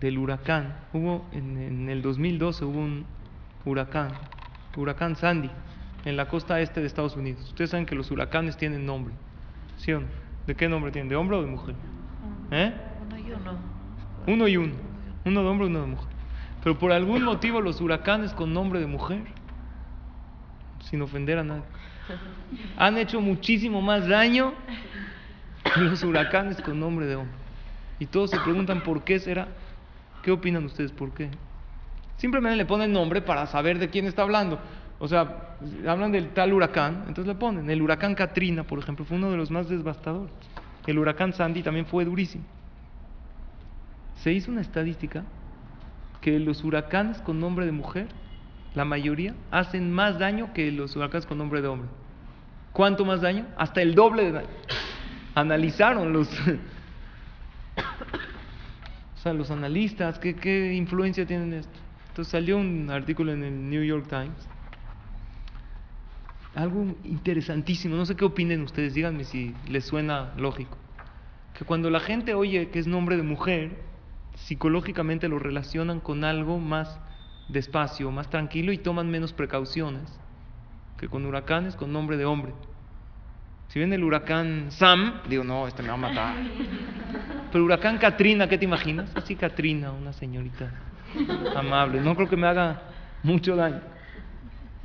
del 0.00 0.18
huracán. 0.18 0.74
Hubo 0.92 1.26
en, 1.32 1.58
en 1.58 1.88
el 1.88 2.02
2012 2.02 2.64
hubo 2.64 2.80
un 2.80 3.04
huracán, 3.64 4.12
huracán 4.76 5.16
Sandy, 5.16 5.50
en 6.04 6.16
la 6.16 6.28
costa 6.28 6.60
este 6.60 6.80
de 6.80 6.86
Estados 6.86 7.16
Unidos. 7.16 7.42
Ustedes 7.48 7.70
saben 7.70 7.86
que 7.86 7.94
los 7.94 8.10
huracanes 8.10 8.56
tienen 8.56 8.86
nombre. 8.86 9.14
¿Sí 9.76 9.92
o 9.92 10.00
no? 10.00 10.06
¿De 10.46 10.54
qué 10.54 10.68
nombre 10.68 10.90
tienen? 10.90 11.08
¿De 11.08 11.16
hombre 11.16 11.36
o 11.36 11.42
de 11.42 11.48
mujer? 11.48 11.74
¿Eh? 12.50 12.72
Uno 13.06 13.18
y 13.18 13.32
uno. 13.32 13.58
Uno 14.26 14.48
y 14.48 14.56
uno. 14.56 14.74
Uno 15.24 15.42
de 15.42 15.48
hombre 15.48 15.66
y 15.66 15.70
uno 15.70 15.80
de 15.80 15.86
mujer. 15.86 16.08
Pero 16.62 16.78
por 16.78 16.92
algún 16.92 17.22
motivo 17.22 17.60
los 17.60 17.80
huracanes 17.80 18.32
con 18.32 18.52
nombre 18.52 18.80
de 18.80 18.86
mujer, 18.86 19.22
sin 20.82 21.00
ofender 21.02 21.38
a 21.38 21.44
nadie, 21.44 21.62
han 22.76 22.98
hecho 22.98 23.20
muchísimo 23.20 23.80
más 23.80 24.08
daño 24.08 24.52
que 25.74 25.80
los 25.80 26.02
huracanes 26.02 26.60
con 26.60 26.78
nombre 26.78 27.06
de 27.06 27.16
hombre. 27.16 27.34
Y 27.98 28.06
todos 28.06 28.30
se 28.30 28.40
preguntan 28.40 28.82
por 28.82 29.04
qué 29.04 29.18
será. 29.18 29.48
¿Qué 30.22 30.30
opinan 30.30 30.64
ustedes? 30.64 30.92
¿Por 30.92 31.12
qué? 31.12 31.30
Simplemente 32.16 32.56
le 32.56 32.66
ponen 32.66 32.92
nombre 32.92 33.22
para 33.22 33.46
saber 33.46 33.78
de 33.78 33.88
quién 33.88 34.06
está 34.06 34.22
hablando. 34.22 34.58
O 34.98 35.08
sea, 35.08 35.56
hablan 35.88 36.12
del 36.12 36.28
tal 36.34 36.52
huracán, 36.52 37.04
entonces 37.08 37.26
le 37.26 37.34
ponen. 37.34 37.70
El 37.70 37.80
huracán 37.80 38.14
Katrina, 38.14 38.64
por 38.64 38.78
ejemplo, 38.78 39.06
fue 39.06 39.16
uno 39.16 39.30
de 39.30 39.38
los 39.38 39.50
más 39.50 39.68
devastadores. 39.68 40.32
El 40.86 40.98
huracán 40.98 41.32
Sandy 41.32 41.62
también 41.62 41.86
fue 41.86 42.04
durísimo. 42.04 42.44
Se 44.16 44.32
hizo 44.32 44.50
una 44.50 44.60
estadística 44.60 45.24
que 46.20 46.38
los 46.38 46.62
huracanes 46.62 47.18
con 47.22 47.40
nombre 47.40 47.64
de 47.64 47.72
mujer, 47.72 48.08
la 48.74 48.84
mayoría, 48.84 49.34
hacen 49.50 49.90
más 49.90 50.18
daño 50.18 50.52
que 50.52 50.70
los 50.70 50.94
huracanes 50.96 51.24
con 51.24 51.38
nombre 51.38 51.62
de 51.62 51.68
hombre. 51.68 51.88
¿Cuánto 52.74 53.06
más 53.06 53.22
daño? 53.22 53.46
Hasta 53.56 53.80
el 53.80 53.94
doble 53.94 54.24
de 54.24 54.32
daño. 54.32 54.48
Analizaron 55.34 56.12
los, 56.12 56.28
o 59.20 59.22
sea, 59.22 59.34
los 59.34 59.50
analistas, 59.50 60.18
¿qué, 60.18 60.34
qué 60.34 60.72
influencia 60.72 61.26
tienen 61.26 61.52
esto? 61.52 61.78
Entonces 62.08 62.32
salió 62.32 62.56
un 62.56 62.88
artículo 62.90 63.32
en 63.32 63.44
el 63.44 63.68
New 63.68 63.84
York 63.84 64.06
Times 64.08 64.48
algo 66.54 66.96
interesantísimo, 67.04 67.96
no 67.96 68.06
sé 68.06 68.16
qué 68.16 68.24
opinen 68.24 68.62
ustedes, 68.62 68.94
díganme 68.94 69.24
si 69.24 69.54
les 69.68 69.84
suena 69.84 70.32
lógico, 70.36 70.76
que 71.54 71.64
cuando 71.64 71.90
la 71.90 72.00
gente 72.00 72.34
oye 72.34 72.70
que 72.70 72.78
es 72.78 72.86
nombre 72.86 73.16
de 73.16 73.22
mujer, 73.22 73.76
psicológicamente 74.34 75.28
lo 75.28 75.38
relacionan 75.38 76.00
con 76.00 76.24
algo 76.24 76.58
más 76.58 76.98
despacio, 77.48 78.10
más 78.10 78.30
tranquilo 78.30 78.72
y 78.72 78.78
toman 78.78 79.10
menos 79.10 79.34
precauciones 79.34 80.18
que 80.96 81.08
con 81.08 81.26
huracanes 81.26 81.76
con 81.76 81.92
nombre 81.92 82.16
de 82.16 82.24
hombre. 82.24 82.52
Si 83.70 83.78
viene 83.78 83.94
el 83.94 84.02
huracán 84.02 84.66
Sam, 84.72 85.20
digo, 85.28 85.44
no, 85.44 85.68
este 85.68 85.80
me 85.82 85.90
va 85.90 85.94
a 85.94 85.96
matar. 85.96 86.34
Pero 87.52 87.64
huracán 87.64 87.98
Katrina, 87.98 88.48
¿qué 88.48 88.58
te 88.58 88.64
imaginas? 88.64 89.12
Así 89.14 89.36
Katrina, 89.36 89.92
una 89.92 90.12
señorita 90.12 90.72
amable. 91.54 92.00
No 92.00 92.16
creo 92.16 92.28
que 92.28 92.36
me 92.36 92.48
haga 92.48 92.82
mucho 93.22 93.54
daño. 93.54 93.80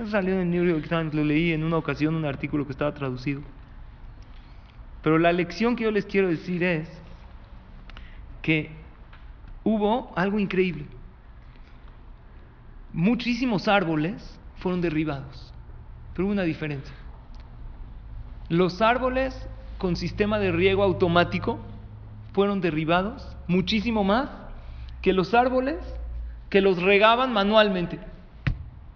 Salió 0.05 0.39
en 0.39 0.51
New 0.51 0.63
York 0.65 0.87
Times, 0.87 1.15
lo 1.15 1.23
leí 1.23 1.51
en 1.51 1.63
una 1.63 1.77
ocasión, 1.77 2.13
un 2.13 2.25
artículo 2.25 2.63
que 2.67 2.73
estaba 2.73 2.93
traducido. 2.93 3.41
Pero 5.01 5.17
la 5.17 5.33
lección 5.33 5.75
que 5.75 5.85
yo 5.85 5.91
les 5.91 6.05
quiero 6.05 6.27
decir 6.27 6.61
es 6.63 6.87
que 8.43 8.69
hubo 9.63 10.13
algo 10.15 10.37
increíble. 10.37 10.85
Muchísimos 12.93 13.67
árboles 13.67 14.39
fueron 14.57 14.79
derribados, 14.79 15.51
pero 16.13 16.27
hubo 16.27 16.33
una 16.33 16.43
diferencia. 16.43 16.93
Los 18.49 18.81
árboles 18.81 19.35
con 19.77 19.95
sistema 19.95 20.39
de 20.39 20.51
riego 20.51 20.83
automático 20.83 21.59
fueron 22.33 22.61
derribados 22.61 23.35
muchísimo 23.47 24.03
más 24.03 24.29
que 25.01 25.13
los 25.13 25.33
árboles 25.33 25.77
que 26.49 26.61
los 26.61 26.81
regaban 26.81 27.33
manualmente. 27.33 27.99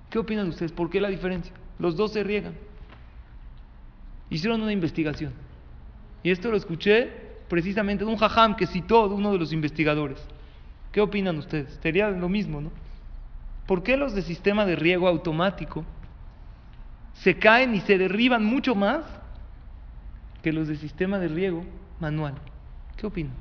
¿Qué 0.09 0.19
opinan 0.19 0.49
ustedes? 0.49 0.71
¿Por 0.71 0.89
qué 0.89 1.01
la 1.01 1.09
diferencia? 1.09 1.53
Los 1.77 1.95
dos 1.95 2.13
se 2.13 2.23
riegan. 2.23 2.53
Hicieron 4.29 4.61
una 4.61 4.73
investigación. 4.73 5.33
Y 6.23 6.31
esto 6.31 6.51
lo 6.51 6.57
escuché 6.57 7.09
precisamente 7.47 8.05
de 8.05 8.11
un 8.11 8.17
jajam 8.17 8.55
que 8.55 8.67
citó 8.67 9.07
de 9.07 9.15
uno 9.15 9.31
de 9.31 9.39
los 9.39 9.51
investigadores. 9.53 10.19
¿Qué 10.91 11.01
opinan 11.01 11.37
ustedes? 11.37 11.79
Sería 11.81 12.09
lo 12.09 12.29
mismo, 12.29 12.61
¿no? 12.61 12.71
¿Por 13.65 13.83
qué 13.83 13.97
los 13.97 14.13
de 14.13 14.21
sistema 14.21 14.65
de 14.65 14.75
riego 14.75 15.07
automático 15.07 15.85
se 17.13 17.37
caen 17.37 17.75
y 17.75 17.81
se 17.81 17.97
derriban 17.97 18.43
mucho 18.43 18.75
más 18.75 19.03
que 20.41 20.53
los 20.53 20.67
de 20.67 20.75
sistema 20.75 21.19
de 21.19 21.27
riego 21.27 21.63
manual? 21.99 22.35
¿Qué 22.97 23.07
opinan? 23.07 23.33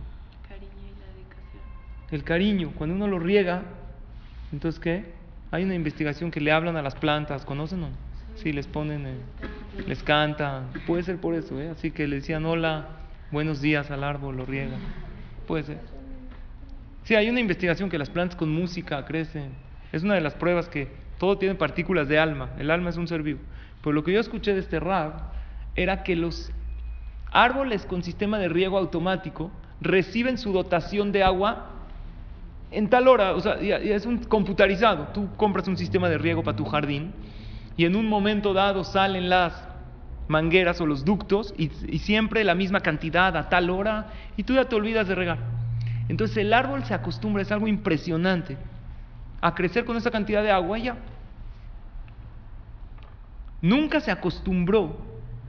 Cariño 0.48 0.72
y 0.72 1.00
la 1.00 1.06
dedicación. 1.14 1.62
El 2.10 2.24
cariño, 2.24 2.72
cuando 2.76 2.96
uno 2.96 3.06
lo 3.06 3.18
riega, 3.18 3.62
entonces 4.52 4.80
¿qué? 4.80 5.12
Hay 5.50 5.64
una 5.64 5.74
investigación 5.74 6.30
que 6.30 6.40
le 6.40 6.52
hablan 6.52 6.76
a 6.76 6.82
las 6.82 6.94
plantas, 6.94 7.44
¿conocen 7.44 7.82
o 7.84 7.88
no? 7.88 7.96
Sí, 8.36 8.52
les 8.52 8.66
ponen, 8.66 9.06
eh, 9.06 9.16
les 9.86 10.02
cantan, 10.02 10.70
puede 10.86 11.02
ser 11.02 11.18
por 11.18 11.34
eso, 11.34 11.60
¿eh? 11.60 11.70
Así 11.70 11.90
que 11.90 12.06
le 12.06 12.16
decían 12.16 12.44
hola, 12.44 12.88
buenos 13.32 13.60
días 13.60 13.90
al 13.90 14.04
árbol, 14.04 14.36
lo 14.36 14.46
riegan, 14.46 14.78
puede 15.46 15.64
ser. 15.64 15.80
Sí, 17.02 17.14
hay 17.14 17.28
una 17.30 17.40
investigación 17.40 17.90
que 17.90 17.98
las 17.98 18.10
plantas 18.10 18.36
con 18.36 18.50
música 18.50 19.04
crecen, 19.06 19.50
es 19.92 20.02
una 20.02 20.14
de 20.14 20.20
las 20.20 20.34
pruebas 20.34 20.68
que 20.68 20.88
todo 21.18 21.38
tiene 21.38 21.54
partículas 21.56 22.08
de 22.08 22.18
alma, 22.18 22.50
el 22.58 22.70
alma 22.70 22.90
es 22.90 22.96
un 22.96 23.08
ser 23.08 23.22
vivo. 23.22 23.40
Pero 23.82 23.92
lo 23.92 24.04
que 24.04 24.12
yo 24.12 24.20
escuché 24.20 24.54
de 24.54 24.60
este 24.60 24.78
rab 24.78 25.32
era 25.74 26.02
que 26.02 26.14
los 26.14 26.52
árboles 27.30 27.84
con 27.86 28.02
sistema 28.02 28.38
de 28.38 28.48
riego 28.48 28.78
automático 28.78 29.50
reciben 29.80 30.38
su 30.38 30.52
dotación 30.52 31.12
de 31.12 31.22
agua 31.22 31.66
en 32.70 32.90
tal 32.90 33.08
hora, 33.08 33.34
o 33.34 33.40
sea, 33.40 33.60
ya- 33.60 33.78
es 33.78 34.04
un 34.06 34.18
computarizado. 34.24 35.08
Tú 35.14 35.28
compras 35.36 35.68
un 35.68 35.76
sistema 35.76 36.08
de 36.08 36.18
riego 36.18 36.42
para 36.42 36.56
tu 36.56 36.64
jardín 36.64 37.12
y 37.76 37.84
en 37.84 37.96
un 37.96 38.06
momento 38.06 38.52
dado 38.52 38.84
salen 38.84 39.28
las 39.30 39.66
mangueras 40.26 40.78
o 40.80 40.86
los 40.86 41.04
ductos 41.04 41.54
y, 41.56 41.70
y 41.88 42.00
siempre 42.00 42.44
la 42.44 42.54
misma 42.54 42.80
cantidad 42.80 43.34
a 43.36 43.48
tal 43.48 43.70
hora 43.70 44.12
y 44.36 44.42
tú 44.42 44.54
ya 44.54 44.66
te 44.66 44.76
olvidas 44.76 45.08
de 45.08 45.14
regar. 45.14 45.38
Entonces 46.08 46.36
el 46.38 46.52
árbol 46.52 46.84
se 46.84 46.92
acostumbra, 46.94 47.42
es 47.42 47.52
algo 47.52 47.66
impresionante, 47.68 48.58
a 49.40 49.54
crecer 49.54 49.84
con 49.84 49.96
esa 49.96 50.10
cantidad 50.10 50.42
de 50.42 50.50
agua 50.50 50.78
ya. 50.78 50.96
Nunca 53.60 54.00
se 54.00 54.10
acostumbró 54.10 54.96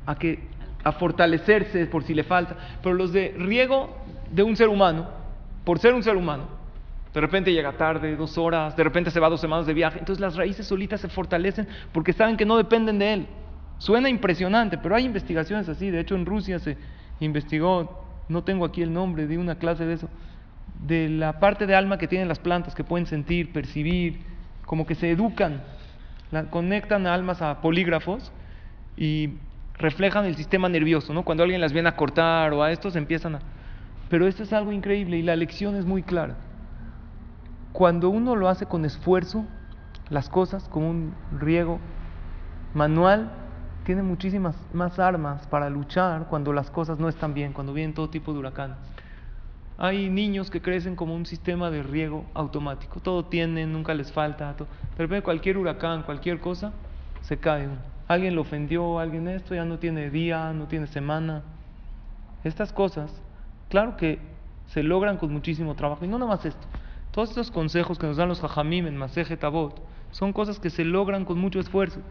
a, 0.06 0.16
que, 0.18 0.49
a 0.84 0.92
fortalecerse 0.94 1.86
por 1.88 2.04
si 2.04 2.14
le 2.14 2.24
falta. 2.24 2.56
Pero 2.82 2.96
los 2.96 3.12
de 3.12 3.34
riego 3.38 3.96
de 4.32 4.44
un 4.44 4.56
ser 4.56 4.70
humano, 4.70 5.08
por 5.64 5.80
ser 5.80 5.94
un 5.94 6.04
ser 6.04 6.16
humano, 6.16 6.44
de 7.14 7.22
repente 7.22 7.52
llega 7.52 7.74
tarde, 7.74 8.16
dos 8.16 8.38
horas, 8.38 8.76
de 8.78 8.84
repente 8.84 9.12
se 9.12 9.20
va 9.20 9.30
dos 9.30 9.42
semanas 9.42 9.66
de 9.66 9.74
viaje. 9.74 10.00
Entonces 10.00 10.22
las 10.22 10.36
raíces 10.36 10.68
solitas 10.68 11.02
se 11.02 11.10
fortalecen 11.10 11.68
porque 11.92 12.14
saben 12.14 12.38
que 12.38 12.46
no 12.46 12.58
dependen 12.58 13.00
de 13.00 13.14
él. 13.14 13.28
Suena 13.80 14.10
impresionante, 14.10 14.78
pero 14.78 14.96
hay 14.96 15.06
investigaciones 15.06 15.68
así. 15.70 15.90
De 15.90 16.00
hecho, 16.00 16.16
en 16.16 16.26
Rusia 16.26 16.60
se 16.60 16.78
investigó, 17.20 18.06
no 18.28 18.44
tengo 18.44 18.66
aquí 18.66 18.82
el 18.82 18.94
nombre, 18.94 19.26
de 19.26 19.38
una 19.38 19.56
clase 19.56 19.86
de 19.86 19.94
eso, 19.94 20.10
de 20.86 21.10
la 21.10 21.40
parte 21.40 21.66
de 21.66 21.76
alma 21.76 21.98
que 21.98 22.08
tienen 22.08 22.28
las 22.28 22.40
plantas, 22.40 22.76
que 22.76 22.84
pueden 22.84 23.08
sentir, 23.08 23.52
percibir, 23.52 24.20
como 24.66 24.86
que 24.86 24.96
se 24.96 25.10
educan, 25.12 25.64
la- 26.32 26.50
conectan 26.50 27.08
almas 27.08 27.42
a 27.42 27.62
polígrafos 27.62 28.32
y 28.96 29.30
reflejan 29.80 30.26
el 30.26 30.36
sistema 30.36 30.70
nervioso, 30.70 31.14
¿no? 31.14 31.24
Cuando 31.24 31.44
alguien 31.44 31.62
las 31.62 31.74
viene 31.74 31.90
a 31.90 31.96
cortar 31.96 32.54
o 32.54 32.62
a 32.62 32.72
estos 32.72 32.96
empiezan 32.96 33.36
a... 33.36 33.40
Pero 34.10 34.28
esto 34.28 34.44
es 34.44 34.54
algo 34.54 34.72
increíble 34.72 35.18
y 35.18 35.24
la 35.24 35.36
lección 35.36 35.76
es 35.76 35.86
muy 35.86 36.04
clara. 36.04 36.36
Cuando 37.72 38.10
uno 38.10 38.36
lo 38.36 38.50
hace 38.50 38.66
con 38.66 38.84
esfuerzo, 38.84 39.46
las 40.10 40.30
cosas, 40.30 40.68
como 40.68 40.90
un 40.90 41.14
riego 41.40 41.80
manual, 42.74 43.32
tiene 43.86 44.04
muchísimas 44.04 44.56
más 44.74 45.00
armas 45.00 45.48
para 45.48 45.70
luchar 45.70 46.28
cuando 46.28 46.52
las 46.52 46.70
cosas 46.70 47.00
no 47.00 47.08
están 47.08 47.34
bien, 47.34 47.54
cuando 47.54 47.74
vienen 47.74 47.94
todo 47.94 48.10
tipo 48.10 48.34
de 48.34 48.40
huracanes. 48.40 48.78
Hay 49.78 50.10
niños 50.10 50.52
que 50.52 50.62
crecen 50.62 50.98
como 50.98 51.16
un 51.16 51.26
sistema 51.26 51.72
de 51.72 51.84
riego 51.84 52.26
automático. 52.34 53.00
Todo 53.00 53.26
tienen, 53.26 53.72
nunca 53.72 53.94
les 53.94 54.12
falta. 54.12 54.54
todo. 54.58 54.68
De 54.98 55.04
repente 55.04 55.24
cualquier 55.24 55.58
huracán, 55.58 56.04
cualquier 56.04 56.42
cosa, 56.42 56.74
se 57.22 57.38
cae 57.38 57.68
uno. 57.68 57.99
Alguien 58.10 58.34
lo 58.34 58.42
ofendió, 58.42 58.98
alguien 58.98 59.28
esto, 59.28 59.54
ya 59.54 59.66
no 59.66 59.78
tiene 59.78 60.10
día, 60.10 60.52
no 60.52 60.68
tiene 60.68 60.88
semana. 60.88 61.44
Estas 62.44 62.74
cosas, 62.74 63.14
claro 63.70 63.98
que 63.98 64.18
se 64.66 64.82
logran 64.82 65.18
con 65.18 65.32
muchísimo 65.32 65.76
trabajo. 65.76 66.04
Y 66.04 66.08
no 66.08 66.18
nada 66.18 66.32
más 66.32 66.44
esto. 66.44 66.68
Todos 67.12 67.30
estos 67.30 67.52
consejos 67.52 68.00
que 68.00 68.08
nos 68.08 68.18
dan 68.18 68.28
los 68.28 68.42
jajamim 68.42 68.88
en 68.88 68.98
Maseje 68.98 69.38
Tabot 69.38 69.80
son 70.10 70.34
cosas 70.34 70.60
que 70.60 70.72
se 70.72 70.86
logran 70.86 71.24
con 71.24 71.38
mucho 71.38 71.60
esfuerzo. 71.60 72.02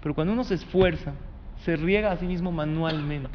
Pero 0.00 0.14
cuando 0.14 0.34
uno 0.34 0.44
se 0.44 0.54
esfuerza, 0.54 1.14
se 1.64 1.74
riega 1.74 2.12
a 2.12 2.16
sí 2.16 2.26
mismo 2.26 2.52
manualmente. 2.52 3.28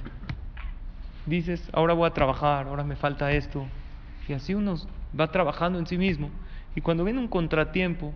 Dices, 1.25 1.69
ahora 1.73 1.93
voy 1.93 2.07
a 2.07 2.13
trabajar, 2.13 2.67
ahora 2.67 2.85
me 2.85 2.95
falta 2.95 3.29
esto. 3.33 3.65
Y 4.29 4.31
así 4.31 4.53
uno 4.53 4.75
va 5.19 5.27
trabajando 5.31 5.79
en 5.79 5.87
sí 5.87 5.97
mismo. 5.97 6.29
Y 6.77 6.79
cuando 6.81 7.03
viene 7.03 7.19
un 7.19 7.27
contratiempo, 7.27 8.13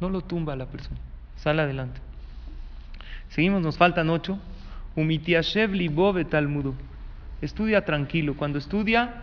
no 0.00 0.08
lo 0.08 0.22
tumba 0.22 0.54
a 0.54 0.56
la 0.56 0.64
persona. 0.64 0.98
Sale 1.36 1.60
adelante. 1.60 2.00
Seguimos, 3.32 3.62
nos 3.62 3.78
faltan 3.78 4.10
ocho. 4.10 4.38
Estudia 7.40 7.84
tranquilo. 7.84 8.36
Cuando 8.36 8.58
estudia, 8.58 9.22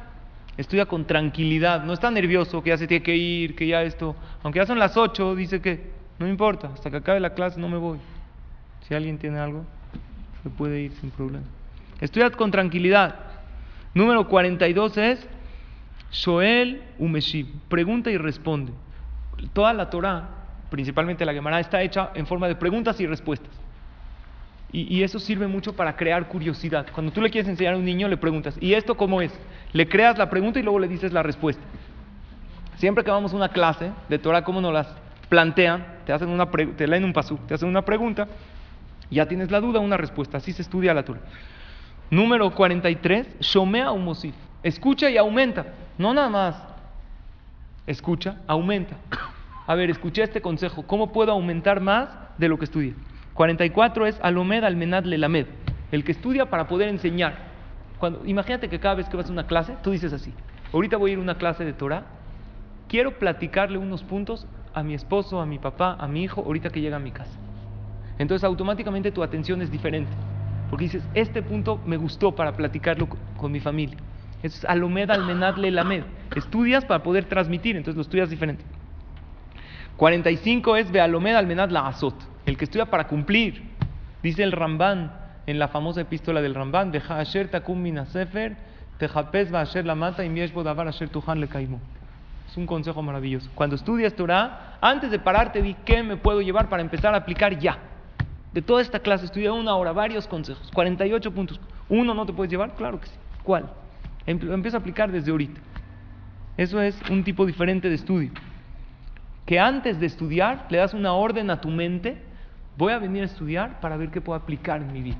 estudia 0.57 0.87
con 0.87 1.05
tranquilidad. 1.05 1.83
No 1.83 1.93
está 1.93 2.09
nervioso 2.09 2.63
que 2.63 2.71
ya 2.71 2.77
se 2.77 2.87
tiene 2.87 3.03
que 3.03 3.15
ir, 3.15 3.55
que 3.55 3.67
ya 3.67 3.83
esto. 3.83 4.15
Aunque 4.41 4.57
ya 4.59 4.65
son 4.65 4.79
las 4.79 4.97
ocho, 4.97 5.35
dice 5.35 5.61
que 5.61 5.91
no 6.17 6.27
importa. 6.27 6.71
Hasta 6.73 6.89
que 6.89 6.97
acabe 6.97 7.19
la 7.19 7.35
clase 7.35 7.59
no 7.59 7.69
me 7.69 7.77
voy. 7.77 7.99
Si 8.87 8.95
alguien 8.95 9.19
tiene 9.19 9.37
algo, 9.37 9.63
se 10.41 10.49
puede 10.49 10.81
ir 10.81 10.91
sin 10.93 11.11
problema. 11.11 11.45
Estudia 12.01 12.31
con 12.31 12.49
tranquilidad. 12.49 13.13
Número 13.93 14.27
42 14.27 14.97
es 14.97 15.27
Shoel 16.11 16.81
Umeshib. 16.97 17.45
Pregunta 17.69 18.09
y 18.09 18.17
responde. 18.17 18.71
Toda 19.53 19.71
la 19.73 19.91
Torah, 19.91 20.29
principalmente 20.71 21.25
la 21.25 21.33
Gemara, 21.33 21.59
está 21.59 21.83
hecha 21.83 22.09
en 22.15 22.25
forma 22.25 22.47
de 22.47 22.55
preguntas 22.55 22.99
y 22.99 23.05
respuestas. 23.05 23.58
Y, 24.71 25.01
eso 25.01 25.19
sirve 25.19 25.47
mucho 25.47 25.75
para 25.75 25.95
crear 25.95 26.27
curiosidad. 26.27 26.85
Cuando 26.93 27.11
tú 27.11 27.21
le 27.21 27.31
quieres 27.31 27.49
enseñar 27.49 27.73
a 27.73 27.77
un 27.77 27.85
niño, 27.85 28.07
le 28.07 28.17
preguntas, 28.17 28.55
¿y 28.61 28.75
esto 28.75 28.95
cómo 28.95 29.19
es? 29.19 29.31
Le 29.73 29.89
creas 29.89 30.17
la 30.17 30.29
pregunta 30.29 30.59
y 30.59 30.63
luego 30.63 30.77
le 30.77 30.87
dices 30.87 31.11
la 31.11 31.23
respuesta. 31.23 31.63
Siempre 32.75 33.03
que 33.03 33.09
vamos 33.09 33.33
a 33.33 33.35
una 33.35 33.49
clase 33.49 33.91
de 34.07 34.19
Torah, 34.19 34.43
¿cómo 34.43 34.61
nos 34.61 34.71
las 34.71 34.87
plantean? 35.27 35.85
Te, 36.05 36.13
hacen 36.13 36.29
una 36.29 36.49
te 36.49 36.87
leen 36.87 37.03
un 37.03 37.13
pasú, 37.13 37.39
te 37.47 37.55
hacen 37.55 37.67
una 37.67 37.81
pregunta, 37.81 38.27
ya 39.09 39.27
tienes 39.27 39.49
la 39.49 39.59
duda, 39.59 39.79
una 39.79 39.97
respuesta. 39.97 40.37
Así 40.37 40.53
se 40.53 40.61
estudia 40.61 40.93
la 40.93 41.03
Torah. 41.03 41.21
Número 42.11 42.51
43, 42.51 43.39
Shomea 43.39 43.91
Umosif. 43.91 44.35
Escucha 44.61 45.09
y 45.09 45.17
aumenta. 45.17 45.65
No 45.97 46.13
nada 46.13 46.29
más. 46.29 46.63
Escucha, 47.87 48.37
aumenta. 48.45 48.97
A 49.65 49.75
ver, 49.75 49.89
escuché 49.89 50.23
este 50.23 50.41
consejo. 50.41 50.83
¿Cómo 50.83 51.11
puedo 51.11 51.31
aumentar 51.31 51.81
más 51.81 52.09
de 52.37 52.47
lo 52.47 52.57
que 52.57 52.65
estudié? 52.65 52.93
44 53.39 54.05
es 54.05 54.19
Alomed 54.21 54.65
Almenad 54.65 55.05
Lelamed. 55.05 55.45
El 55.93 56.03
que 56.03 56.11
estudia 56.11 56.49
para 56.49 56.67
poder 56.67 56.89
enseñar. 56.89 57.37
Cuando, 57.97 58.25
imagínate 58.25 58.67
que 58.67 58.81
cada 58.81 58.95
vez 58.95 59.07
que 59.07 59.15
vas 59.15 59.29
a 59.29 59.31
una 59.31 59.47
clase, 59.47 59.77
tú 59.81 59.91
dices 59.91 60.11
así. 60.11 60.33
Ahorita 60.73 60.97
voy 60.97 61.11
a 61.11 61.13
ir 61.13 61.19
a 61.19 61.21
una 61.21 61.37
clase 61.37 61.63
de 61.63 61.71
Torah. 61.71 62.03
Quiero 62.89 63.17
platicarle 63.17 63.77
unos 63.77 64.03
puntos 64.03 64.45
a 64.73 64.83
mi 64.83 64.93
esposo, 64.93 65.39
a 65.39 65.45
mi 65.45 65.57
papá, 65.57 65.95
a 65.97 66.05
mi 66.09 66.21
hijo, 66.21 66.41
ahorita 66.41 66.69
que 66.69 66.81
llega 66.81 66.97
a 66.97 66.99
mi 66.99 67.11
casa. 67.11 67.31
Entonces 68.17 68.43
automáticamente 68.43 69.09
tu 69.09 69.23
atención 69.23 69.61
es 69.61 69.71
diferente. 69.71 70.11
Porque 70.69 70.83
dices, 70.83 71.07
este 71.13 71.41
punto 71.41 71.79
me 71.85 71.95
gustó 71.95 72.35
para 72.35 72.57
platicarlo 72.57 73.07
con, 73.37 73.51
mi 73.53 73.61
familia. 73.61 73.95
Eso 74.43 74.57
es 74.57 74.65
alomed 74.65 75.11
almenad 75.11 75.55
lelamed. 75.55 76.03
Estudias 76.35 76.83
para 76.83 77.03
poder 77.03 77.23
transmitir, 77.23 77.77
entonces 77.77 77.95
lo 77.95 78.01
estudias 78.01 78.29
diferente. 78.29 78.65
45 79.95 80.75
es 80.75 80.91
Bealomed 80.91 81.35
almenad 81.35 81.69
la 81.69 81.87
azot. 81.87 82.15
El 82.49 82.57
que 82.57 82.65
estudia 82.65 82.87
para 82.87 83.05
cumplir. 83.05 83.61
Dice 84.23 84.41
el 84.41 84.51
Ramban 84.51 85.11
en 85.45 85.59
la 85.59 85.67
famosa 85.67 86.01
epístola 86.01 86.41
del 86.41 86.55
Ramban, 86.55 86.91
Beja 86.91 87.19
asher 87.19 87.47
takum 87.47 87.79
min 87.79 88.03
sefer, 88.07 88.57
tejapez 88.97 89.53
va 89.53 89.61
asher 89.61 89.85
la 89.85 89.93
mata 89.93 90.25
y 90.25 90.29
miesh 90.29 90.51
bodavar 90.51 90.87
asher 90.87 91.09
tuhan 91.09 91.39
le 91.39 91.47
kaimo. 91.47 91.79
Es 92.49 92.57
un 92.57 92.65
consejo 92.65 93.03
maravilloso. 93.03 93.51
Cuando 93.53 93.75
estudias 93.75 94.15
Torah, 94.15 94.79
antes 94.81 95.11
de 95.11 95.19
pararte, 95.19 95.61
di 95.61 95.75
qué 95.85 96.01
me 96.01 96.17
puedo 96.17 96.41
llevar 96.41 96.69
para 96.69 96.81
empezar 96.81 97.13
a 97.13 97.17
aplicar 97.17 97.59
ya. 97.59 97.77
De 98.51 98.63
toda 98.63 98.81
esta 98.81 98.97
clase, 98.99 99.25
estudia 99.25 99.53
una 99.53 99.75
hora, 99.75 99.91
varios 99.91 100.25
consejos, 100.27 100.71
48 100.73 101.31
puntos. 101.31 101.59
¿Uno 101.87 102.15
no 102.15 102.25
te 102.25 102.33
puedes 102.33 102.49
llevar? 102.49 102.73
Claro 102.73 102.99
que 102.99 103.05
sí. 103.05 103.13
¿Cuál? 103.43 103.69
Em- 104.25 104.39
Lo 104.41 104.55
empiezo 104.55 104.75
a 104.75 104.79
aplicar 104.79 105.11
desde 105.11 105.29
ahorita. 105.29 105.61
Eso 106.57 106.81
es 106.81 106.99
un 107.11 107.23
tipo 107.23 107.45
diferente 107.45 107.89
de 107.89 107.95
estudio. 107.95 108.31
Que 109.45 109.59
antes 109.59 109.99
de 109.99 110.07
estudiar 110.07 110.65
le 110.71 110.79
das 110.79 110.95
una 110.95 111.13
orden 111.13 111.51
a 111.51 111.61
tu 111.61 111.69
mente, 111.69 112.27
voy 112.79 112.93
a 112.93 112.97
venir 112.97 113.23
a 113.23 113.25
estudiar 113.25 113.81
para 113.81 113.97
ver 113.97 114.09
qué 114.09 114.21
puedo 114.21 114.39
aplicar 114.39 114.81
en 114.81 114.93
mi 114.93 115.01
vida. 115.01 115.17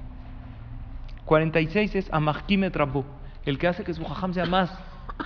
46 1.26 1.94
es 1.94 2.14
Amahkime 2.14 2.72
Trabó, 2.72 3.04
el 3.46 3.58
que 3.58 3.68
hace 3.68 3.84
que 3.84 3.94
su 3.94 4.04
jajam 4.06 4.34
sea 4.34 4.46
más 4.46 4.72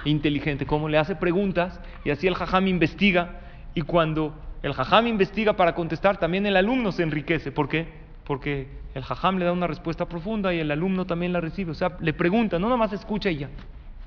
inteligente, 0.03 0.65
como 0.65 0.89
le 0.89 0.97
hace 0.97 1.15
preguntas 1.15 1.79
y 2.03 2.09
así 2.09 2.25
el 2.25 2.33
jajam 2.33 2.67
investiga 2.67 3.39
y 3.75 3.81
cuando 3.81 4.33
El 4.63 4.73
jajam 4.73 5.07
investiga 5.07 5.53
para 5.53 5.75
contestar, 5.75 6.17
también 6.17 6.45
el 6.45 6.55
alumno 6.55 6.93
se 6.93 7.03
enriquece. 7.03 7.51
¿Por 7.51 7.67
qué? 7.67 7.85
Porque 8.23 8.69
el 8.95 9.03
jajam 9.03 9.37
le 9.37 9.43
da 9.43 9.51
una 9.51 9.67
respuesta 9.67 10.05
profunda 10.05 10.53
y 10.53 10.59
el 10.59 10.71
alumno 10.71 11.05
también 11.05 11.33
la 11.33 11.41
recibe. 11.41 11.71
O 11.71 11.75
sea, 11.75 11.97
le 11.99 12.13
pregunta, 12.13 12.57
no 12.57 12.67
nada 12.67 12.77
más 12.77 12.93
escucha 12.93 13.29
y 13.29 13.39
ya. 13.39 13.49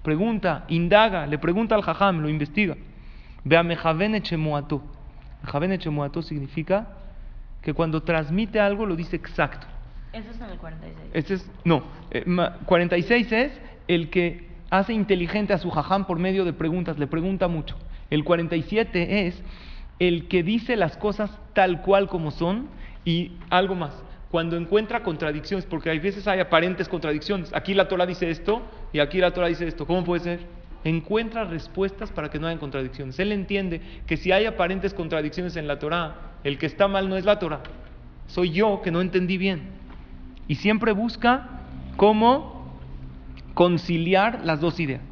Pregunta, 0.02 0.64
indaga, 0.68 1.26
le 1.26 1.36
pregunta 1.36 1.74
al 1.74 1.82
jajam, 1.82 2.20
lo 2.20 2.30
investiga. 2.30 2.74
Vea 3.44 3.62
mejavene 3.62 4.22
chemuato. 4.22 4.82
Mejavene 5.42 5.76
chemuato 5.78 6.22
significa 6.22 6.88
que 7.66 7.74
cuando 7.74 8.00
transmite 8.04 8.60
algo 8.60 8.86
lo 8.86 8.94
dice 8.94 9.16
exacto. 9.16 9.66
Eso 10.12 10.30
es 10.30 10.40
en 10.40 10.50
el 10.50 10.56
46. 10.56 11.10
Este 11.14 11.34
es, 11.34 11.50
no, 11.64 11.82
eh, 12.12 12.22
ma- 12.24 12.58
46 12.64 13.32
es 13.32 13.60
el 13.88 14.08
que 14.08 14.46
hace 14.70 14.92
inteligente 14.92 15.52
a 15.52 15.58
su 15.58 15.68
jajam 15.72 16.06
por 16.06 16.20
medio 16.20 16.44
de 16.44 16.52
preguntas, 16.52 16.96
le 16.96 17.08
pregunta 17.08 17.48
mucho. 17.48 17.76
El 18.08 18.22
47 18.22 19.26
es 19.26 19.42
el 19.98 20.28
que 20.28 20.44
dice 20.44 20.76
las 20.76 20.96
cosas 20.96 21.36
tal 21.54 21.82
cual 21.82 22.06
como 22.08 22.30
son 22.30 22.68
y 23.04 23.32
algo 23.50 23.74
más. 23.74 24.00
Cuando 24.30 24.56
encuentra 24.56 25.02
contradicciones, 25.02 25.66
porque 25.66 25.90
hay 25.90 25.98
veces 25.98 26.28
hay 26.28 26.38
aparentes 26.38 26.88
contradicciones. 26.88 27.52
Aquí 27.52 27.74
la 27.74 27.88
Torah 27.88 28.06
dice 28.06 28.30
esto 28.30 28.62
y 28.92 29.00
aquí 29.00 29.18
la 29.18 29.32
Torah 29.32 29.48
dice 29.48 29.66
esto. 29.66 29.88
¿Cómo 29.88 30.04
puede 30.04 30.20
ser? 30.22 30.40
Encuentra 30.84 31.44
respuestas 31.44 32.12
para 32.12 32.30
que 32.30 32.38
no 32.38 32.46
haya 32.46 32.58
contradicciones. 32.58 33.18
Él 33.18 33.32
entiende 33.32 33.80
que 34.06 34.16
si 34.16 34.32
hay 34.32 34.46
aparentes 34.46 34.94
contradicciones 34.94 35.56
en 35.56 35.66
la 35.66 35.78
Torah, 35.78 36.36
el 36.44 36.58
que 36.58 36.66
está 36.66 36.86
mal 36.88 37.08
no 37.08 37.16
es 37.16 37.24
la 37.24 37.38
Torah. 37.38 37.62
Soy 38.26 38.50
yo 38.50 38.82
que 38.82 38.90
no 38.90 39.00
entendí 39.00 39.38
bien 39.38 39.62
y 40.48 40.56
siempre 40.56 40.92
busca 40.92 41.60
cómo 41.96 42.78
conciliar 43.54 44.44
las 44.44 44.60
dos 44.60 44.78
ideas. 44.80 45.02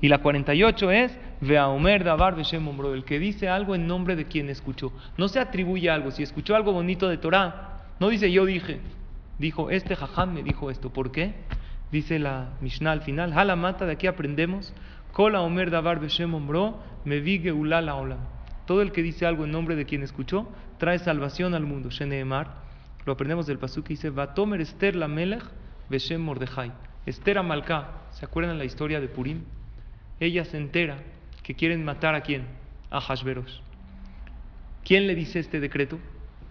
Y 0.00 0.08
la 0.08 0.18
48 0.18 0.90
es 0.90 1.18
Veaomer 1.40 2.04
Dabar 2.04 2.34
Beshem 2.36 2.68
el 2.92 3.04
que 3.04 3.18
dice 3.18 3.48
algo 3.48 3.74
en 3.74 3.86
nombre 3.86 4.16
de 4.16 4.26
quien 4.26 4.48
escuchó. 4.48 4.92
No 5.16 5.28
se 5.28 5.40
atribuye 5.40 5.90
algo. 5.90 6.10
Si 6.10 6.22
escuchó 6.22 6.54
algo 6.56 6.72
bonito 6.72 7.08
de 7.08 7.18
Torah, 7.18 7.84
no 8.00 8.08
dice 8.08 8.30
yo 8.30 8.44
dije. 8.44 8.80
Dijo, 9.38 9.70
este 9.70 9.94
jajam 9.94 10.34
me 10.34 10.42
dijo 10.42 10.70
esto. 10.70 10.90
¿Por 10.90 11.12
qué? 11.12 11.34
Dice 11.90 12.18
la 12.18 12.50
Mishnah 12.60 12.92
al 12.92 13.02
final. 13.02 13.32
Halamata, 13.32 13.86
de 13.86 13.92
aquí 13.92 14.06
aprendemos. 14.06 14.74
Kola 15.12 15.40
Omer 15.40 15.70
Dabar 15.70 16.00
Beshem 16.00 16.34
Ombro, 16.34 16.78
me 17.04 17.20
vi 17.20 17.38
Geulah 17.38 17.80
la 17.80 17.94
olam. 17.96 18.20
Todo 18.66 18.82
el 18.82 18.92
que 18.92 19.02
dice 19.02 19.26
algo 19.26 19.44
en 19.44 19.50
nombre 19.50 19.74
de 19.74 19.86
quien 19.86 20.02
escuchó, 20.02 20.48
trae 20.78 20.98
salvación 20.98 21.54
al 21.54 21.64
mundo. 21.64 21.90
Sheneemar, 21.90 22.54
lo 23.06 23.14
aprendemos 23.14 23.46
del 23.46 23.58
pasuk 23.58 23.86
que 23.86 23.94
dice, 23.94 24.10
Vatomer 24.10 24.60
Esther 24.60 24.94
la 24.94 25.08
Melech 25.08 25.42
Beshem 25.88 26.20
Mordejai. 26.20 26.72
Esther 27.06 27.38
Amalcá, 27.38 28.02
¿se 28.10 28.26
acuerdan 28.26 28.58
la 28.58 28.66
historia 28.66 29.00
de 29.00 29.08
Purim? 29.08 29.44
Ella 30.20 30.44
se 30.44 30.58
entera 30.58 30.98
que 31.42 31.54
quieren 31.54 31.84
matar 31.84 32.14
a 32.14 32.20
quién? 32.20 32.46
A 32.90 33.00
Hashverosh. 33.00 33.60
¿Quién 34.84 35.06
le 35.06 35.14
dice 35.14 35.38
este 35.38 35.60
decreto? 35.60 35.98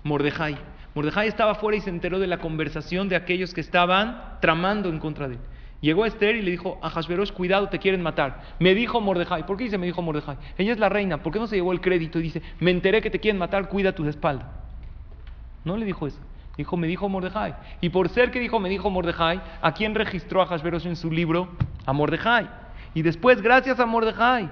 Mordejai. 0.03 0.57
Mordejai 0.97 1.27
estaba 1.27 1.53
fuera 1.53 1.77
y 1.77 1.81
se 1.81 1.91
enteró 1.91 2.17
de 2.17 2.25
la 2.25 2.39
conversación 2.39 3.07
de 3.07 3.15
aquellos 3.15 3.53
que 3.53 3.61
estaban 3.61 4.39
tramando 4.41 4.89
en 4.89 4.97
contra 4.97 5.27
de 5.27 5.35
él. 5.35 5.39
Llegó 5.79 6.07
Esther 6.07 6.35
y 6.35 6.41
le 6.41 6.49
dijo 6.49 6.79
a 6.81 6.89
Hashverosh, 6.89 7.33
cuidado, 7.33 7.69
te 7.69 7.77
quieren 7.77 8.01
matar. 8.01 8.41
Me 8.57 8.73
dijo 8.73 8.99
Mordejai. 8.99 9.45
¿Por 9.45 9.57
qué 9.57 9.65
dice 9.65 9.77
me 9.77 9.85
dijo 9.85 10.01
Mordejai? 10.01 10.37
Ella 10.57 10.71
es 10.71 10.79
la 10.79 10.89
reina. 10.89 11.21
¿Por 11.21 11.31
qué 11.31 11.37
no 11.37 11.45
se 11.45 11.55
llevó 11.55 11.71
el 11.71 11.81
crédito 11.81 12.17
y 12.17 12.23
dice, 12.23 12.41
me 12.59 12.71
enteré 12.71 13.03
que 13.03 13.11
te 13.11 13.19
quieren 13.19 13.37
matar, 13.37 13.69
cuida 13.69 13.93
tu 13.93 14.07
espalda? 14.07 14.51
No 15.63 15.77
le 15.77 15.85
dijo 15.85 16.07
eso. 16.07 16.17
Dijo, 16.57 16.75
me 16.77 16.87
dijo 16.87 17.07
Mordejai. 17.07 17.53
Y 17.79 17.89
por 17.89 18.09
ser 18.09 18.31
que 18.31 18.39
dijo, 18.39 18.59
me 18.59 18.67
dijo 18.67 18.89
Mordejai, 18.89 19.39
¿a 19.61 19.73
quién 19.73 19.93
registró 19.93 20.41
a 20.41 20.47
Hashverosh 20.47 20.87
en 20.87 20.95
su 20.95 21.11
libro? 21.11 21.49
A 21.85 21.93
Mordejai. 21.93 22.49
Y 22.95 23.03
después, 23.03 23.43
gracias 23.43 23.79
a 23.79 23.85
Mordejai, 23.85 24.49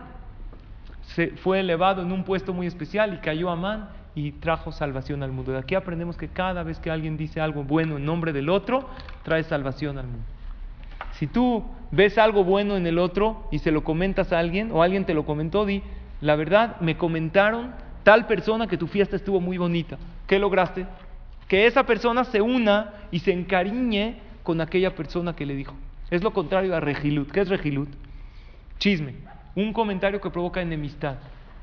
se 1.16 1.30
fue 1.38 1.62
elevado 1.62 2.04
en 2.04 2.12
un 2.12 2.24
puesto 2.24 2.54
muy 2.54 2.68
especial 2.68 3.16
y 3.16 3.18
cayó 3.18 3.50
Amán 3.50 4.05
y 4.16 4.32
trajo 4.32 4.72
salvación 4.72 5.22
al 5.22 5.32
mundo. 5.32 5.52
De 5.52 5.60
aquí 5.60 5.76
aprendemos 5.76 6.18
que 6.18 6.30
cada 6.30 6.64
vez 6.64 6.80
que 6.80 6.90
alguien 6.90 7.18
dice 7.18 7.42
algo 7.42 7.64
bueno 7.64 7.98
en 7.98 8.06
nombre 8.06 8.34
del 8.34 8.50
otro, 8.50 8.90
trae 9.24 9.44
salvación 9.44 9.98
al 9.98 10.08
mundo. 10.08 10.26
Si 11.12 11.28
tú 11.28 11.64
ves 11.92 12.18
algo 12.18 12.44
bueno 12.44 12.78
en 12.78 12.88
el 12.88 12.98
otro 12.98 13.48
y 13.52 13.60
se 13.60 13.72
lo 13.72 13.84
comentas 13.84 14.34
a 14.34 14.40
alguien 14.40 14.72
o 14.72 14.82
alguien 14.82 15.06
te 15.06 15.14
lo 15.14 15.26
comentó, 15.26 15.66
di, 15.66 15.84
la 16.22 16.36
verdad, 16.36 16.80
me 16.80 16.98
comentaron 16.98 17.74
tal 18.04 18.26
persona 18.28 18.68
que 18.68 18.78
tu 18.78 18.88
fiesta 18.88 19.16
estuvo 19.16 19.40
muy 19.40 19.58
bonita. 19.58 19.98
¿Qué 20.28 20.40
lograste? 20.40 20.86
Que 21.48 21.68
esa 21.68 21.84
persona 21.84 22.24
se 22.24 22.42
una 22.42 22.94
y 23.12 23.20
se 23.20 23.32
encariñe 23.32 24.20
con 24.44 24.62
aquella 24.62 24.96
persona 24.96 25.36
que 25.36 25.46
le 25.46 25.56
dijo. 25.56 25.76
Es 26.10 26.24
lo 26.24 26.32
contrario 26.34 26.76
a 26.76 26.80
regilut. 26.80 27.32
¿Qué 27.32 27.42
es 27.42 27.50
regilut? 27.50 27.90
Chisme. 28.78 29.16
Un 29.56 29.74
comentario 29.74 30.22
que 30.22 30.30
provoca 30.30 30.62
enemistad. 30.62 31.16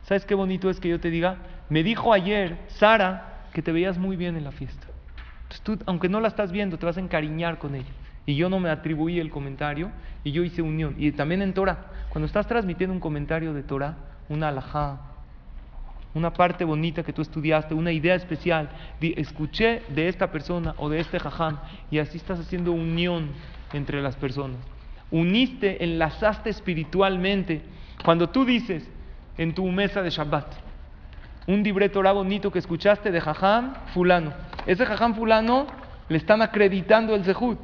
¿Sabes 0.03 0.25
qué 0.27 0.35
bonito 0.35 0.69
es 0.69 0.81
que 0.81 0.89
yo 0.89 1.01
te 1.01 1.11
diga? 1.11 1.39
Me 1.69 1.83
dijo 1.83 2.13
ayer 2.13 2.59
Sara 2.69 3.47
que 3.53 3.63
te 3.63 3.73
veías 3.73 3.99
muy 3.99 4.17
bien 4.17 4.37
en 4.37 4.45
la 4.45 4.53
fiesta. 4.53 4.87
Entonces 5.43 5.61
tú, 5.63 5.79
aunque 5.87 6.09
no 6.09 6.21
la 6.21 6.29
estás 6.29 6.51
viendo, 6.51 6.79
te 6.79 6.87
vas 6.87 6.97
a 6.97 7.01
encariñar 7.01 7.59
con 7.59 7.75
ella. 7.75 7.91
Y 8.27 8.37
yo 8.37 8.49
no 8.49 8.61
me 8.61 8.71
atribuí 8.71 9.19
el 9.19 9.31
comentario 9.31 9.91
y 10.25 10.33
yo 10.33 10.45
hice 10.45 10.63
unión. 10.63 10.95
Y 10.99 11.13
también 11.13 11.43
en 11.43 11.55
Torah, 11.55 11.87
cuando 12.09 12.27
estás 12.27 12.47
transmitiendo 12.47 12.95
un 12.95 13.01
comentario 13.01 13.53
de 13.53 13.63
Torah, 13.63 13.97
una 14.29 14.49
alajá, 14.49 15.01
una 16.15 16.33
parte 16.33 16.65
bonita 16.65 17.03
que 17.03 17.13
tú 17.13 17.23
estudiaste, 17.23 17.75
una 17.75 17.93
idea 17.93 18.15
especial, 18.15 18.71
di, 19.01 19.15
escuché 19.17 19.83
de 19.89 20.09
esta 20.09 20.31
persona 20.31 20.75
o 20.77 20.89
de 20.89 21.01
este 21.01 21.19
jajam, 21.19 21.59
y 21.91 21.99
así 21.99 22.19
estás 22.19 22.39
haciendo 22.39 22.73
unión 22.73 23.31
entre 23.73 24.03
las 24.03 24.17
personas. 24.17 24.59
Uniste, 25.11 25.83
enlazaste 25.83 26.51
espiritualmente. 26.51 27.63
Cuando 28.05 28.29
tú 28.29 28.45
dices 28.45 28.89
en 29.39 29.55
tu 29.55 29.67
mesa 29.67 30.03
de 30.03 30.11
Shabbat, 30.11 30.47
un 31.47 31.63
dibre 31.63 31.89
Torah 31.89 32.13
bonito 32.13 32.51
que 32.53 32.59
escuchaste 32.59 33.11
de 33.11 33.21
jajam 33.21 33.75
fulano, 33.95 34.33
ese 34.67 34.87
jajam 34.87 35.15
fulano 35.15 35.67
le 36.09 36.19
están 36.19 36.43
acreditando 36.43 37.15
el 37.15 37.25
zehut. 37.25 37.59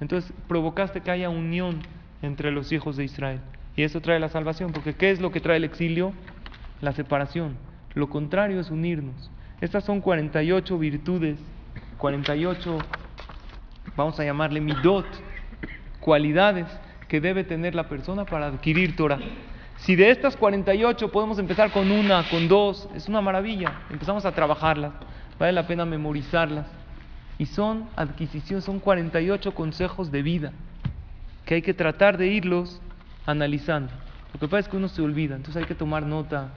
Entonces 0.00 0.32
provocaste 0.48 1.00
que 1.00 1.10
haya 1.10 1.28
unión 1.28 1.80
entre 2.22 2.50
los 2.50 2.72
hijos 2.72 2.96
de 2.96 3.04
Israel. 3.04 3.40
Y 3.76 3.82
eso 3.82 4.00
trae 4.00 4.18
la 4.18 4.28
salvación, 4.28 4.72
porque 4.72 4.94
¿qué 4.94 5.10
es 5.10 5.20
lo 5.20 5.30
que 5.30 5.40
trae 5.40 5.56
el 5.56 5.64
exilio? 5.64 6.12
La 6.80 6.92
separación. 6.92 7.56
Lo 7.94 8.08
contrario 8.08 8.60
es 8.60 8.70
unirnos. 8.70 9.30
Estas 9.60 9.84
son 9.84 10.00
48 10.00 10.78
virtudes, 10.78 11.38
48, 11.98 12.78
vamos 13.96 14.18
a 14.18 14.24
llamarle 14.24 14.60
midot, 14.60 15.06
cualidades 16.00 16.66
que 17.08 17.20
debe 17.20 17.44
tener 17.44 17.74
la 17.74 17.88
persona 17.88 18.24
para 18.24 18.46
adquirir 18.46 18.96
Torah. 18.96 19.18
Si 19.80 19.96
de 19.96 20.10
estas 20.10 20.36
48 20.36 21.10
podemos 21.10 21.38
empezar 21.38 21.72
con 21.72 21.90
una, 21.90 22.28
con 22.28 22.48
dos, 22.48 22.88
es 22.94 23.08
una 23.08 23.22
maravilla. 23.22 23.80
Empezamos 23.90 24.26
a 24.26 24.32
trabajarlas, 24.32 24.92
vale 25.38 25.52
la 25.52 25.66
pena 25.66 25.86
memorizarlas. 25.86 26.66
Y 27.38 27.46
son 27.46 27.88
adquisiciones, 27.96 28.64
son 28.64 28.78
48 28.78 29.54
consejos 29.54 30.10
de 30.10 30.22
vida 30.22 30.52
que 31.46 31.54
hay 31.54 31.62
que 31.62 31.72
tratar 31.72 32.18
de 32.18 32.26
irlos 32.26 32.82
analizando. 33.24 33.90
Lo 34.34 34.38
que 34.38 34.46
pasa 34.46 34.58
es 34.60 34.68
que 34.68 34.76
uno 34.76 34.88
se 34.88 35.00
olvida, 35.00 35.34
entonces 35.34 35.62
hay 35.62 35.66
que 35.66 35.74
tomar 35.74 36.04
nota, 36.04 36.50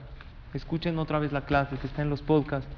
escuchen 0.53 0.99
otra 0.99 1.17
vez 1.19 1.32
la 1.32 1.41
clase 1.41 1.78
que 1.78 1.88
está 1.88 2.01
en 2.01 2.09
los 2.09 2.21
podcasts 2.21 2.69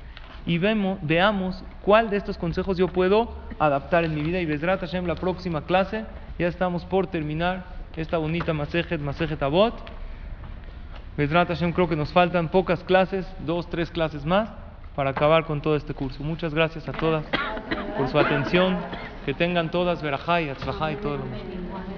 y 0.45 0.59
veamos 0.59 1.63
cuál 1.81 2.11
de 2.11 2.17
estos 2.17 2.37
consejos 2.37 2.77
yo 2.77 2.87
puedo 2.87 3.33
adaptar 3.57 4.03
en 4.03 4.13
mi 4.13 4.21
vida. 4.21 4.39
Y 4.39 4.45
Besrat 4.45 4.79
Hashem, 4.79 5.07
la 5.07 5.15
próxima 5.15 5.65
clase, 5.65 6.05
ya 6.37 6.47
estamos 6.47 6.85
por 6.85 7.07
terminar 7.07 7.65
esta 7.95 8.19
bonita 8.19 8.53
Masejet, 8.53 9.01
Masejet 9.01 9.41
Abot. 9.41 9.73
Besrat 11.17 11.47
Hashem, 11.47 11.71
creo 11.71 11.87
que 11.87 11.95
nos 11.95 12.11
faltan 12.11 12.49
pocas 12.49 12.83
clases, 12.83 13.25
dos, 13.45 13.69
tres 13.69 13.89
clases 13.89 14.25
más, 14.25 14.49
para 14.95 15.11
acabar 15.11 15.45
con 15.45 15.61
todo 15.61 15.75
este 15.75 15.93
curso. 15.93 16.23
Muchas 16.23 16.53
gracias 16.53 16.89
a 16.89 16.91
todas 16.91 17.25
por 17.97 18.09
su 18.09 18.19
atención. 18.19 18.77
Que 19.25 19.33
tengan 19.33 19.71
todas 19.71 20.03
verajá 20.03 20.41
y 20.41 20.47
todo 20.97 21.17
lo 21.17 21.25
mejor. 21.25 21.94